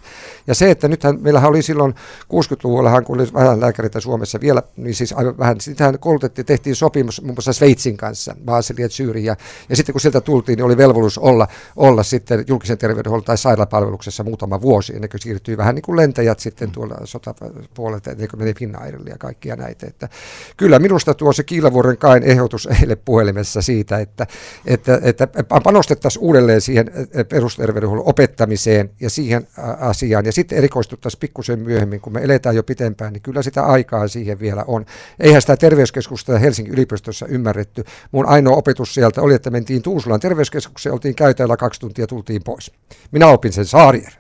Ja 0.48 0.56
se, 0.56 0.72
että 0.72 0.88
nythän 0.88 1.18
meillähän 1.22 1.50
oli 1.50 1.62
silloin 1.62 1.94
60-luvulla, 2.24 3.02
kun 3.02 3.22
oli 3.22 3.28
vähän 3.34 3.62
lääkäreitä 3.62 4.00
Suomessa 4.00 4.42
vielä, 4.42 4.64
niin 4.78 4.96
siis 4.96 5.14
aivan 5.14 5.38
vähän, 5.38 5.62
sitähän 5.62 6.00
koulutettiin, 6.00 6.46
tehtiin 6.46 6.76
sopimus 6.76 7.22
muun 7.22 7.36
muassa 7.36 7.54
Sveitsin 7.54 7.98
kanssa, 7.98 8.36
Basel 8.46 8.76
ja 8.78 8.88
ja, 9.24 9.36
ja 9.70 9.76
sitten 9.76 9.94
kun 9.94 10.02
sieltä 10.02 10.22
tultiin, 10.22 10.58
niin 10.58 10.66
oli 10.66 10.78
velvollisuus 10.78 11.18
olla, 11.18 11.48
olla 11.76 12.04
sitten 12.04 12.44
julkisen 12.48 12.78
terveydenhuollon 12.78 13.26
tai 13.26 13.38
sairaalapalveluksessa 13.38 14.24
muutama 14.24 14.62
vuosi, 14.62 14.96
ennen 14.96 15.10
kuin 15.10 15.22
siirtyi 15.22 15.58
vähän 15.58 15.76
niin 15.76 15.84
kuin 15.84 15.96
lentäjät 15.96 16.40
sitten 16.40 16.72
tuolla 16.72 16.96
sotapuolelta, 17.04 18.12
ennen 18.12 18.30
kuin 18.30 18.40
meni 18.40 18.54
Finnairille 18.54 19.10
ja 19.10 19.18
kaikkia 19.18 19.56
näitä. 19.56 19.88
Että 19.88 20.10
kyllä 20.58 20.80
minusta 20.80 21.14
tuo 21.14 21.34
se 21.34 21.44
Kiilavuoren 21.44 21.98
kain 21.98 22.24
ehdotus 22.24 22.68
eilen 22.82 22.98
puhelimessa 23.06 23.62
siitä, 23.62 24.00
että, 24.00 24.28
että, 24.66 25.00
että 25.04 25.28
panostettaisiin 25.64 26.25
uudelleen 26.26 26.62
siihen 26.62 26.92
perusterveydenhuollon 27.30 28.10
opettamiseen 28.10 28.90
ja 29.00 29.10
siihen 29.10 29.48
asiaan. 29.80 30.26
Ja 30.26 30.32
sitten 30.32 30.58
erikoistuttaisiin 30.58 31.20
pikkusen 31.20 31.60
myöhemmin, 31.60 32.02
kun 32.02 32.14
me 32.14 32.22
eletään 32.24 32.56
jo 32.56 32.64
pitempään, 32.64 33.14
niin 33.14 33.22
kyllä 33.22 33.42
sitä 33.42 33.64
aikaa 33.64 34.08
siihen 34.08 34.40
vielä 34.40 34.64
on. 34.68 34.86
Eihän 35.20 35.42
sitä 35.42 35.58
terveyskeskusta 35.58 36.40
Helsingin 36.40 36.74
yliopistossa 36.74 37.26
ymmärretty. 37.26 37.84
Mun 38.12 38.26
ainoa 38.26 38.56
opetus 38.56 38.94
sieltä 38.94 39.22
oli, 39.22 39.34
että 39.34 39.50
mentiin 39.50 39.82
Tuusulan 39.82 40.20
terveyskeskukseen, 40.20 40.94
oltiin 40.94 41.16
käytäjällä 41.16 41.58
kaksi 41.58 41.80
tuntia, 41.80 42.08
tultiin 42.08 42.44
pois. 42.44 42.72
Minä 43.12 43.28
opin 43.28 43.54
sen 43.54 43.66
Saarier. 43.66 44.12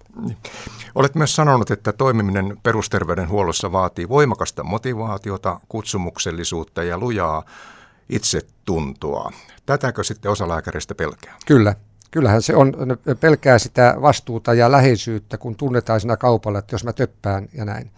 Olet 0.95 1.15
myös 1.15 1.35
sanonut, 1.35 1.71
että 1.71 1.93
toimiminen 1.93 2.57
perusterveydenhuollossa 2.63 3.71
vaatii 3.71 4.09
voimakasta 4.09 4.63
motivaatiota, 4.63 5.59
kutsumuksellisuutta 5.69 6.83
ja 6.83 6.97
lujaa 6.97 7.43
itsetuntoa. 8.09 9.31
Tätäkö 9.65 10.03
sitten 10.03 10.31
osa 10.31 10.49
lääkäreistä 10.49 10.95
pelkää? 10.95 11.35
Kyllä, 11.45 11.75
kyllähän 12.11 12.41
se 12.41 12.55
on, 12.55 12.73
pelkää 13.19 13.59
sitä 13.59 13.95
vastuuta 14.01 14.53
ja 14.53 14.71
läheisyyttä, 14.71 15.37
kun 15.37 15.55
tunnetaan 15.55 15.99
siinä 15.99 16.17
kaupalla, 16.17 16.59
että 16.59 16.73
jos 16.73 16.83
mä 16.83 16.93
töppään 16.93 17.49
ja 17.53 17.65
näin. 17.65 17.91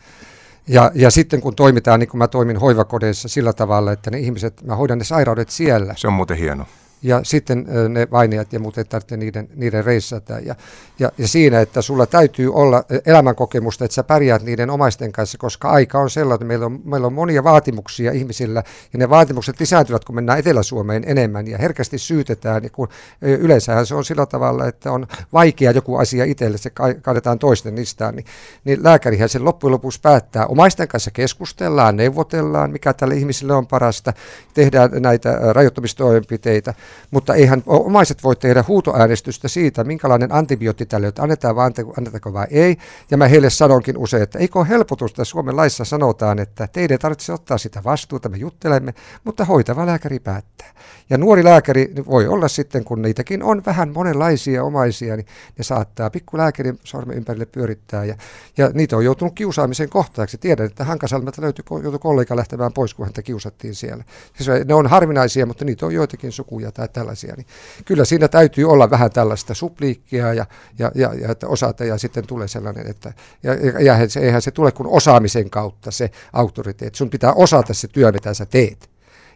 Ja, 0.67 0.91
ja 0.95 1.11
sitten 1.11 1.41
kun 1.41 1.55
toimitaan, 1.55 1.99
niin 1.99 2.09
kuin 2.09 2.19
mä 2.19 2.27
toimin 2.27 2.57
hoivakodeissa 2.57 3.27
sillä 3.27 3.53
tavalla, 3.53 3.91
että 3.91 4.11
ne 4.11 4.19
ihmiset, 4.19 4.63
mä 4.63 4.75
hoidan 4.75 4.97
ne 4.97 5.03
sairaudet 5.03 5.49
siellä. 5.49 5.93
Se 5.97 6.07
on 6.07 6.13
muuten 6.13 6.37
hieno 6.37 6.65
ja 7.01 7.19
sitten 7.23 7.67
ne 7.89 8.07
vainijat 8.11 8.53
ja 8.53 8.59
muut 8.59 8.77
ei 8.77 8.85
tarvitse 8.85 9.17
niiden, 9.17 9.49
niiden 9.55 9.85
reissata. 9.85 10.39
Ja, 10.39 10.55
ja, 10.99 11.11
ja 11.17 11.27
siinä, 11.27 11.61
että 11.61 11.81
sulla 11.81 12.05
täytyy 12.05 12.53
olla 12.53 12.83
elämänkokemusta, 13.05 13.85
että 13.85 13.95
sä 13.95 14.03
pärjäät 14.03 14.43
niiden 14.43 14.69
omaisten 14.69 15.11
kanssa, 15.11 15.37
koska 15.37 15.69
aika 15.69 15.99
on 15.99 16.09
sellainen, 16.09 16.35
että 16.35 16.45
meillä 16.45 16.65
on, 16.65 16.81
meillä 16.85 17.07
on 17.07 17.13
monia 17.13 17.43
vaatimuksia 17.43 18.11
ihmisillä, 18.11 18.63
ja 18.93 18.99
ne 18.99 19.09
vaatimukset 19.09 19.59
lisääntyvät, 19.59 20.05
kun 20.05 20.15
mennään 20.15 20.39
Etelä-Suomeen 20.39 21.03
enemmän, 21.05 21.47
ja 21.47 21.57
herkästi 21.57 21.97
syytetään, 21.97 22.63
ja 22.63 22.69
kun 22.69 22.87
yleensähän 23.21 23.85
se 23.85 23.95
on 23.95 24.05
sillä 24.05 24.25
tavalla, 24.25 24.67
että 24.67 24.91
on 24.91 25.07
vaikea 25.33 25.71
joku 25.71 25.95
asia 25.95 26.25
itselle, 26.25 26.57
se 26.57 26.69
kaadetaan 27.01 27.39
toisten 27.39 27.75
nistaan, 27.75 28.15
niin, 28.15 28.25
niin 28.63 28.83
lääkärihän 28.83 29.29
sen 29.29 29.45
loppujen 29.45 29.71
lopuksi 29.71 30.01
päättää. 30.01 30.45
Omaisten 30.45 30.87
kanssa 30.87 31.11
keskustellaan, 31.11 31.95
neuvotellaan, 31.95 32.71
mikä 32.71 32.93
tälle 32.93 33.15
ihmiselle 33.15 33.53
on 33.53 33.67
parasta, 33.67 34.13
tehdään 34.53 34.89
näitä 34.99 35.39
rajoittamistoimenpiteitä, 35.53 36.73
mutta 37.11 37.35
eihän 37.35 37.63
omaiset 37.65 38.23
voi 38.23 38.35
tehdä 38.35 38.63
huutoäänestystä 38.67 39.47
siitä, 39.47 39.83
minkälainen 39.83 40.31
antibiootti 40.31 40.85
tälle, 40.85 41.07
että 41.07 41.21
annetaan 41.23 41.55
vai 41.55 41.71
annetaanko 41.97 42.33
vai 42.33 42.47
ei. 42.51 42.77
Ja 43.11 43.17
mä 43.17 43.27
heille 43.27 43.49
sanonkin 43.49 43.97
usein, 43.97 44.23
että 44.23 44.39
eikö 44.39 44.59
ole 44.59 44.69
helpotusta, 44.69 45.25
Suomen 45.25 45.55
laissa 45.55 45.85
sanotaan, 45.85 46.39
että 46.39 46.67
teidän 46.73 46.99
tarvitse 46.99 47.33
ottaa 47.33 47.57
sitä 47.57 47.83
vastuuta, 47.83 48.29
me 48.29 48.37
juttelemme, 48.37 48.93
mutta 49.23 49.45
hoitava 49.45 49.85
lääkäri 49.85 50.19
päättää. 50.19 50.73
Ja 51.09 51.17
nuori 51.17 51.43
lääkäri 51.43 51.93
voi 52.09 52.27
olla 52.27 52.47
sitten, 52.47 52.83
kun 52.83 53.01
niitäkin 53.01 53.43
on 53.43 53.61
vähän 53.65 53.93
monenlaisia 53.93 54.63
omaisia, 54.63 55.15
niin 55.15 55.27
ne 55.57 55.63
saattaa 55.63 56.09
pikkulääkärin 56.09 56.79
sormen 56.83 57.17
ympärille 57.17 57.45
pyörittää. 57.45 58.05
Ja, 58.05 58.15
ja 58.57 58.69
niitä 58.73 58.97
on 58.97 59.05
joutunut 59.05 59.33
kiusaamisen 59.35 59.89
kohtaaksi. 59.89 60.37
Tiedän, 60.37 60.65
että 60.65 60.83
Hankasalmelta 60.83 61.41
löytyi, 61.41 61.65
joutui 61.71 61.99
kollega 61.99 62.35
lähtemään 62.35 62.73
pois, 62.73 62.93
kun 62.93 63.05
häntä 63.05 63.21
kiusattiin 63.21 63.75
siellä. 63.75 64.03
Siis 64.37 64.65
ne 64.65 64.73
on 64.73 64.87
harvinaisia, 64.87 65.45
mutta 65.45 65.65
niitä 65.65 65.85
on 65.85 65.93
joitakin 65.93 66.31
sukuja 66.31 66.71
tai 66.77 66.87
tällaisia. 66.93 67.33
Niin 67.37 67.47
kyllä 67.85 68.05
siinä 68.05 68.27
täytyy 68.27 68.65
olla 68.65 68.89
vähän 68.89 69.11
tällaista 69.11 69.53
supliikkia 69.53 70.33
ja, 70.33 70.45
ja, 70.79 70.91
ja, 70.95 71.13
ja 71.13 71.31
että 71.31 71.47
osata 71.47 71.85
ja 71.85 71.97
sitten 71.97 72.27
tulee 72.27 72.47
sellainen, 72.47 72.87
että 72.87 73.13
ja, 73.43 73.53
ja, 73.53 73.81
ja 73.81 74.09
se, 74.09 74.19
eihän 74.19 74.41
se 74.41 74.51
tule 74.51 74.71
kuin 74.71 74.87
osaamisen 74.87 75.49
kautta 75.49 75.91
se 75.91 76.11
auktoriteetti. 76.33 76.97
Sun 76.97 77.09
pitää 77.09 77.33
osata 77.33 77.73
se 77.73 77.87
työ, 77.87 78.11
mitä 78.11 78.33
sä 78.33 78.45
teet 78.45 78.89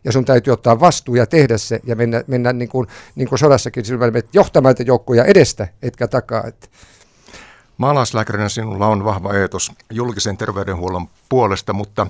ja 0.03 0.11
sun 0.11 0.25
täytyy 0.25 0.53
ottaa 0.53 0.79
vastuu 0.79 1.15
ja 1.15 1.25
tehdä 1.25 1.57
se 1.57 1.79
ja 1.83 1.95
mennä, 1.95 2.23
mennä 2.27 2.53
niin, 2.53 2.69
kuin, 2.69 2.87
niin 3.15 3.29
kuin 3.29 3.39
sodassakin 3.39 3.85
silloin 3.85 4.13
johtamaan 4.33 4.75
joukkoja 4.85 5.25
edestä, 5.25 5.67
etkä 5.81 6.07
takaa. 6.07 6.43
Että. 6.47 6.67
Maalaislääkärinä 7.77 8.49
sinulla 8.49 8.87
on 8.87 9.03
vahva 9.03 9.33
eetos 9.33 9.71
julkisen 9.89 10.37
terveydenhuollon 10.37 11.07
puolesta, 11.29 11.73
mutta 11.73 12.07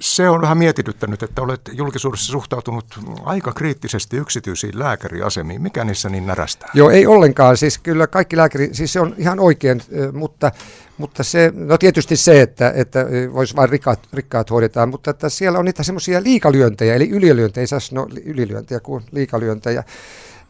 se 0.00 0.28
on 0.28 0.40
vähän 0.40 0.58
mietityttänyt, 0.58 1.22
että 1.22 1.42
olet 1.42 1.60
julkisuudessa 1.72 2.32
suhtautunut 2.32 2.98
aika 3.24 3.52
kriittisesti 3.52 4.16
yksityisiin 4.16 4.78
lääkäriasemiin. 4.78 5.62
Mikä 5.62 5.84
niissä 5.84 6.08
niin 6.08 6.26
närästää? 6.26 6.70
Joo, 6.74 6.90
ei 6.90 7.06
ollenkaan. 7.06 7.56
Siis 7.56 7.78
kyllä 7.78 8.06
kaikki 8.06 8.36
lääkäri, 8.36 8.68
siis 8.72 8.92
se 8.92 9.00
on 9.00 9.14
ihan 9.18 9.40
oikein, 9.40 9.82
mutta, 10.12 10.52
mutta 10.98 11.22
se, 11.22 11.52
no 11.54 11.78
tietysti 11.78 12.16
se, 12.16 12.42
että, 12.42 12.72
että 12.76 13.06
voisi 13.32 13.56
vain 13.56 13.68
rikkaat, 13.68 14.08
rikkaat 14.12 14.50
hoidetaan, 14.50 14.88
mutta 14.88 15.10
että 15.10 15.28
siellä 15.28 15.58
on 15.58 15.64
niitä 15.64 15.82
semmoisia 15.82 16.22
liikalyöntejä, 16.22 16.94
eli 16.94 17.10
ylilyöntejä, 17.10 17.62
ei 17.62 17.66
saa 17.66 17.80
sanoa 17.80 18.06
ylilyöntejä 18.24 18.80
kuin 18.80 19.04
liikalyöntejä 19.12 19.84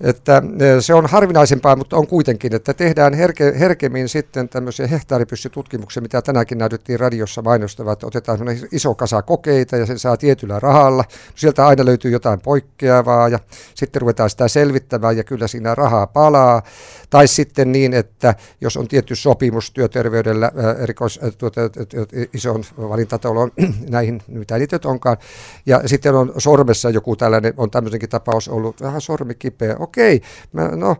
että 0.00 0.42
se 0.80 0.94
on 0.94 1.06
harvinaisempaa, 1.06 1.76
mutta 1.76 1.96
on 1.96 2.06
kuitenkin, 2.06 2.54
että 2.54 2.74
tehdään 2.74 3.14
herke, 3.14 3.54
herkemmin 3.59 4.09
sitten 4.09 4.48
tämmöisiä 4.48 4.87
hehtaaripyssytutkimuksia, 4.87 6.02
mitä 6.02 6.22
tänäänkin 6.22 6.59
näytettiin 6.59 7.01
radiossa 7.01 7.42
mainostavat, 7.42 8.05
otetaan 8.05 8.38
iso 8.72 8.94
kasa 8.94 9.22
kokeita 9.22 9.76
ja 9.76 9.86
sen 9.86 9.99
saa 9.99 10.16
tietyllä 10.16 10.61
rahalla. 10.61 11.05
Sieltä 11.34 11.66
aina 11.66 11.84
löytyy 11.84 12.11
jotain 12.11 12.40
poikkeavaa 12.40 13.28
ja 13.28 13.38
sitten 13.74 14.03
ruvetaan 14.03 14.30
sitä 14.30 14.49
selvittämään 14.49 15.16
ja 15.16 15.24
kyllä 15.24 15.47
siinä 15.47 15.74
rahaa 15.74 16.07
palaa. 16.07 16.62
Tai 17.11 17.28
sitten 17.28 17.72
niin, 17.72 17.94
että 17.94 18.34
jos 18.61 18.76
on 18.76 18.88
tietty 18.88 19.16
sopimus 19.16 19.70
työterveydellä 19.70 20.53
erikois, 20.78 21.20
tuota, 21.38 21.61
ison 22.34 22.64
valintataloon 22.78 23.53
näihin, 23.90 24.22
mitä 24.28 24.59
niitä 24.59 24.80
onkaan, 24.84 25.16
ja 25.66 25.80
sitten 25.86 26.14
on 26.14 26.32
sormessa 26.38 26.90
joku 26.90 27.16
tällainen, 27.16 27.55
on 27.57 27.70
tämmöisenkin 27.70 28.09
tapaus 28.09 28.49
ollut, 28.49 28.80
vähän 28.80 29.01
sormi 29.01 29.34
kipeä, 29.34 29.76
okei, 29.87 30.20
mä, 30.53 30.68
no 30.68 30.97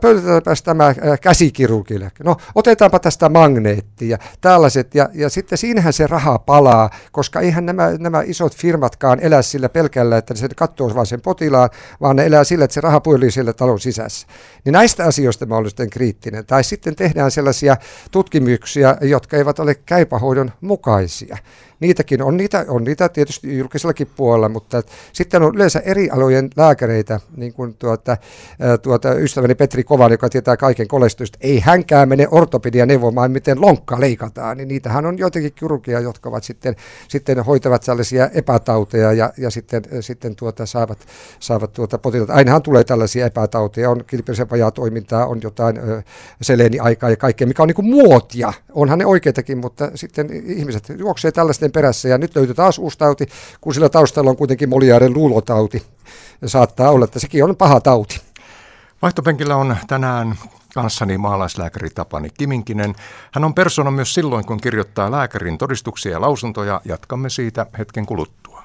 pöytetäänpäs 0.00 0.62
tämä 0.62 0.94
käsikirurgille, 1.20 2.12
no 2.24 2.36
otetaanpa 2.54 2.98
tästä 2.98 3.28
magneettia, 3.28 4.18
tällaiset, 4.40 4.94
ja, 4.94 5.08
ja 5.14 5.28
sitten 5.28 5.58
siinähän 5.58 5.92
se 5.92 6.06
raha 6.06 6.38
palaa, 6.38 6.90
koska 7.12 7.40
eihän 7.40 7.66
nämä, 7.66 7.90
nämä 7.98 8.22
isot 8.26 8.56
firmatkaan 8.56 9.20
elä 9.20 9.42
sillä 9.42 9.68
pelkällä, 9.68 10.16
että 10.16 10.34
se 10.34 10.48
katsoo 10.56 10.94
vain 10.94 11.06
sen 11.06 11.20
potilaan, 11.20 11.70
vaan 12.00 12.16
ne 12.16 12.26
elää 12.26 12.44
sillä, 12.44 12.64
että 12.64 12.74
se 12.74 12.80
raha 12.80 13.00
pyörii 13.00 13.30
siellä 13.30 13.52
talon 13.52 13.80
sisässä. 13.80 14.26
Niin 14.64 14.72
näistä 14.72 15.04
asioista 15.04 15.46
mä 15.46 15.56
olen 15.56 15.70
sitten 15.70 15.90
kriittinen. 15.90 16.46
Tai 16.46 16.64
sitten 16.64 16.96
tehdään 16.96 17.30
sellaisia 17.30 17.76
tutkimuksia, 18.10 18.96
jotka 19.00 19.36
eivät 19.36 19.58
ole 19.58 19.74
käypähoidon 19.74 20.52
mukaisia 20.60 21.36
niitäkin 21.80 22.22
on 22.22 22.36
niitä, 22.36 22.64
on 22.68 22.84
niitä 22.84 23.08
tietysti 23.08 23.58
julkisellakin 23.58 24.08
puolella, 24.16 24.48
mutta 24.48 24.82
sitten 25.12 25.42
on 25.42 25.54
yleensä 25.54 25.78
eri 25.84 26.10
alojen 26.10 26.50
lääkäreitä, 26.56 27.20
niin 27.36 27.52
kuin 27.52 27.74
tuota, 27.74 28.16
tuota 28.82 29.14
ystäväni 29.14 29.54
Petri 29.54 29.84
Kovan, 29.84 30.12
joka 30.12 30.28
tietää 30.28 30.56
kaiken 30.56 30.88
kolestystä, 30.88 31.38
ei 31.40 31.60
hänkään 31.60 32.08
mene 32.08 32.28
ortopedia 32.30 32.86
neuvomaan, 32.86 33.30
miten 33.30 33.60
lonkka 33.60 34.00
leikataan, 34.00 34.56
niin 34.56 34.68
niitähän 34.68 35.06
on 35.06 35.18
joitakin 35.18 35.52
kirurgia, 35.52 36.00
jotka 36.00 36.28
ovat 36.28 36.44
sitten, 36.44 36.76
sitten 37.08 37.44
hoitavat 37.44 37.82
sellaisia 37.82 38.28
epätauteja 38.28 39.12
ja, 39.12 39.32
ja 39.38 39.50
sitten, 39.50 39.82
sitten 40.00 40.36
tuota, 40.36 40.66
saavat, 40.66 40.98
saavat 41.40 41.72
tuota 41.72 41.98
potilaita. 41.98 42.32
Ainahan 42.32 42.62
tulee 42.62 42.84
tällaisia 42.84 43.26
epätauteja, 43.26 43.90
on 43.90 44.04
kilpillisen 44.06 44.48
toimintaa, 44.74 45.26
on 45.26 45.40
jotain 45.42 45.76
seleeniaikaa 46.42 47.10
ja 47.10 47.16
kaikkea, 47.16 47.46
mikä 47.46 47.62
on 47.62 47.66
niin 47.68 47.74
kuin 47.74 47.90
muotia. 47.90 48.52
Onhan 48.72 48.98
ne 48.98 49.06
oikeitakin, 49.06 49.58
mutta 49.58 49.90
sitten 49.94 50.30
ihmiset 50.46 50.92
juoksee 50.98 51.32
tällaisten 51.64 51.72
perässä 51.72 52.08
ja 52.08 52.18
nyt 52.18 52.36
löytyy 52.36 52.54
taas 52.54 52.78
uusi 52.78 52.98
tauti, 52.98 53.26
kun 53.60 53.74
sillä 53.74 53.88
taustalla 53.88 54.30
on 54.30 54.36
kuitenkin 54.36 54.68
Moliaren 54.68 55.14
luulotauti. 55.14 55.86
Ja 56.42 56.48
saattaa 56.48 56.90
olla, 56.90 57.04
että 57.04 57.18
sekin 57.18 57.44
on 57.44 57.56
paha 57.56 57.80
tauti. 57.80 58.20
Vaihtopenkillä 59.02 59.56
on 59.56 59.76
tänään 59.86 60.34
kanssani 60.74 61.18
maalaislääkäri 61.18 61.90
Tapani 61.90 62.30
Kiminkinen. 62.30 62.94
Hän 63.32 63.44
on 63.44 63.54
persona 63.54 63.90
myös 63.90 64.14
silloin, 64.14 64.44
kun 64.44 64.60
kirjoittaa 64.60 65.10
lääkärin 65.10 65.58
todistuksia 65.58 66.12
ja 66.12 66.20
lausuntoja. 66.20 66.80
Jatkamme 66.84 67.30
siitä 67.30 67.66
hetken 67.78 68.06
kuluttua. 68.06 68.62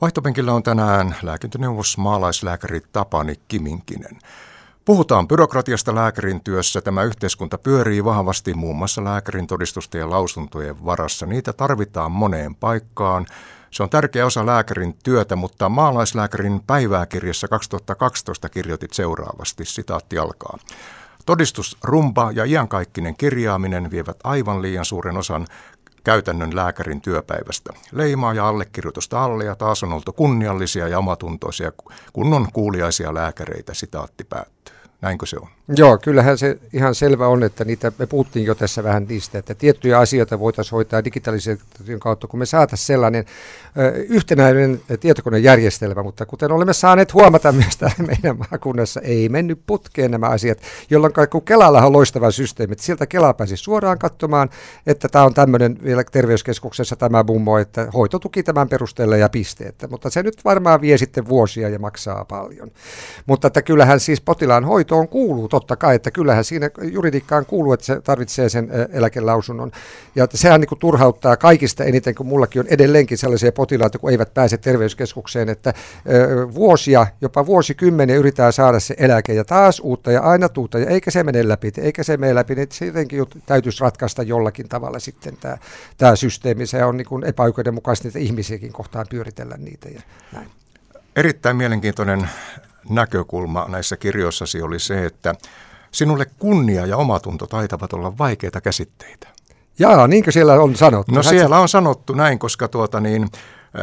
Vaihtopenkillä 0.00 0.52
on 0.52 0.62
tänään 0.62 1.16
lääkintöneuvos 1.22 1.98
maalaislääkäri 1.98 2.80
Tapani 2.92 3.34
Kiminkinen. 3.48 4.18
Puhutaan 4.84 5.28
byrokratiasta 5.28 5.94
lääkärin 5.94 6.40
työssä. 6.44 6.80
Tämä 6.80 7.02
yhteiskunta 7.02 7.58
pyörii 7.58 8.04
vahvasti 8.04 8.54
muun 8.54 8.76
muassa 8.76 9.04
lääkärin 9.04 9.46
todistusten 9.46 9.98
ja 9.98 10.10
lausuntojen 10.10 10.84
varassa. 10.84 11.26
Niitä 11.26 11.52
tarvitaan 11.52 12.12
moneen 12.12 12.54
paikkaan. 12.54 13.26
Se 13.70 13.82
on 13.82 13.90
tärkeä 13.90 14.26
osa 14.26 14.46
lääkärin 14.46 14.94
työtä, 15.04 15.36
mutta 15.36 15.68
maalaislääkärin 15.68 16.60
päivääkirjassa 16.66 17.48
2012 17.48 18.48
kirjoitit 18.48 18.92
seuraavasti, 18.92 19.64
sitaatti 19.64 20.18
alkaa. 20.18 20.58
Todistusrumpa 21.26 22.32
ja 22.34 22.44
iankaikkinen 22.44 23.16
kirjaaminen 23.16 23.90
vievät 23.90 24.16
aivan 24.24 24.62
liian 24.62 24.84
suuren 24.84 25.16
osan 25.16 25.46
käytännön 26.04 26.56
lääkärin 26.56 27.00
työpäivästä. 27.00 27.72
Leimaa 27.92 28.34
ja 28.34 28.48
allekirjoitusta 28.48 29.24
alle 29.24 29.44
ja 29.44 29.56
taas 29.56 29.82
on 29.82 29.92
oltu 29.92 30.12
kunniallisia 30.12 30.88
ja 30.88 30.98
omatuntoisia 30.98 31.72
kunnon 32.12 32.48
kuuliaisia 32.52 33.14
lääkäreitä, 33.14 33.74
sitaatti 33.74 34.24
päättyy. 34.24 34.76
Näinkö 35.00 35.26
se 35.26 35.36
on? 35.36 35.48
Joo, 35.76 35.98
kyllähän 35.98 36.38
se 36.38 36.58
ihan 36.72 36.94
selvä 36.94 37.26
on, 37.26 37.42
että 37.42 37.64
niitä, 37.64 37.92
me 37.98 38.06
puhuttiin 38.06 38.46
jo 38.46 38.54
tässä 38.54 38.84
vähän 38.84 39.06
niistä, 39.08 39.38
että 39.38 39.54
tiettyjä 39.54 39.98
asioita 39.98 40.38
voitaisiin 40.38 40.72
hoitaa 40.72 41.04
digitalisaation 41.04 42.00
kautta, 42.00 42.26
kun 42.26 42.38
me 42.38 42.46
saataisiin 42.46 42.86
sellainen 42.86 43.24
yhtenäinen 44.08 44.80
tietokonejärjestelmä, 45.00 46.02
mutta 46.02 46.26
kuten 46.26 46.52
olemme 46.52 46.72
saaneet 46.72 47.14
huomata 47.14 47.52
myös 47.52 47.76
täällä 47.76 48.04
meidän 48.06 48.38
maakunnassa, 48.38 49.00
ei 49.00 49.28
mennyt 49.28 49.60
putkeen 49.66 50.10
nämä 50.10 50.26
asiat, 50.26 50.58
jolloin 50.90 51.12
kun 51.30 51.42
Kelalla 51.42 51.86
on 51.86 51.92
loistava 51.92 52.30
systeemi, 52.30 52.72
että 52.72 52.84
sieltä 52.84 53.06
Kela 53.06 53.34
pääsi 53.34 53.56
suoraan 53.56 53.98
katsomaan, 53.98 54.50
että 54.86 55.08
tämä 55.08 55.24
on 55.24 55.34
tämmöinen 55.34 55.78
vielä 55.84 56.04
terveyskeskuksessa 56.12 56.96
tämä 56.96 57.22
mummo, 57.26 57.58
että 57.58 57.88
hoitotuki 57.94 58.42
tämän 58.42 58.68
perusteella 58.68 59.16
ja 59.16 59.28
pisteettä, 59.28 59.88
mutta 59.88 60.10
se 60.10 60.22
nyt 60.22 60.44
varmaan 60.44 60.80
vie 60.80 60.98
sitten 60.98 61.28
vuosia 61.28 61.68
ja 61.68 61.78
maksaa 61.78 62.24
paljon. 62.24 62.70
Mutta 63.26 63.46
että 63.46 63.62
kyllähän 63.62 64.00
siis 64.00 64.20
potilaan 64.20 64.64
hoitoon 64.64 65.08
kuuluu 65.08 65.48
totta 65.48 65.76
kai, 65.76 65.94
että 65.94 66.10
kyllähän 66.10 66.44
siinä 66.44 66.70
juridiikkaan 66.82 67.46
kuuluu, 67.46 67.72
että 67.72 67.86
se 67.86 68.00
tarvitsee 68.00 68.48
sen 68.48 68.68
eläkelausunnon. 68.92 69.72
Ja 70.14 70.26
sehän 70.34 70.60
niin 70.60 70.68
kuin 70.68 70.78
turhauttaa 70.78 71.36
kaikista 71.36 71.84
eniten, 71.84 72.14
kun 72.14 72.26
mullakin 72.26 72.60
on 72.60 72.66
edelleenkin 72.68 73.18
sellaisia 73.18 73.52
potilaita, 73.62 73.98
kun 73.98 74.10
eivät 74.10 74.34
pääse 74.34 74.58
terveyskeskukseen, 74.58 75.48
että 75.48 75.74
vuosia, 76.54 77.06
jopa 77.20 77.46
vuosikymmeniä 77.46 78.16
yritetään 78.16 78.52
saada 78.52 78.80
se 78.80 78.94
eläke 78.98 79.34
ja 79.34 79.44
taas 79.44 79.80
uutta 79.80 80.12
ja 80.12 80.20
aina 80.20 80.48
tuutta, 80.48 80.78
ja 80.78 80.86
eikä 80.86 81.10
se 81.10 81.24
mene 81.24 81.48
läpi, 81.48 81.72
eikä 81.78 82.02
se 82.02 82.16
mene 82.16 82.34
läpi, 82.34 82.54
niin 82.54 82.68
se 82.70 82.86
jotenkin 82.86 83.24
täytyisi 83.46 83.80
ratkaista 83.80 84.22
jollakin 84.22 84.68
tavalla 84.68 84.98
sitten 84.98 85.36
tämä, 85.40 85.56
tämä 85.98 86.16
systeemi. 86.16 86.66
Se 86.66 86.84
on 86.84 86.96
niin 86.96 87.06
kuin 87.06 87.24
epäoikeudenmukaisesti, 87.24 88.08
että 88.08 88.18
ihmisiäkin 88.18 88.72
kohtaan 88.72 89.06
pyöritellä 89.10 89.56
niitä 89.56 89.88
ja 89.88 90.00
näin. 90.32 90.50
Erittäin 91.16 91.56
mielenkiintoinen 91.56 92.28
näkökulma 92.90 93.66
näissä 93.68 93.96
kirjoissasi 93.96 94.62
oli 94.62 94.78
se, 94.78 95.06
että 95.06 95.34
sinulle 95.92 96.26
kunnia 96.38 96.86
ja 96.86 96.96
omatunto 96.96 97.46
taitavat 97.46 97.92
olla 97.92 98.18
vaikeita 98.18 98.60
käsitteitä. 98.60 99.31
Jaa, 99.82 100.06
niinkö 100.06 100.32
siellä 100.32 100.52
on 100.52 100.76
sanottu? 100.76 101.14
No 101.14 101.22
siellä 101.22 101.58
on 101.58 101.68
sanottu 101.68 102.12
näin, 102.12 102.38
koska 102.38 102.68
tuota 102.68 103.00
niin, 103.00 103.28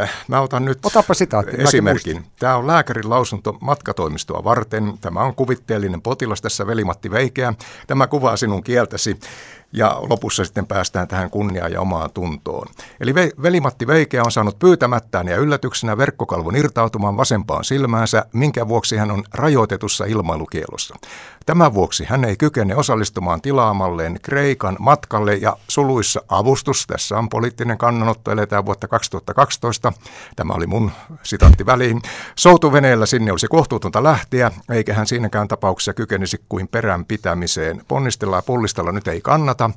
äh, 0.01 0.11
mä 0.27 0.41
otan 0.41 0.65
nyt 0.65 0.85
Otapa 0.85 1.13
sitaatti, 1.13 1.55
esimerkin. 1.57 2.25
Tämä 2.39 2.55
on 2.55 2.67
lääkärin 2.67 3.09
lausunto 3.09 3.57
matkatoimistoa 3.61 4.43
varten. 4.43 4.93
Tämä 5.01 5.19
on 5.19 5.35
kuvitteellinen 5.35 6.01
potilas 6.01 6.41
tässä 6.41 6.67
Velimatti 6.67 7.11
Veikeä. 7.11 7.53
Tämä 7.87 8.07
kuvaa 8.07 8.37
sinun 8.37 8.63
kieltäsi 8.63 9.19
ja 9.73 9.97
lopussa 10.09 10.45
sitten 10.45 10.67
päästään 10.67 11.07
tähän 11.07 11.29
kunniaan 11.29 11.71
ja 11.71 11.81
omaan 11.81 12.11
tuntoon. 12.11 12.67
Eli 12.99 13.15
velimatti 13.15 13.87
Veikeä 13.87 14.23
on 14.23 14.31
saanut 14.31 14.59
pyytämättään 14.59 15.27
ja 15.27 15.37
yllätyksenä 15.37 15.97
verkkokalvon 15.97 16.55
irtautumaan 16.55 17.17
vasempaan 17.17 17.63
silmäänsä, 17.63 18.25
minkä 18.33 18.67
vuoksi 18.67 18.97
hän 18.97 19.11
on 19.11 19.23
rajoitetussa 19.33 20.05
ilmailukielossa. 20.05 20.95
Tämän 21.49 21.73
vuoksi 21.73 22.05
hän 22.05 22.25
ei 22.25 22.37
kykene 22.37 22.75
osallistumaan 22.75 23.41
tilaamalleen 23.41 24.19
Kreikan 24.21 24.75
matkalle 24.79 25.35
ja 25.35 25.57
suluissa 25.67 26.21
avustus. 26.27 26.87
Tässä 26.87 27.17
on 27.17 27.29
poliittinen 27.29 27.77
kannanotto, 27.77 28.31
eletään 28.31 28.65
vuotta 28.65 28.87
2012. 28.87 29.93
Tämä 30.35 30.53
oli 30.53 30.67
mun 30.67 30.91
sitaatti 31.23 31.65
väliin. 31.65 32.01
Soutuveneellä 32.35 33.05
sinne 33.05 33.31
olisi 33.31 33.47
kohtuutonta 33.47 34.03
lähteä, 34.03 34.51
eikä 34.71 34.93
hän 34.93 35.07
siinäkään 35.07 35.47
tapauksessa 35.47 35.93
kykenisi 35.93 36.41
kuin 36.49 36.67
perän 36.67 37.05
pitämiseen. 37.05 37.81
Ponnistella 37.87 38.35
ja 38.35 38.41
pullistella 38.41 38.91
nyt 38.91 39.07
ei 39.07 39.21
kannata. 39.21 39.69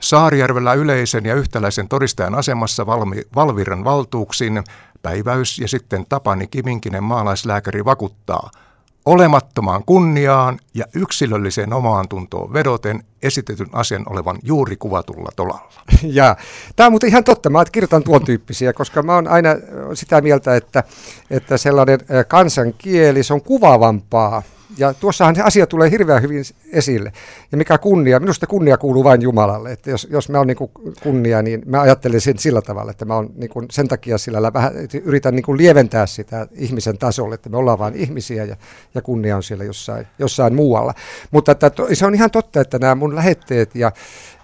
Saarijärvellä 0.00 0.74
yleisen 0.74 1.24
ja 1.24 1.34
yhtäläisen 1.34 1.88
todistajan 1.88 2.34
asemassa 2.34 2.86
Valmi, 2.86 3.22
Valviran 3.34 3.84
valtuuksin 3.84 4.64
päiväys 5.02 5.58
ja 5.58 5.68
sitten 5.68 6.06
Tapani 6.08 6.46
Kiminkinen 6.46 7.04
maalaislääkäri 7.04 7.84
vakuuttaa– 7.84 8.50
olemattomaan 9.08 9.84
kunniaan 9.84 10.58
ja 10.74 10.84
yksilölliseen 10.94 11.72
omaan 11.72 12.08
tuntoon 12.08 12.52
vedoten 12.52 13.04
esitetyn 13.22 13.68
asian 13.72 14.02
olevan 14.10 14.38
juuri 14.42 14.76
kuvatulla 14.76 15.30
tolalla. 15.36 15.72
Ja, 16.02 16.36
tämä 16.76 16.86
on 16.86 16.92
muuten 16.92 17.08
ihan 17.08 17.24
totta. 17.24 17.50
Mä 17.50 17.64
kirjoitan 17.72 18.02
tuon 18.02 18.24
tyyppisiä, 18.24 18.72
koska 18.72 19.02
mä 19.02 19.14
oon 19.14 19.28
aina 19.28 19.50
sitä 19.94 20.20
mieltä, 20.20 20.56
että, 20.56 20.84
että 21.30 21.56
sellainen 21.56 21.98
kansankieli, 22.28 23.22
se 23.22 23.34
on 23.34 23.42
kuvaavampaa 23.42 24.42
ja 24.78 24.94
tuossahan 24.94 25.34
se 25.34 25.42
asia 25.42 25.66
tulee 25.66 25.90
hirveän 25.90 26.22
hyvin 26.22 26.44
esille. 26.72 27.12
Ja 27.52 27.58
mikä 27.58 27.78
kunnia, 27.78 28.20
minusta 28.20 28.46
kunnia 28.46 28.78
kuuluu 28.78 29.04
vain 29.04 29.22
Jumalalle. 29.22 29.72
Että 29.72 29.90
jos, 29.90 30.08
jos 30.10 30.28
mä 30.28 30.38
oon 30.38 30.46
niin 30.46 30.70
kunnia, 31.02 31.42
niin 31.42 31.62
mä 31.66 31.80
ajattelen 31.80 32.20
sen 32.20 32.38
sillä 32.38 32.62
tavalla, 32.62 32.90
että 32.90 33.04
mä 33.04 33.14
oon 33.14 33.30
niin 33.34 33.50
sen 33.70 33.88
takia 33.88 34.18
sillä 34.18 34.52
vähän, 34.52 34.72
yritän 35.04 35.34
niin 35.34 35.56
lieventää 35.56 36.06
sitä 36.06 36.46
ihmisen 36.52 36.98
tasolle, 36.98 37.34
että 37.34 37.48
me 37.48 37.56
ollaan 37.56 37.78
vain 37.78 37.94
ihmisiä 37.94 38.44
ja, 38.44 38.56
ja 38.94 39.02
kunnia 39.02 39.36
on 39.36 39.42
siellä 39.42 39.64
jossain, 39.64 40.06
jossain 40.18 40.54
muualla. 40.54 40.94
Mutta 41.30 41.52
että, 41.52 41.70
to, 41.70 41.88
se 41.92 42.06
on 42.06 42.14
ihan 42.14 42.30
totta, 42.30 42.60
että 42.60 42.78
nämä 42.78 42.94
lähetteet 43.16 43.74
ja, 43.74 43.92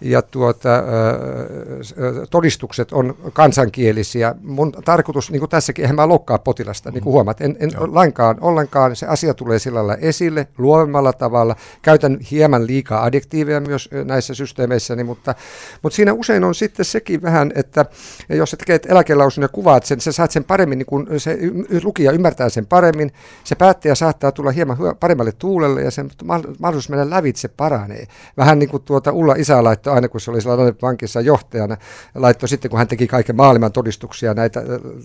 ja 0.00 0.22
tuota, 0.22 0.68
todistukset 2.30 2.92
on 2.92 3.14
kansankielisiä. 3.32 4.34
Mun 4.42 4.72
tarkoitus, 4.84 5.30
niin 5.30 5.40
kuin 5.40 5.50
tässäkin, 5.50 5.82
eihän 5.82 5.96
mä 5.96 6.08
lokkaa 6.08 6.38
potilasta, 6.38 6.90
niin 6.90 7.02
kuin 7.02 7.10
mm. 7.10 7.14
huomaat, 7.14 7.40
en, 7.40 7.56
en 7.60 7.70
lainkaan, 7.76 8.36
ollenkaan, 8.40 8.96
se 8.96 9.06
asia 9.06 9.34
tulee 9.34 9.58
sillä 9.58 9.76
lailla 9.76 9.96
esille, 9.96 10.46
luovemmalla 10.58 11.12
tavalla, 11.12 11.56
käytän 11.82 12.18
hieman 12.30 12.66
liikaa 12.66 13.04
adjektiiveja 13.04 13.60
myös 13.60 13.90
näissä 14.04 14.34
systeemeissäni, 14.34 15.04
mutta, 15.04 15.34
mutta 15.82 15.96
siinä 15.96 16.12
usein 16.12 16.44
on 16.44 16.54
sitten 16.54 16.84
sekin 16.84 17.22
vähän, 17.22 17.52
että 17.54 17.84
jos 18.28 18.50
sä 18.50 18.56
teet 18.66 18.86
eläkelausun 18.86 19.42
ja 19.42 19.48
kuvaat 19.48 19.84
sen, 19.84 20.00
sä 20.00 20.12
saat 20.12 20.30
sen 20.30 20.44
paremmin, 20.44 20.78
niin 20.78 20.86
kun 20.86 21.06
se 21.18 21.38
lukija 21.82 22.12
ymmärtää 22.12 22.48
sen 22.48 22.66
paremmin, 22.66 23.12
se 23.44 23.54
päättäjä 23.54 23.94
saattaa 23.94 24.32
tulla 24.32 24.50
hieman 24.50 24.76
paremmalle 25.00 25.32
tuulelle 25.32 25.82
ja 25.82 25.90
sen 25.90 26.10
mahdollisuus 26.58 26.88
mennä 26.88 27.10
lävitse 27.10 27.48
paranee. 27.48 28.06
Vähän 28.36 28.53
niin 28.58 28.68
kuin 28.68 28.82
tuota 28.82 29.12
Ulla 29.12 29.34
isä 29.34 29.64
laittoi 29.64 29.94
aina, 29.94 30.08
kun 30.08 30.20
se 30.20 30.30
oli 30.30 30.42
siellä 30.42 30.72
pankissa 30.72 31.20
johtajana, 31.20 31.76
laittoi 32.14 32.48
sitten, 32.48 32.70
kun 32.70 32.78
hän 32.78 32.88
teki 32.88 33.06
kaiken 33.06 33.36
maailman 33.36 33.72
todistuksia, 33.72 34.34
näitä 34.34 34.62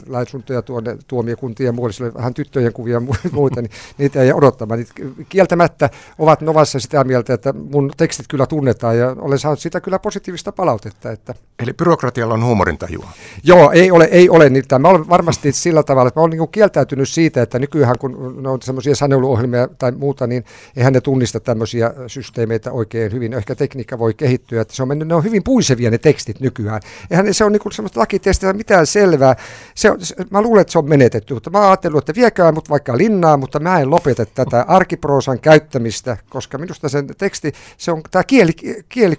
lausuntoja 0.08 0.62
tuonne 0.62 0.98
tuomiokuntiin 1.08 1.66
ja 1.66 1.72
muualle, 1.72 2.06
oli 2.06 2.14
vähän 2.14 2.34
tyttöjen 2.34 2.74
kuvia 2.74 2.94
ja 2.94 3.02
muita, 3.32 3.62
niin 3.62 3.72
niitä 3.98 4.22
ei 4.22 4.34
odottamaan. 4.34 4.80
Niin 4.80 5.26
kieltämättä 5.30 5.90
ovat 6.20 6.42
Novassa 6.42 6.80
sitä 6.80 7.04
mieltä, 7.04 7.34
että 7.34 7.54
mun 7.54 7.92
tekstit 7.98 8.28
kyllä 8.28 8.46
tunnetaan 8.46 8.98
ja 8.98 9.16
olen 9.20 9.40
saanut 9.40 9.60
sitä 9.60 9.82
kyllä 9.82 10.00
positiivista 10.00 10.52
palautetta. 10.52 11.12
Että 11.12 11.36
Eli 11.60 11.74
byrokratialla 11.74 12.34
on 12.34 12.46
huumorintajua? 12.46 13.10
Joo, 13.44 13.72
ei 13.72 13.92
ole, 13.92 14.04
ei 14.12 14.30
ole 14.30 14.50
niitä. 14.50 14.80
Mä 14.80 14.88
olen 14.88 15.10
varmasti 15.10 15.52
sillä 15.52 15.84
tavalla, 15.84 16.08
että 16.08 16.20
mä 16.20 16.24
olen 16.24 16.38
niin 16.38 16.50
kieltäytynyt 16.50 17.10
siitä, 17.10 17.42
että 17.42 17.60
nykyään 17.60 18.00
kun 18.00 18.44
ne 18.44 18.50
on 18.50 18.62
semmoisia 18.62 18.96
saneluohjelmia 18.96 19.68
tai 19.68 19.92
muuta, 19.92 20.28
niin 20.28 20.46
eihän 20.78 20.94
ne 20.94 21.02
tunnista 21.02 21.40
tämmöisiä 21.40 21.94
systeemeitä 22.08 22.72
oikein 22.72 23.12
hyvin. 23.12 23.34
Ehkä 23.40 23.56
tekniikka 23.56 24.00
voi 24.00 24.14
kehittyä, 24.14 24.62
että 24.62 24.76
se 24.76 24.82
on 24.82 24.88
mennyt, 24.88 25.08
ne 25.08 25.16
on 25.16 25.24
hyvin 25.24 25.44
puisevia 25.44 25.92
ne 25.92 25.98
tekstit 25.98 26.40
nykyään. 26.40 26.82
Eihän 27.12 27.34
se 27.34 27.44
on 27.44 27.52
niin 27.52 27.72
semmoista 27.72 28.00
lakitestistä 28.00 28.54
mitään 28.54 28.88
selvää. 28.88 29.36
Se 29.76 29.92
on, 29.92 29.98
mä 30.30 30.42
luulen, 30.42 30.62
että 30.62 30.72
se 30.72 30.80
on 30.80 30.90
menetetty, 30.90 31.34
mutta 31.34 31.50
mä 31.50 31.70
ajattelin, 31.70 31.98
että 31.98 32.16
viekää 32.16 32.52
mut 32.52 32.70
vaikka 32.70 32.98
linnaa, 32.98 33.38
mutta 33.38 33.60
mä 33.60 33.80
en 33.80 33.90
lopeta 33.92 34.26
tätä 34.26 34.66
arkiproosan 34.68 35.40
käyttämistä, 35.40 36.18
koska 36.30 36.58
minusta 36.58 36.90
sen 36.90 37.08
teksti, 37.18 37.54
se 37.78 37.92
on, 37.92 38.02
tämä 38.12 38.24
kieli, 38.24 38.52
kieli 38.90 39.16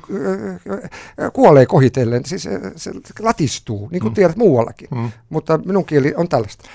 kuolee 1.33 1.67
kohitellen, 1.67 2.25
siis 2.25 2.43
se, 2.43 2.61
se 2.77 2.93
latistuu, 3.21 3.89
niin 3.93 4.01
kuin 4.01 4.13
mm. 4.13 4.15
tiedät 4.15 4.37
muuallakin, 4.37 4.89
mm. 4.91 5.11
mutta 5.29 5.59
minun 5.59 5.85
kieli 5.85 6.15
on 6.17 6.29
tällaista. 6.29 6.69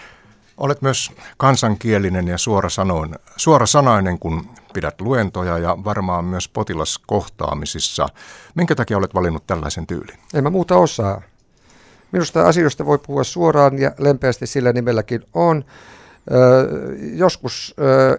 Olet 0.57 0.81
myös 0.81 1.11
kansankielinen 1.37 2.27
ja 2.27 2.37
suorasanoin, 2.37 3.15
suorasanainen, 3.37 4.19
kun 4.19 4.49
pidät 4.73 5.01
luentoja 5.01 5.57
ja 5.57 5.77
varmaan 5.83 6.25
myös 6.25 6.49
potilaskohtaamisissa. 6.49 8.07
Minkä 8.55 8.75
takia 8.75 8.97
olet 8.97 9.13
valinnut 9.13 9.47
tällaisen 9.47 9.87
tyylin? 9.87 10.19
En 10.33 10.43
mä 10.43 10.49
muuta 10.49 10.77
osaa. 10.77 11.21
Minusta 12.11 12.47
asioista 12.47 12.85
voi 12.85 12.97
puhua 12.97 13.23
suoraan 13.23 13.79
ja 13.79 13.91
lempeästi 13.97 14.47
sillä 14.47 14.73
nimelläkin 14.73 15.23
on 15.33 15.65
joskus 17.13 17.75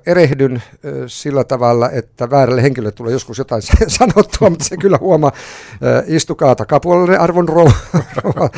erehdyn 0.07 0.63
sillä 1.07 1.45
tavalla, 1.45 1.91
että 1.91 2.31
väärälle 2.31 2.63
henkilölle 2.63 2.93
tulee 2.93 3.13
joskus 3.13 3.39
jotain 3.39 3.63
sanottua, 3.99 4.51
mutta 4.51 4.65
se 4.65 4.77
kyllä 4.77 4.99
huomaa, 5.01 5.33
istukaa 6.07 6.55
takapuolelle 6.55 7.19
arvon 7.19 7.49
rouva, 7.49 8.51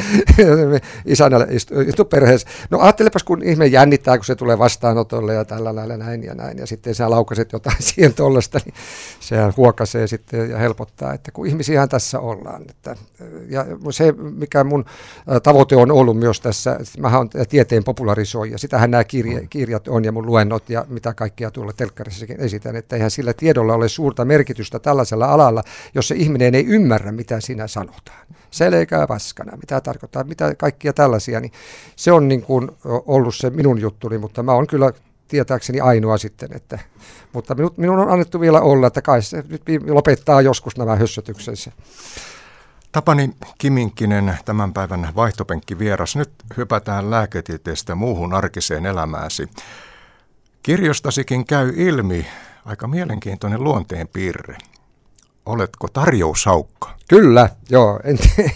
isänälle 1.07 1.47
istu, 1.51 1.81
istu 1.81 2.05
perheessä. 2.05 2.49
No 2.71 2.79
ajattelepas, 2.79 3.25
kun 3.25 3.43
ihme 3.43 3.67
jännittää, 3.67 4.19
kun 4.19 4.25
se 4.25 4.35
tulee 4.35 4.59
vastaanotolle 4.59 5.35
ja 5.35 5.45
tällä 5.45 5.75
lailla 5.75 5.97
näin 5.97 6.25
ja 6.25 6.35
näin, 6.35 6.59
ja 6.59 6.67
sitten 6.67 6.95
sä 6.95 7.11
laukaset 7.11 7.53
jotain 7.53 7.77
siihen 7.93 8.15
tuollaista, 8.15 8.61
niin 8.65 8.75
sehän 9.21 9.53
huokasee 9.57 10.07
sitten 10.07 10.51
ja 10.51 10.59
helpottaa, 10.59 11.15
että 11.15 11.33
kun 11.33 11.47
ihmisiähän 11.47 11.89
tässä 11.89 12.21
ollaan. 12.21 12.63
Että, 12.71 12.97
ja 13.49 13.67
se, 13.91 14.13
mikä 14.13 14.65
mun 14.65 14.85
tavoite 15.43 15.77
on 15.77 15.91
ollut 15.91 16.17
myös 16.17 16.41
tässä, 16.41 16.81
mä 16.99 17.19
olen 17.19 17.29
tieteen 17.49 17.85
popularisoija, 17.85 18.59
sitähän 18.59 18.91
nämä 18.91 19.05
kirje, 19.05 19.38
kirjat 19.51 19.89
on 19.89 20.05
ja 20.05 20.13
mun 20.13 20.27
luennot 20.27 20.71
ja 20.71 20.87
mitä 20.89 21.15
kaikkia 21.15 21.51
tuolla 21.51 21.73
telkkarissakin 21.73 22.41
esitän, 22.41 22.77
että 22.77 22.97
eihän 22.97 23.11
sillä 23.11 23.33
tiedolla 23.33 23.75
ole 23.75 23.89
suurta 23.89 24.25
merkitystä 24.25 24.79
tällaisella 24.79 25.27
alalla, 25.27 25.63
jos 25.95 26.09
se 26.09 26.15
ihminen 26.15 26.55
ei 26.55 26.67
ymmärrä, 26.67 27.13
mitä 27.13 27.41
sinä 27.41 27.67
sanotaan. 27.67 28.27
Selkää 28.51 29.07
paskana, 29.07 29.57
mitä 29.57 29.81
tarkoittaa, 29.81 30.25
mitä 30.25 30.55
kaikkia 30.55 30.93
tällaisia, 30.93 31.41
niin 31.41 31.53
se 31.97 32.13
on 32.13 32.29
niin 32.29 32.43
kuin 32.43 32.71
ollut 32.85 33.35
se 33.35 33.51
minun 33.51 33.81
juttuni, 33.81 34.19
mutta 34.19 34.43
mä 34.43 34.53
oon 34.53 34.67
kyllä 34.67 34.93
tietääkseni 35.29 35.81
ainoa 35.81 36.19
sitten, 36.19 36.49
että, 36.53 36.79
mutta 37.33 37.55
minun, 37.55 37.75
minun 37.77 37.99
on 37.99 38.11
annettu 38.11 38.41
vielä 38.41 38.61
olla, 38.61 38.87
että 38.87 39.03
kai 39.03 39.23
se 39.23 39.45
nyt 39.49 39.63
lopettaa 39.89 40.43
joskus 40.43 40.77
nämä 40.77 40.97
hössötyksensä. 40.97 41.73
Tapani 42.93 43.31
Kiminkkinen, 43.59 44.39
tämän 44.45 44.73
päivän 44.73 45.09
vaihtopenkki 45.17 45.79
vieras. 45.79 46.17
Nyt 46.17 46.31
hypätään 46.57 47.11
lääketieteestä 47.11 47.95
muuhun 47.95 48.35
arkiseen 48.35 48.87
elämääsi. 48.87 49.49
Kirjostasikin 50.63 51.47
käy 51.47 51.73
ilmi 51.77 52.27
aika 52.65 52.89
mielenkiintoinen 52.89 53.65
luonteenpiirre. 53.65 54.57
Oletko 55.47 55.89
tarjoushaukka? 55.89 56.91
Kyllä, 57.09 57.49
joo, 57.71 58.01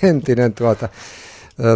entinen 0.03 0.55
tuota, 0.55 0.89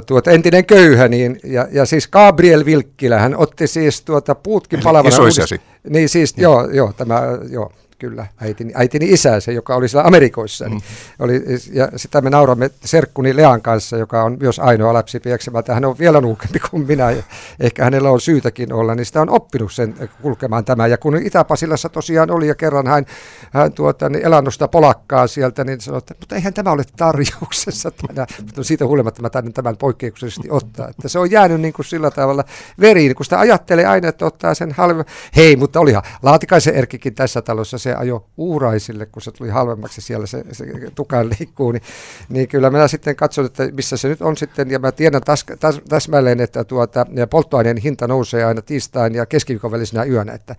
tuota, 0.06 0.30
entinen 0.30 0.64
köyhä, 0.66 1.08
niin, 1.08 1.40
ja, 1.44 1.68
ja 1.72 1.86
siis 1.86 2.08
Gabriel 2.08 2.64
Vilkkilä, 2.64 3.18
hän 3.18 3.36
otti 3.36 3.66
siis 3.66 4.02
tuota 4.02 4.34
puutkin 4.34 4.80
palavana. 4.82 5.16
Uudis- 5.16 5.60
niin 5.88 6.08
siis, 6.08 6.34
ja. 6.36 6.42
joo, 6.42 6.70
joo, 6.70 6.92
tämä, 6.92 7.22
joo, 7.50 7.72
kyllä, 7.98 8.26
äitini, 8.40 8.72
äitini 8.74 9.08
isä, 9.08 9.40
se, 9.40 9.52
joka 9.52 9.74
oli 9.74 9.88
siellä 9.88 10.06
Amerikoissa. 10.06 10.68
Niin 10.68 10.82
mm. 11.18 11.24
oli, 11.24 11.44
ja 11.72 11.88
sitä 11.96 12.20
me 12.20 12.30
nauramme 12.30 12.70
serkkuni 12.84 13.36
Lean 13.36 13.62
kanssa, 13.62 13.96
joka 13.96 14.22
on 14.22 14.36
myös 14.40 14.58
ainoa 14.58 14.92
lapsi 14.92 15.20
pieksemältä. 15.20 15.74
Hän 15.74 15.84
on 15.84 15.98
vielä 15.98 16.20
nuukempi 16.20 16.58
kuin 16.70 16.86
minä, 16.86 17.10
ja 17.10 17.22
ehkä 17.60 17.84
hänellä 17.84 18.10
on 18.10 18.20
syytäkin 18.20 18.72
olla, 18.72 18.94
niin 18.94 19.06
sitä 19.06 19.20
on 19.20 19.30
oppinut 19.30 19.72
sen 19.72 19.94
kulkemaan 20.22 20.64
tämä. 20.64 20.86
Ja 20.86 20.98
kun 20.98 21.16
Itä-Pasilassa 21.16 21.88
tosiaan 21.88 22.30
oli, 22.30 22.48
ja 22.48 22.54
kerran 22.54 22.86
hän, 22.86 23.06
hän 23.52 23.72
tuota, 23.72 24.08
niin 24.08 24.24
elannosta 24.24 24.68
polakkaa 24.68 25.26
sieltä, 25.26 25.64
niin 25.64 25.80
sanoi, 25.80 25.98
että 25.98 26.14
mutta 26.20 26.34
eihän 26.34 26.54
tämä 26.54 26.72
ole 26.72 26.82
tarjouksessa 26.96 27.90
tänään. 27.90 28.26
Mutta 28.42 28.64
siitä 28.64 28.86
huolimatta 28.86 29.22
mä 29.22 29.30
tänne 29.30 29.50
tämän 29.50 29.76
poikkeuksellisesti 29.76 30.48
ottaa. 30.50 30.88
Että 30.88 31.08
se 31.08 31.18
on 31.18 31.30
jäänyt 31.30 31.60
niin 31.60 31.72
kuin 31.72 31.86
sillä 31.86 32.10
tavalla 32.10 32.44
veriin, 32.80 33.14
kun 33.14 33.24
sitä 33.24 33.38
ajattelee 33.38 33.86
aina, 33.86 34.08
että 34.08 34.26
ottaa 34.26 34.54
sen 34.54 34.72
halvemman. 34.72 35.06
Hei, 35.36 35.56
mutta 35.56 35.80
olihan 35.80 36.02
Laatikaisen 36.22 36.74
Erkkikin 36.74 37.14
tässä 37.14 37.42
talossa 37.42 37.78
se 37.86 37.94
ajo 37.94 38.26
uuraisille, 38.36 39.06
kun 39.06 39.22
se 39.22 39.32
tuli 39.32 39.48
halvemmaksi 39.48 40.00
siellä 40.00 40.26
se, 40.26 40.44
se 40.52 40.66
tukan 40.94 41.28
liikkuu, 41.28 41.72
niin, 41.72 41.82
niin 42.28 42.48
kyllä 42.48 42.70
minä 42.70 42.88
sitten 42.88 43.16
katson, 43.16 43.46
että 43.46 43.68
missä 43.72 43.96
se 43.96 44.08
nyt 44.08 44.22
on 44.22 44.36
sitten, 44.36 44.70
ja 44.70 44.78
mä 44.78 44.92
tiedän 44.92 45.22
täs, 45.22 45.44
täs, 45.60 45.80
täsmälleen, 45.88 46.40
että 46.40 46.64
tuota, 46.64 47.06
polttoaineen 47.30 47.76
hinta 47.76 48.08
nousee 48.08 48.44
aina 48.44 48.62
tiistain 48.62 49.14
ja 49.14 49.26
keskiviikon 49.26 49.70
välisenä 49.70 50.04
yönä, 50.04 50.32
että 50.32 50.56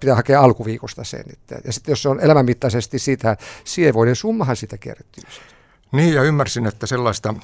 pitää 0.00 0.14
hakea 0.14 0.40
alkuviikosta 0.40 1.04
sen. 1.04 1.24
Että, 1.32 1.60
ja 1.64 1.72
sitten 1.72 1.92
jos 1.92 2.02
se 2.02 2.08
on 2.08 2.20
elämänmittaisesti 2.20 2.98
siitä, 2.98 3.36
sievoinen 3.64 4.16
summahan 4.16 4.56
sitä 4.56 4.78
kertyy. 4.78 5.24
Niin, 5.92 6.14
ja 6.14 6.22
ymmärsin, 6.22 6.66
että 6.66 6.86
sellaista 6.86 7.34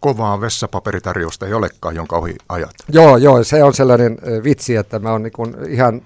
kovaa 0.00 0.40
vessapaperitarjousta 0.40 1.46
ei 1.46 1.54
olekaan, 1.54 1.94
jonka 1.94 2.16
ohi 2.16 2.36
ajat. 2.48 2.74
Joo, 2.88 3.16
joo, 3.16 3.44
se 3.44 3.64
on 3.64 3.74
sellainen 3.74 4.18
vitsi, 4.44 4.76
että 4.76 4.98
mä 4.98 5.10
oon 5.10 5.22
niin 5.22 5.32
ihan 5.68 6.02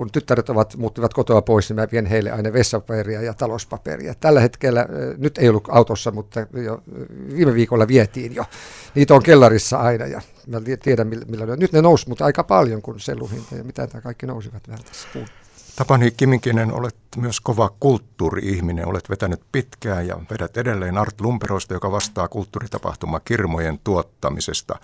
kun 0.00 0.10
tyttäret 0.10 0.50
ovat 0.50 0.76
muuttivat 0.76 1.14
kotoa 1.14 1.42
pois, 1.42 1.68
niin 1.68 1.76
mä 1.76 1.86
vien 1.92 2.06
heille 2.06 2.30
aina 2.30 2.52
vessapaperia 2.52 3.22
ja 3.22 3.34
talouspaperia. 3.34 4.14
Tällä 4.14 4.40
hetkellä, 4.40 4.86
nyt 5.18 5.38
ei 5.38 5.48
ollut 5.48 5.68
autossa, 5.68 6.10
mutta 6.10 6.46
jo 6.64 6.82
viime 7.36 7.54
viikolla 7.54 7.88
vietiin 7.88 8.34
jo. 8.34 8.44
Niitä 8.94 9.14
on 9.14 9.22
kellarissa 9.22 9.78
aina 9.78 10.06
ja 10.06 10.20
mä 10.46 10.60
tiedän 10.82 11.06
millä, 11.06 11.24
millä 11.28 11.56
Nyt 11.56 11.72
ne 11.72 11.82
nousi, 11.82 12.08
mutta 12.08 12.24
aika 12.24 12.44
paljon, 12.44 12.82
kun 12.82 13.00
selluhinta 13.00 13.54
ja 13.54 13.64
mitä 13.64 13.86
tämä 13.86 14.00
kaikki 14.00 14.26
nousivat 14.26 14.68
vähän 14.68 14.84
tässä 14.84 15.08
puun. 15.12 15.26
Tapani 15.76 16.10
Kiminkinen, 16.10 16.72
olet 16.72 16.96
myös 17.16 17.40
kova 17.40 17.70
kulttuuri-ihminen. 17.80 18.88
Olet 18.88 19.10
vetänyt 19.10 19.40
pitkään 19.52 20.06
ja 20.06 20.20
vedät 20.30 20.56
edelleen 20.56 20.98
Art 20.98 21.20
Lumperosta, 21.20 21.74
joka 21.74 21.92
vastaa 21.92 22.28
kulttuuritapahtuma 22.28 23.20
kirmojen 23.20 23.80
tuottamisesta 23.84 24.78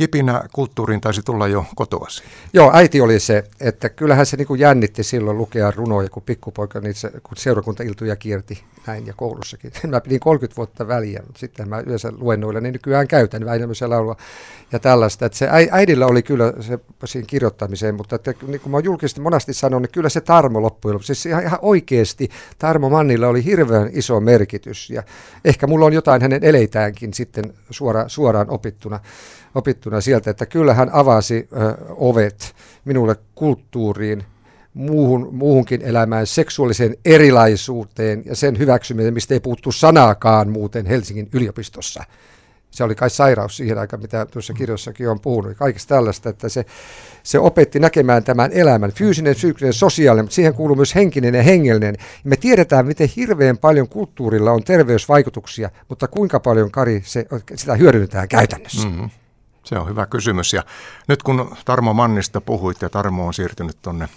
kipinä 0.00 0.44
kulttuuriin 0.52 1.00
taisi 1.00 1.22
tulla 1.22 1.48
jo 1.48 1.64
kotoasi. 1.74 2.22
Joo, 2.52 2.70
äiti 2.74 3.00
oli 3.00 3.20
se, 3.20 3.44
että 3.60 3.88
kyllähän 3.88 4.26
se 4.26 4.36
niin 4.36 4.58
jännitti 4.58 5.02
silloin 5.02 5.38
lukea 5.38 5.70
runoja, 5.70 6.08
kun 6.08 6.22
pikkupoika 6.22 6.80
niitä, 6.80 7.10
kun 7.22 7.36
seurakuntailtuja 7.36 8.16
kierti 8.16 8.64
näin 8.86 9.06
ja 9.06 9.14
koulussakin. 9.16 9.72
Mä 9.90 10.00
pidin 10.00 10.20
30 10.20 10.56
vuotta 10.56 10.88
väliä, 10.88 11.22
mutta 11.26 11.40
sitten 11.40 11.68
mä 11.68 11.80
yleensä 11.80 12.12
luennoilla, 12.18 12.60
niin 12.60 12.72
nykyään 12.72 13.08
käytän 13.08 13.44
Väinämöisen 13.44 13.90
laulua 13.90 14.16
ja 14.72 14.78
tällaista. 14.78 15.26
Että 15.26 15.38
se 15.38 15.48
äidillä 15.70 16.06
oli 16.06 16.22
kyllä 16.22 16.52
se 16.60 16.78
siinä 17.04 17.26
kirjoittamiseen, 17.26 17.94
mutta 17.94 18.16
että, 18.16 18.34
niin 18.46 18.60
kuin 18.60 18.70
mä 18.70 18.78
julkisesti 18.78 19.20
monasti 19.20 19.54
sanon, 19.54 19.82
niin 19.82 19.92
kyllä 19.92 20.08
se 20.08 20.20
Tarmo 20.20 20.62
loppujen 20.62 20.94
lopuksi, 20.94 21.14
siis 21.14 21.26
ihan, 21.26 21.42
ihan 21.42 21.58
oikeasti 21.62 22.28
Tarmo 22.58 22.88
Mannilla 22.88 23.28
oli 23.28 23.44
hirveän 23.44 23.90
iso 23.92 24.20
merkitys 24.20 24.90
ja 24.90 25.02
ehkä 25.44 25.66
mulla 25.66 25.86
on 25.86 25.92
jotain 25.92 26.22
hänen 26.22 26.44
eleitäänkin 26.44 27.14
sitten 27.14 27.52
suora, 27.70 28.08
suoraan 28.08 28.50
opittuna 28.50 29.00
opittuna 29.54 30.00
sieltä, 30.00 30.30
että 30.30 30.46
kyllä 30.46 30.74
hän 30.74 30.90
avasi 30.92 31.48
ö, 31.52 31.74
ovet 31.88 32.54
minulle 32.84 33.16
kulttuuriin, 33.34 34.24
muuhun, 34.74 35.28
muuhunkin 35.32 35.82
elämään, 35.82 36.26
seksuaaliseen 36.26 36.96
erilaisuuteen 37.04 38.22
ja 38.26 38.36
sen 38.36 38.58
hyväksymiseen, 38.58 39.14
mistä 39.14 39.34
ei 39.34 39.40
puuttu 39.40 39.72
sanaakaan 39.72 40.50
muuten 40.50 40.86
Helsingin 40.86 41.28
yliopistossa 41.32 42.04
se 42.70 42.84
oli 42.84 42.94
kai 42.94 43.10
sairaus 43.10 43.56
siihen 43.56 43.78
aikaan, 43.78 44.02
mitä 44.02 44.26
tuossa 44.26 44.52
kirjassakin 44.52 45.08
on 45.08 45.20
puhunut, 45.20 45.56
kaikista 45.56 45.94
tällaista, 45.94 46.28
että 46.28 46.48
se, 46.48 46.64
se 47.22 47.38
opetti 47.38 47.78
näkemään 47.78 48.24
tämän 48.24 48.52
elämän, 48.52 48.92
fyysinen, 48.92 49.34
psyykkinen, 49.34 49.72
sosiaalinen, 49.72 50.24
mutta 50.24 50.34
siihen 50.34 50.54
kuuluu 50.54 50.76
myös 50.76 50.94
henkinen 50.94 51.34
ja 51.34 51.42
hengellinen. 51.42 51.96
Me 52.24 52.36
tiedetään, 52.36 52.86
miten 52.86 53.08
hirveän 53.16 53.58
paljon 53.58 53.88
kulttuurilla 53.88 54.52
on 54.52 54.64
terveysvaikutuksia, 54.64 55.70
mutta 55.88 56.08
kuinka 56.08 56.40
paljon, 56.40 56.70
Kari, 56.70 57.02
se, 57.04 57.26
sitä 57.54 57.74
hyödynnetään 57.74 58.28
käytännössä? 58.28 58.88
Mm-hmm. 58.88 59.10
Se 59.70 59.78
on 59.78 59.88
hyvä 59.88 60.06
kysymys. 60.06 60.52
Ja 60.52 60.62
nyt 61.08 61.22
kun 61.22 61.56
Tarmo 61.64 61.92
Mannista 61.92 62.40
puhuit 62.40 62.82
ja 62.82 62.90
Tarmo 62.90 63.26
on 63.26 63.34
siirtynyt 63.34 63.76
tuonne 63.82 64.08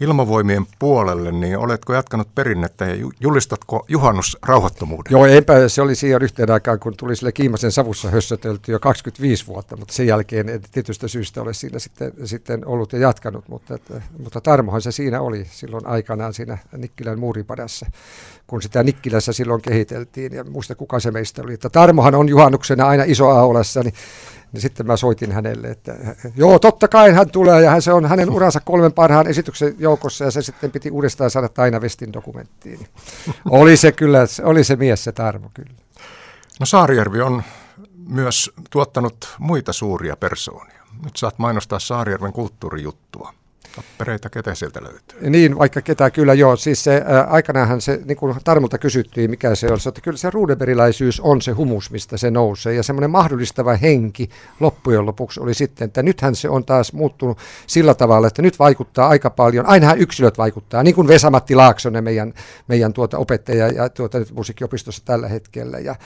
ilmavoimien 0.00 0.66
puolelle, 0.78 1.32
niin 1.32 1.58
oletko 1.58 1.94
jatkanut 1.94 2.34
perinnettä 2.34 2.84
ja 2.84 3.10
julistatko 3.20 3.84
juhannus 3.88 4.38
rauhattomuuden? 4.46 5.10
Joo, 5.10 5.26
eipä 5.26 5.68
se 5.68 5.82
oli 5.82 5.94
siihen 5.94 6.22
yhteen 6.22 6.50
aikaan, 6.50 6.80
kun 6.80 6.96
tuli 6.96 7.16
sille 7.16 7.32
Kiimasen 7.32 7.72
savussa 7.72 8.10
hössötelty 8.10 8.72
jo 8.72 8.80
25 8.80 9.46
vuotta, 9.46 9.76
mutta 9.76 9.94
sen 9.94 10.06
jälkeen 10.06 10.48
en 10.48 10.60
tietystä 10.72 11.08
syystä 11.08 11.42
ole 11.42 11.54
siinä 11.54 11.78
sitten, 11.78 12.12
sitten 12.24 12.66
ollut 12.66 12.92
ja 12.92 12.98
jatkanut, 12.98 13.48
mutta, 13.48 13.74
että, 13.74 14.02
mutta 14.18 14.40
Tarmohan 14.40 14.82
se 14.82 14.92
siinä 14.92 15.20
oli 15.20 15.46
silloin 15.50 15.86
aikanaan 15.86 16.34
siinä 16.34 16.58
Nikkilän 16.76 17.18
muuripadassa, 17.18 17.86
kun 18.46 18.62
sitä 18.62 18.82
Nikkilässä 18.82 19.32
silloin 19.32 19.62
kehiteltiin 19.62 20.32
ja 20.32 20.44
muista 20.44 20.74
kuka 20.74 21.00
se 21.00 21.10
meistä 21.10 21.42
oli, 21.42 21.54
että 21.54 21.70
Tarmohan 21.70 22.14
on 22.14 22.28
juhannuksena 22.28 22.88
aina 22.88 23.04
iso 23.06 23.28
aulassa, 23.28 23.82
niin 23.82 23.94
niin 24.52 24.60
sitten 24.60 24.86
mä 24.86 24.96
soitin 24.96 25.32
hänelle, 25.32 25.68
että 25.68 25.94
joo, 26.36 26.58
totta 26.58 26.88
kai 26.88 27.12
hän 27.12 27.30
tulee, 27.30 27.62
ja 27.62 27.70
hän, 27.70 27.82
se 27.82 27.92
on 27.92 28.06
hänen 28.06 28.30
uransa 28.30 28.60
kolmen 28.60 28.92
parhaan 28.92 29.26
esityksen 29.26 29.74
joukossa, 29.78 30.24
ja 30.24 30.30
se 30.30 30.42
sitten 30.42 30.70
piti 30.70 30.90
uudestaan 30.90 31.30
saada 31.30 31.48
Taina 31.48 31.80
Vestin 31.80 32.12
dokumenttiin. 32.12 32.86
Oli 33.50 33.76
se 33.76 33.92
kyllä, 33.92 34.18
oli 34.42 34.64
se 34.64 34.76
mies 34.76 35.04
se 35.04 35.12
Tarmo 35.12 35.50
kyllä. 35.54 35.74
No 36.60 36.66
Saarijärvi 36.66 37.20
on 37.20 37.42
myös 38.08 38.50
tuottanut 38.70 39.34
muita 39.38 39.72
suuria 39.72 40.16
persoonia. 40.16 40.82
Nyt 41.04 41.16
saat 41.16 41.38
mainostaa 41.38 41.78
Saarijärven 41.78 42.32
kulttuurijuttua. 42.32 43.34
Tappereita, 43.76 44.30
ketä 44.30 44.54
sieltä 44.54 44.82
löytyy? 44.82 45.30
Niin, 45.30 45.58
vaikka 45.58 45.80
ketä 45.80 46.10
kyllä 46.10 46.34
joo. 46.34 46.56
Siis 46.56 46.84
se, 46.84 47.02
ää, 47.06 47.22
aikanaanhan 47.22 47.80
se, 47.80 48.00
niin 48.04 48.16
kuin 48.16 48.36
Tarmulta 48.44 48.78
kysyttiin, 48.78 49.30
mikä 49.30 49.54
se 49.54 49.66
on, 49.66 49.78
että 49.88 50.00
kyllä 50.00 50.18
se 50.18 50.30
ruudeberiläisyys 50.30 51.20
on 51.20 51.42
se 51.42 51.52
humus, 51.52 51.90
mistä 51.90 52.16
se 52.16 52.30
nousee. 52.30 52.74
Ja 52.74 52.82
semmoinen 52.82 53.10
mahdollistava 53.10 53.76
henki 53.76 54.30
loppujen 54.60 55.06
lopuksi 55.06 55.40
oli 55.40 55.54
sitten, 55.54 55.84
että 55.86 56.02
nythän 56.02 56.34
se 56.34 56.48
on 56.48 56.64
taas 56.64 56.92
muuttunut 56.92 57.38
sillä 57.66 57.94
tavalla, 57.94 58.26
että 58.26 58.42
nyt 58.42 58.58
vaikuttaa 58.58 59.08
aika 59.08 59.30
paljon, 59.30 59.66
ainahan 59.66 59.98
yksilöt 59.98 60.38
vaikuttaa, 60.38 60.82
niin 60.82 60.94
kuin 60.94 61.08
Vesamatti 61.08 61.54
Laaksonen, 61.54 62.04
meidän, 62.04 62.34
meidän 62.68 62.92
tuota 62.92 63.18
opettaja 63.18 63.68
ja 63.68 63.88
tuota, 63.88 64.18
musiikkiopistossa 64.34 65.02
tällä 65.04 65.28
hetkellä. 65.28 65.78
Ja, 65.78 65.96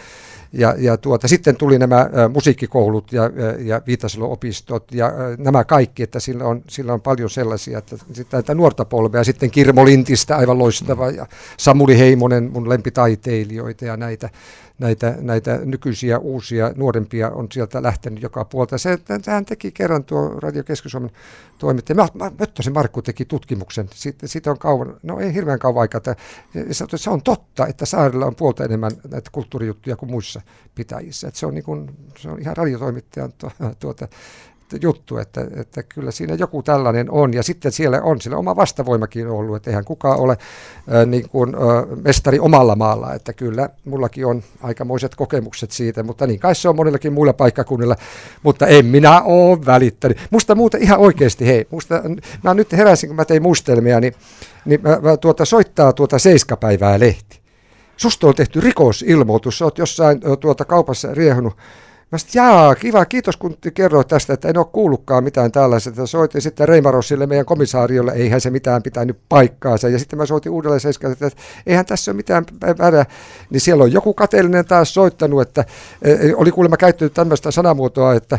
ja, 0.53 0.75
ja 0.79 0.97
tuota, 0.97 1.29
sitten 1.29 1.57
tuli 1.57 1.79
nämä 1.79 2.11
musiikkikoulut 2.33 3.13
ja, 3.13 3.31
ja 3.59 3.83
Viitasalo-opistot 3.87 4.93
ja 4.93 5.13
nämä 5.39 5.65
kaikki, 5.65 6.03
että 6.03 6.21
sillä 6.21 6.45
on, 6.45 6.63
sillä 6.69 6.93
on 6.93 7.01
paljon 7.01 7.31
sellaisia, 7.31 7.79
että 7.79 7.97
että 8.39 8.55
nuorta 8.55 8.85
polvea, 8.85 9.25
sitten 9.25 9.51
Kirmo 9.51 9.85
Lintistä 9.85 10.37
aivan 10.37 10.59
loistava 10.59 11.11
ja 11.11 11.27
Samuli 11.57 11.99
Heimonen, 11.99 12.51
mun 12.53 12.69
lempitaiteilijoita 12.69 13.85
ja 13.85 13.97
näitä, 13.97 14.31
näitä, 14.79 15.15
näitä 15.21 15.59
nykyisiä 15.65 16.19
uusia 16.19 16.73
nuorempia 16.77 17.31
on 17.31 17.47
sieltä 17.53 17.83
lähtenyt 17.83 18.23
joka 18.23 18.45
puolta. 18.45 18.79
Se, 18.79 18.99
hän 19.27 19.45
teki 19.45 19.73
kerran 19.73 20.05
tuo 20.05 20.29
Radio 20.41 20.65
Keski-Suomen 20.65 21.11
toimittaja. 21.59 22.09
Möttösen 22.39 22.73
Markku 22.73 23.03
teki 23.03 23.25
tutkimuksen, 23.25 23.89
siitä, 23.95 24.27
siitä 24.27 24.51
on 24.51 24.59
kauan, 24.59 24.97
no 25.03 25.21
ei 25.21 25.35
hirveän 25.35 25.59
kauan 25.59 25.81
aikaa, 25.81 25.99
että 25.99 26.17
se 26.97 27.11
on 27.11 27.23
totta, 27.23 27.67
että 27.67 27.87
saarella 27.87 28.27
on 28.27 28.37
puolta 28.37 28.65
enemmän 28.65 28.93
näitä 29.11 29.31
kulttuurijuttuja 29.33 29.97
kuin 29.97 30.11
muissa 30.11 30.41
pitäjissä. 30.75 31.31
Se, 31.35 31.47
on 31.47 31.55
niin 31.55 31.65
kuin, 31.65 31.91
se 32.19 32.29
on 32.29 32.41
ihan 32.41 32.57
radiotoimittajan 32.57 33.33
tuota, 33.81 34.09
juttu, 34.83 35.19
että, 35.19 35.47
että 35.57 35.83
kyllä 35.83 36.11
siinä 36.11 36.35
joku 36.35 36.63
tällainen 36.63 37.11
on. 37.11 37.35
Ja 37.35 37.43
sitten 37.43 37.73
siellä 37.73 38.03
on 38.03 38.21
sillä 38.21 38.37
oma 38.37 38.57
vastavoimakin 38.57 39.29
ollut, 39.29 39.57
että 39.57 39.71
eihän 39.71 39.85
kukaan 39.85 40.19
ole 40.19 40.33
äh, 40.33 41.07
niin 41.07 41.29
kuin, 41.29 41.55
äh, 41.55 41.99
mestari 42.05 42.39
omalla 42.39 42.77
maalla, 42.77 43.15
että 43.15 43.33
kyllä 43.33 43.69
mullakin 43.85 44.27
on 44.27 44.43
aikamoiset 44.63 45.15
kokemukset 45.15 45.71
siitä, 45.71 46.03
mutta 46.03 46.27
niin 46.27 46.41
kai 46.41 46.55
se 46.55 46.69
on 46.69 46.77
monillakin 46.77 47.13
muilla 47.13 47.33
paikkakunnilla, 47.33 47.97
mutta 48.43 48.67
en 48.67 48.87
minä 48.87 49.23
ole 49.23 49.67
välittänyt. 49.67 50.19
Musta 50.31 50.55
muuten 50.55 50.83
ihan 50.83 50.99
oikeasti, 50.99 51.47
hei, 51.47 51.67
musta, 51.71 52.03
mä 52.43 52.55
nyt 52.55 52.73
heräsin, 52.73 53.09
kun 53.09 53.17
mä 53.17 53.25
tein 53.25 53.43
mustelmia, 53.43 54.01
niin, 54.01 54.15
niin 54.65 54.81
mä, 54.83 54.99
mä 55.03 55.17
tuota, 55.17 55.45
soittaa 55.45 55.93
tuota 55.93 56.19
seiskapäivää 56.19 57.01
lehti. 57.01 57.41
Susta 57.97 58.27
on 58.27 58.35
tehty 58.35 58.61
rikosilmoitus, 58.61 59.59
sä 59.59 59.65
oot 59.65 59.79
jossain 59.79 60.21
tuota 60.41 60.65
kaupassa 60.65 61.15
riehunut 61.15 61.57
Mä 62.13 62.19
sitten, 62.19 62.41
jaa, 62.41 62.75
kiva, 62.75 63.05
kiitos 63.05 63.37
kun 63.37 63.57
kerroit 63.75 64.09
tästä, 64.09 64.33
että 64.33 64.49
en 64.49 64.59
ole 64.59 64.67
kuullutkaan 64.73 65.25
mitään 65.25 65.53
tällaista. 65.53 66.07
Soitin 66.07 66.43
sitten 66.43 66.69
Reimarosille, 66.69 67.27
meidän 67.27 67.47
komisaariolle, 67.47 68.13
eihän 68.13 68.41
se 68.41 68.51
mitään 68.51 68.83
pitänyt 68.83 69.19
paikkaansa. 69.29 69.89
Ja 69.89 69.99
sitten 69.99 70.19
mä 70.19 70.27
soitin 70.27 70.53
uudelleen 70.53 70.81
seiskaan, 70.81 71.13
että 71.13 71.31
eihän 71.67 71.87
tässä 71.87 72.11
ole 72.11 72.17
mitään 72.17 72.45
väärää. 72.79 73.07
Niin 73.51 73.61
siellä 73.61 73.85
on 73.85 73.93
joku 73.93 74.15
kateellinen 74.15 74.65
taas 74.65 74.95
soittanut, 74.95 75.43
että 75.43 75.65
e, 76.03 76.13
e, 76.13 76.35
oli 76.37 76.51
kuulemma 76.51 76.77
käyttänyt 76.77 77.15
tämmöistä 77.15 77.51
sanamuotoa, 77.51 78.15
että 78.15 78.39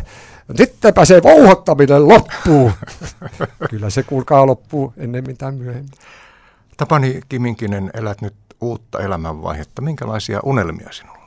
sittenpä 0.54 1.04
se 1.04 1.22
vouhottaminen 1.22 2.08
loppuu. 2.08 2.72
Kyllä 3.70 3.90
se 3.90 4.02
kuulkaa 4.02 4.46
loppuu 4.46 4.92
ennen 4.96 5.24
mitään 5.26 5.54
myöhemmin. 5.54 5.90
Tapani 6.76 7.20
Kiminkinen, 7.28 7.90
elät 7.94 8.20
nyt 8.20 8.34
uutta 8.60 9.00
elämänvaihetta. 9.00 9.82
Minkälaisia 9.82 10.40
unelmia 10.44 10.88
sinulla? 10.92 11.18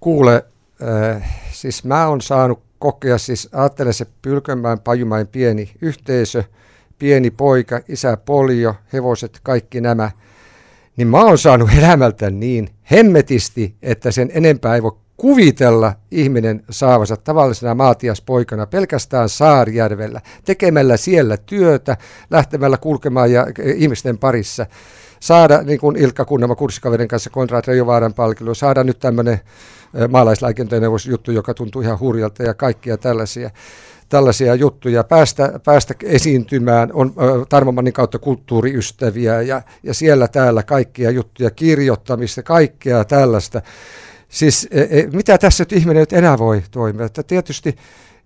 Kuule, 0.00 0.44
Äh, 0.82 1.22
siis 1.52 1.84
mä 1.84 2.08
oon 2.08 2.20
saanut 2.20 2.62
kokea, 2.78 3.18
siis 3.18 3.48
ajattele 3.52 3.92
se 3.92 4.06
Pylkönmäen 4.22 4.80
Pajumain 4.80 5.26
pieni 5.26 5.70
yhteisö, 5.82 6.44
pieni 6.98 7.30
poika, 7.30 7.80
isä 7.88 8.16
polio, 8.16 8.74
hevoset, 8.92 9.40
kaikki 9.42 9.80
nämä, 9.80 10.10
niin 10.96 11.08
mä 11.08 11.24
oon 11.24 11.38
saanut 11.38 11.70
elämältä 11.78 12.30
niin 12.30 12.68
hemmetisti, 12.90 13.74
että 13.82 14.10
sen 14.10 14.30
enempää 14.34 14.74
ei 14.74 14.82
voi 14.82 14.96
kuvitella 15.16 15.92
ihminen 16.10 16.64
saavansa 16.70 17.16
tavallisena 17.16 17.74
maatiaspoikana 17.74 18.66
pelkästään 18.66 19.28
Saarijärvellä, 19.28 20.20
tekemällä 20.44 20.96
siellä 20.96 21.36
työtä, 21.36 21.96
lähtemällä 22.30 22.76
kulkemaan 22.76 23.32
ja 23.32 23.46
ihmisten 23.74 24.18
parissa. 24.18 24.66
Saada, 25.20 25.62
niin 25.62 25.80
kuin 25.80 25.96
Ilkka 25.96 26.24
Kunnama 26.24 26.54
kurssikaverin 26.54 27.08
kanssa 27.08 27.30
Konrad 27.30 27.64
Reijovaaran 27.66 28.14
palkelu, 28.14 28.54
saada 28.54 28.84
nyt 28.84 28.98
tämmöinen 28.98 29.40
juttu, 31.08 31.32
joka 31.32 31.54
tuntuu 31.54 31.82
ihan 31.82 32.00
hurjalta 32.00 32.42
ja 32.42 32.54
kaikkia 32.54 32.98
tällaisia 32.98 33.50
tällaisia 34.10 34.54
juttuja, 34.54 35.04
päästä, 35.04 35.60
päästä 35.64 35.94
esiintymään, 36.04 36.90
on 36.92 37.14
Tarmomannin 37.48 37.92
kautta 37.92 38.18
kulttuuriystäviä 38.18 39.42
ja, 39.42 39.62
ja 39.82 39.94
siellä 39.94 40.28
täällä 40.28 40.62
kaikkia 40.62 41.10
juttuja, 41.10 41.50
kirjoittamista, 41.50 42.42
kaikkea 42.42 43.04
tällaista. 43.04 43.62
Siis 44.28 44.68
e, 44.70 44.80
e, 44.80 45.06
mitä 45.12 45.38
tässä 45.38 45.62
nyt 45.62 45.72
ihminen 45.72 46.00
nyt 46.00 46.12
enää 46.12 46.38
voi 46.38 46.62
toimia, 46.70 47.06
että 47.06 47.22
tietysti 47.22 47.76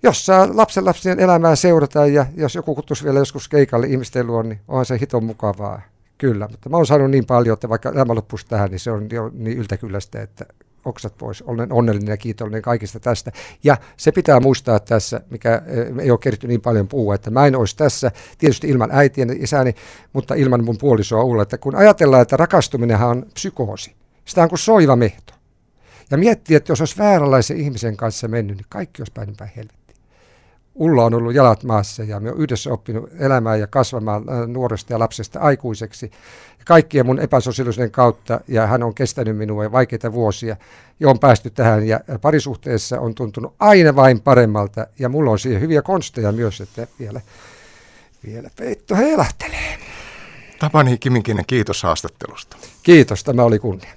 jos 0.02 0.26
saa 0.26 0.48
lapsen 0.52 0.84
lapsien 0.84 1.20
elämää 1.20 1.56
seurata 1.56 2.06
ja 2.06 2.26
jos 2.36 2.54
joku 2.54 2.74
kutsuisi 2.74 3.04
vielä 3.04 3.18
joskus 3.18 3.48
keikalle 3.48 3.86
ihmisten 3.86 4.26
luo, 4.26 4.42
niin 4.42 4.60
onhan 4.68 4.86
se 4.86 4.98
hiton 5.00 5.24
mukavaa. 5.24 5.82
Kyllä, 6.18 6.48
mutta 6.48 6.68
mä 6.68 6.76
oon 6.76 6.86
saanut 6.86 7.10
niin 7.10 7.26
paljon, 7.26 7.54
että 7.54 7.68
vaikka 7.68 7.90
elämä 7.90 8.14
loppuisi 8.14 8.46
tähän, 8.46 8.70
niin 8.70 8.80
se 8.80 8.90
on 8.90 9.08
jo 9.12 9.30
niin 9.34 9.58
yltäkyllästä, 9.58 10.22
että 10.22 10.46
oksat 10.84 11.18
pois. 11.18 11.42
Olen 11.42 11.72
onnellinen 11.72 12.12
ja 12.12 12.16
kiitollinen 12.16 12.62
kaikista 12.62 13.00
tästä. 13.00 13.32
Ja 13.64 13.76
se 13.96 14.12
pitää 14.12 14.40
muistaa 14.40 14.80
tässä, 14.80 15.20
mikä 15.30 15.62
eh, 15.66 16.04
ei 16.04 16.10
ole 16.10 16.18
keritty 16.18 16.46
niin 16.46 16.60
paljon 16.60 16.88
puhua, 16.88 17.14
että 17.14 17.30
mä 17.30 17.46
en 17.46 17.56
olisi 17.56 17.76
tässä 17.76 18.10
tietysti 18.38 18.68
ilman 18.68 18.90
äitien 18.92 19.28
ja 19.28 19.34
isäni, 19.38 19.74
mutta 20.12 20.34
ilman 20.34 20.64
mun 20.64 20.78
puolisoa 20.78 21.22
Ulla. 21.22 21.42
Että 21.42 21.58
kun 21.58 21.76
ajatellaan, 21.76 22.22
että 22.22 22.36
rakastuminenhan 22.36 23.10
on 23.10 23.26
psykoosi, 23.34 23.94
sitä 24.24 24.42
on 24.42 24.48
kuin 24.48 24.58
soiva 24.58 24.96
mehto. 24.96 25.34
Ja 26.10 26.16
miettii, 26.16 26.56
että 26.56 26.72
jos 26.72 26.80
olisi 26.80 26.98
vääränlaisen 26.98 27.56
ihmisen 27.56 27.96
kanssa 27.96 28.28
mennyt, 28.28 28.56
niin 28.56 28.66
kaikki 28.68 29.02
olisi 29.02 29.12
päin 29.12 29.36
päin 29.36 29.50
helvettiin. 29.56 29.83
Ulla 30.74 31.04
on 31.04 31.14
ollut 31.14 31.34
jalat 31.34 31.64
maassa 31.64 32.02
ja 32.02 32.20
me 32.20 32.32
on 32.32 32.38
yhdessä 32.38 32.72
oppinut 32.72 33.10
elämään 33.18 33.60
ja 33.60 33.66
kasvamaan 33.66 34.24
äh, 34.28 34.48
nuoresta 34.48 34.92
ja 34.92 34.98
lapsesta 34.98 35.40
aikuiseksi. 35.40 36.10
Ja 36.58 36.64
kaikkien 36.64 37.06
mun 37.06 37.20
epäsosiaalisuuden 37.20 37.90
kautta 37.90 38.40
ja 38.48 38.66
hän 38.66 38.82
on 38.82 38.94
kestänyt 38.94 39.36
minua 39.36 39.72
vaikeita 39.72 40.12
vuosia 40.12 40.56
ja 41.00 41.08
on 41.08 41.18
päästy 41.18 41.50
tähän 41.50 41.86
ja 41.88 42.00
parisuhteessa 42.20 43.00
on 43.00 43.14
tuntunut 43.14 43.54
aina 43.60 43.96
vain 43.96 44.20
paremmalta 44.20 44.86
ja 44.98 45.08
mulla 45.08 45.30
on 45.30 45.38
siihen 45.38 45.60
hyviä 45.60 45.82
konsteja 45.82 46.32
myös, 46.32 46.60
että 46.60 46.86
vielä, 46.98 47.20
vielä 48.26 48.50
peitto 48.56 48.96
heilahtelee. 48.96 49.78
Tapani 50.58 50.98
Kiminkinen, 50.98 51.44
kiitos 51.46 51.82
haastattelusta. 51.82 52.56
Kiitos, 52.82 53.24
tämä 53.24 53.42
oli 53.42 53.58
kunnia. 53.58 53.92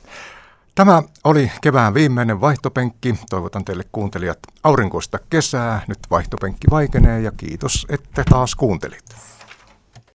Tämä 0.78 1.04
oli 1.24 1.52
kevään 1.62 1.94
viimeinen 1.94 2.42
vaihtopenkki. 2.42 3.16
Toivotan 3.30 3.66
teille 3.66 3.84
kuuntelijat 3.92 4.40
aurinkoista 4.64 5.20
kesää. 5.30 5.82
Nyt 5.88 6.00
vaihtopenkki 6.12 6.68
vaikenee 6.72 7.22
ja 7.22 7.32
kiitos, 7.38 7.86
että 7.90 8.24
taas 8.30 8.56
kuuntelit. 8.56 9.04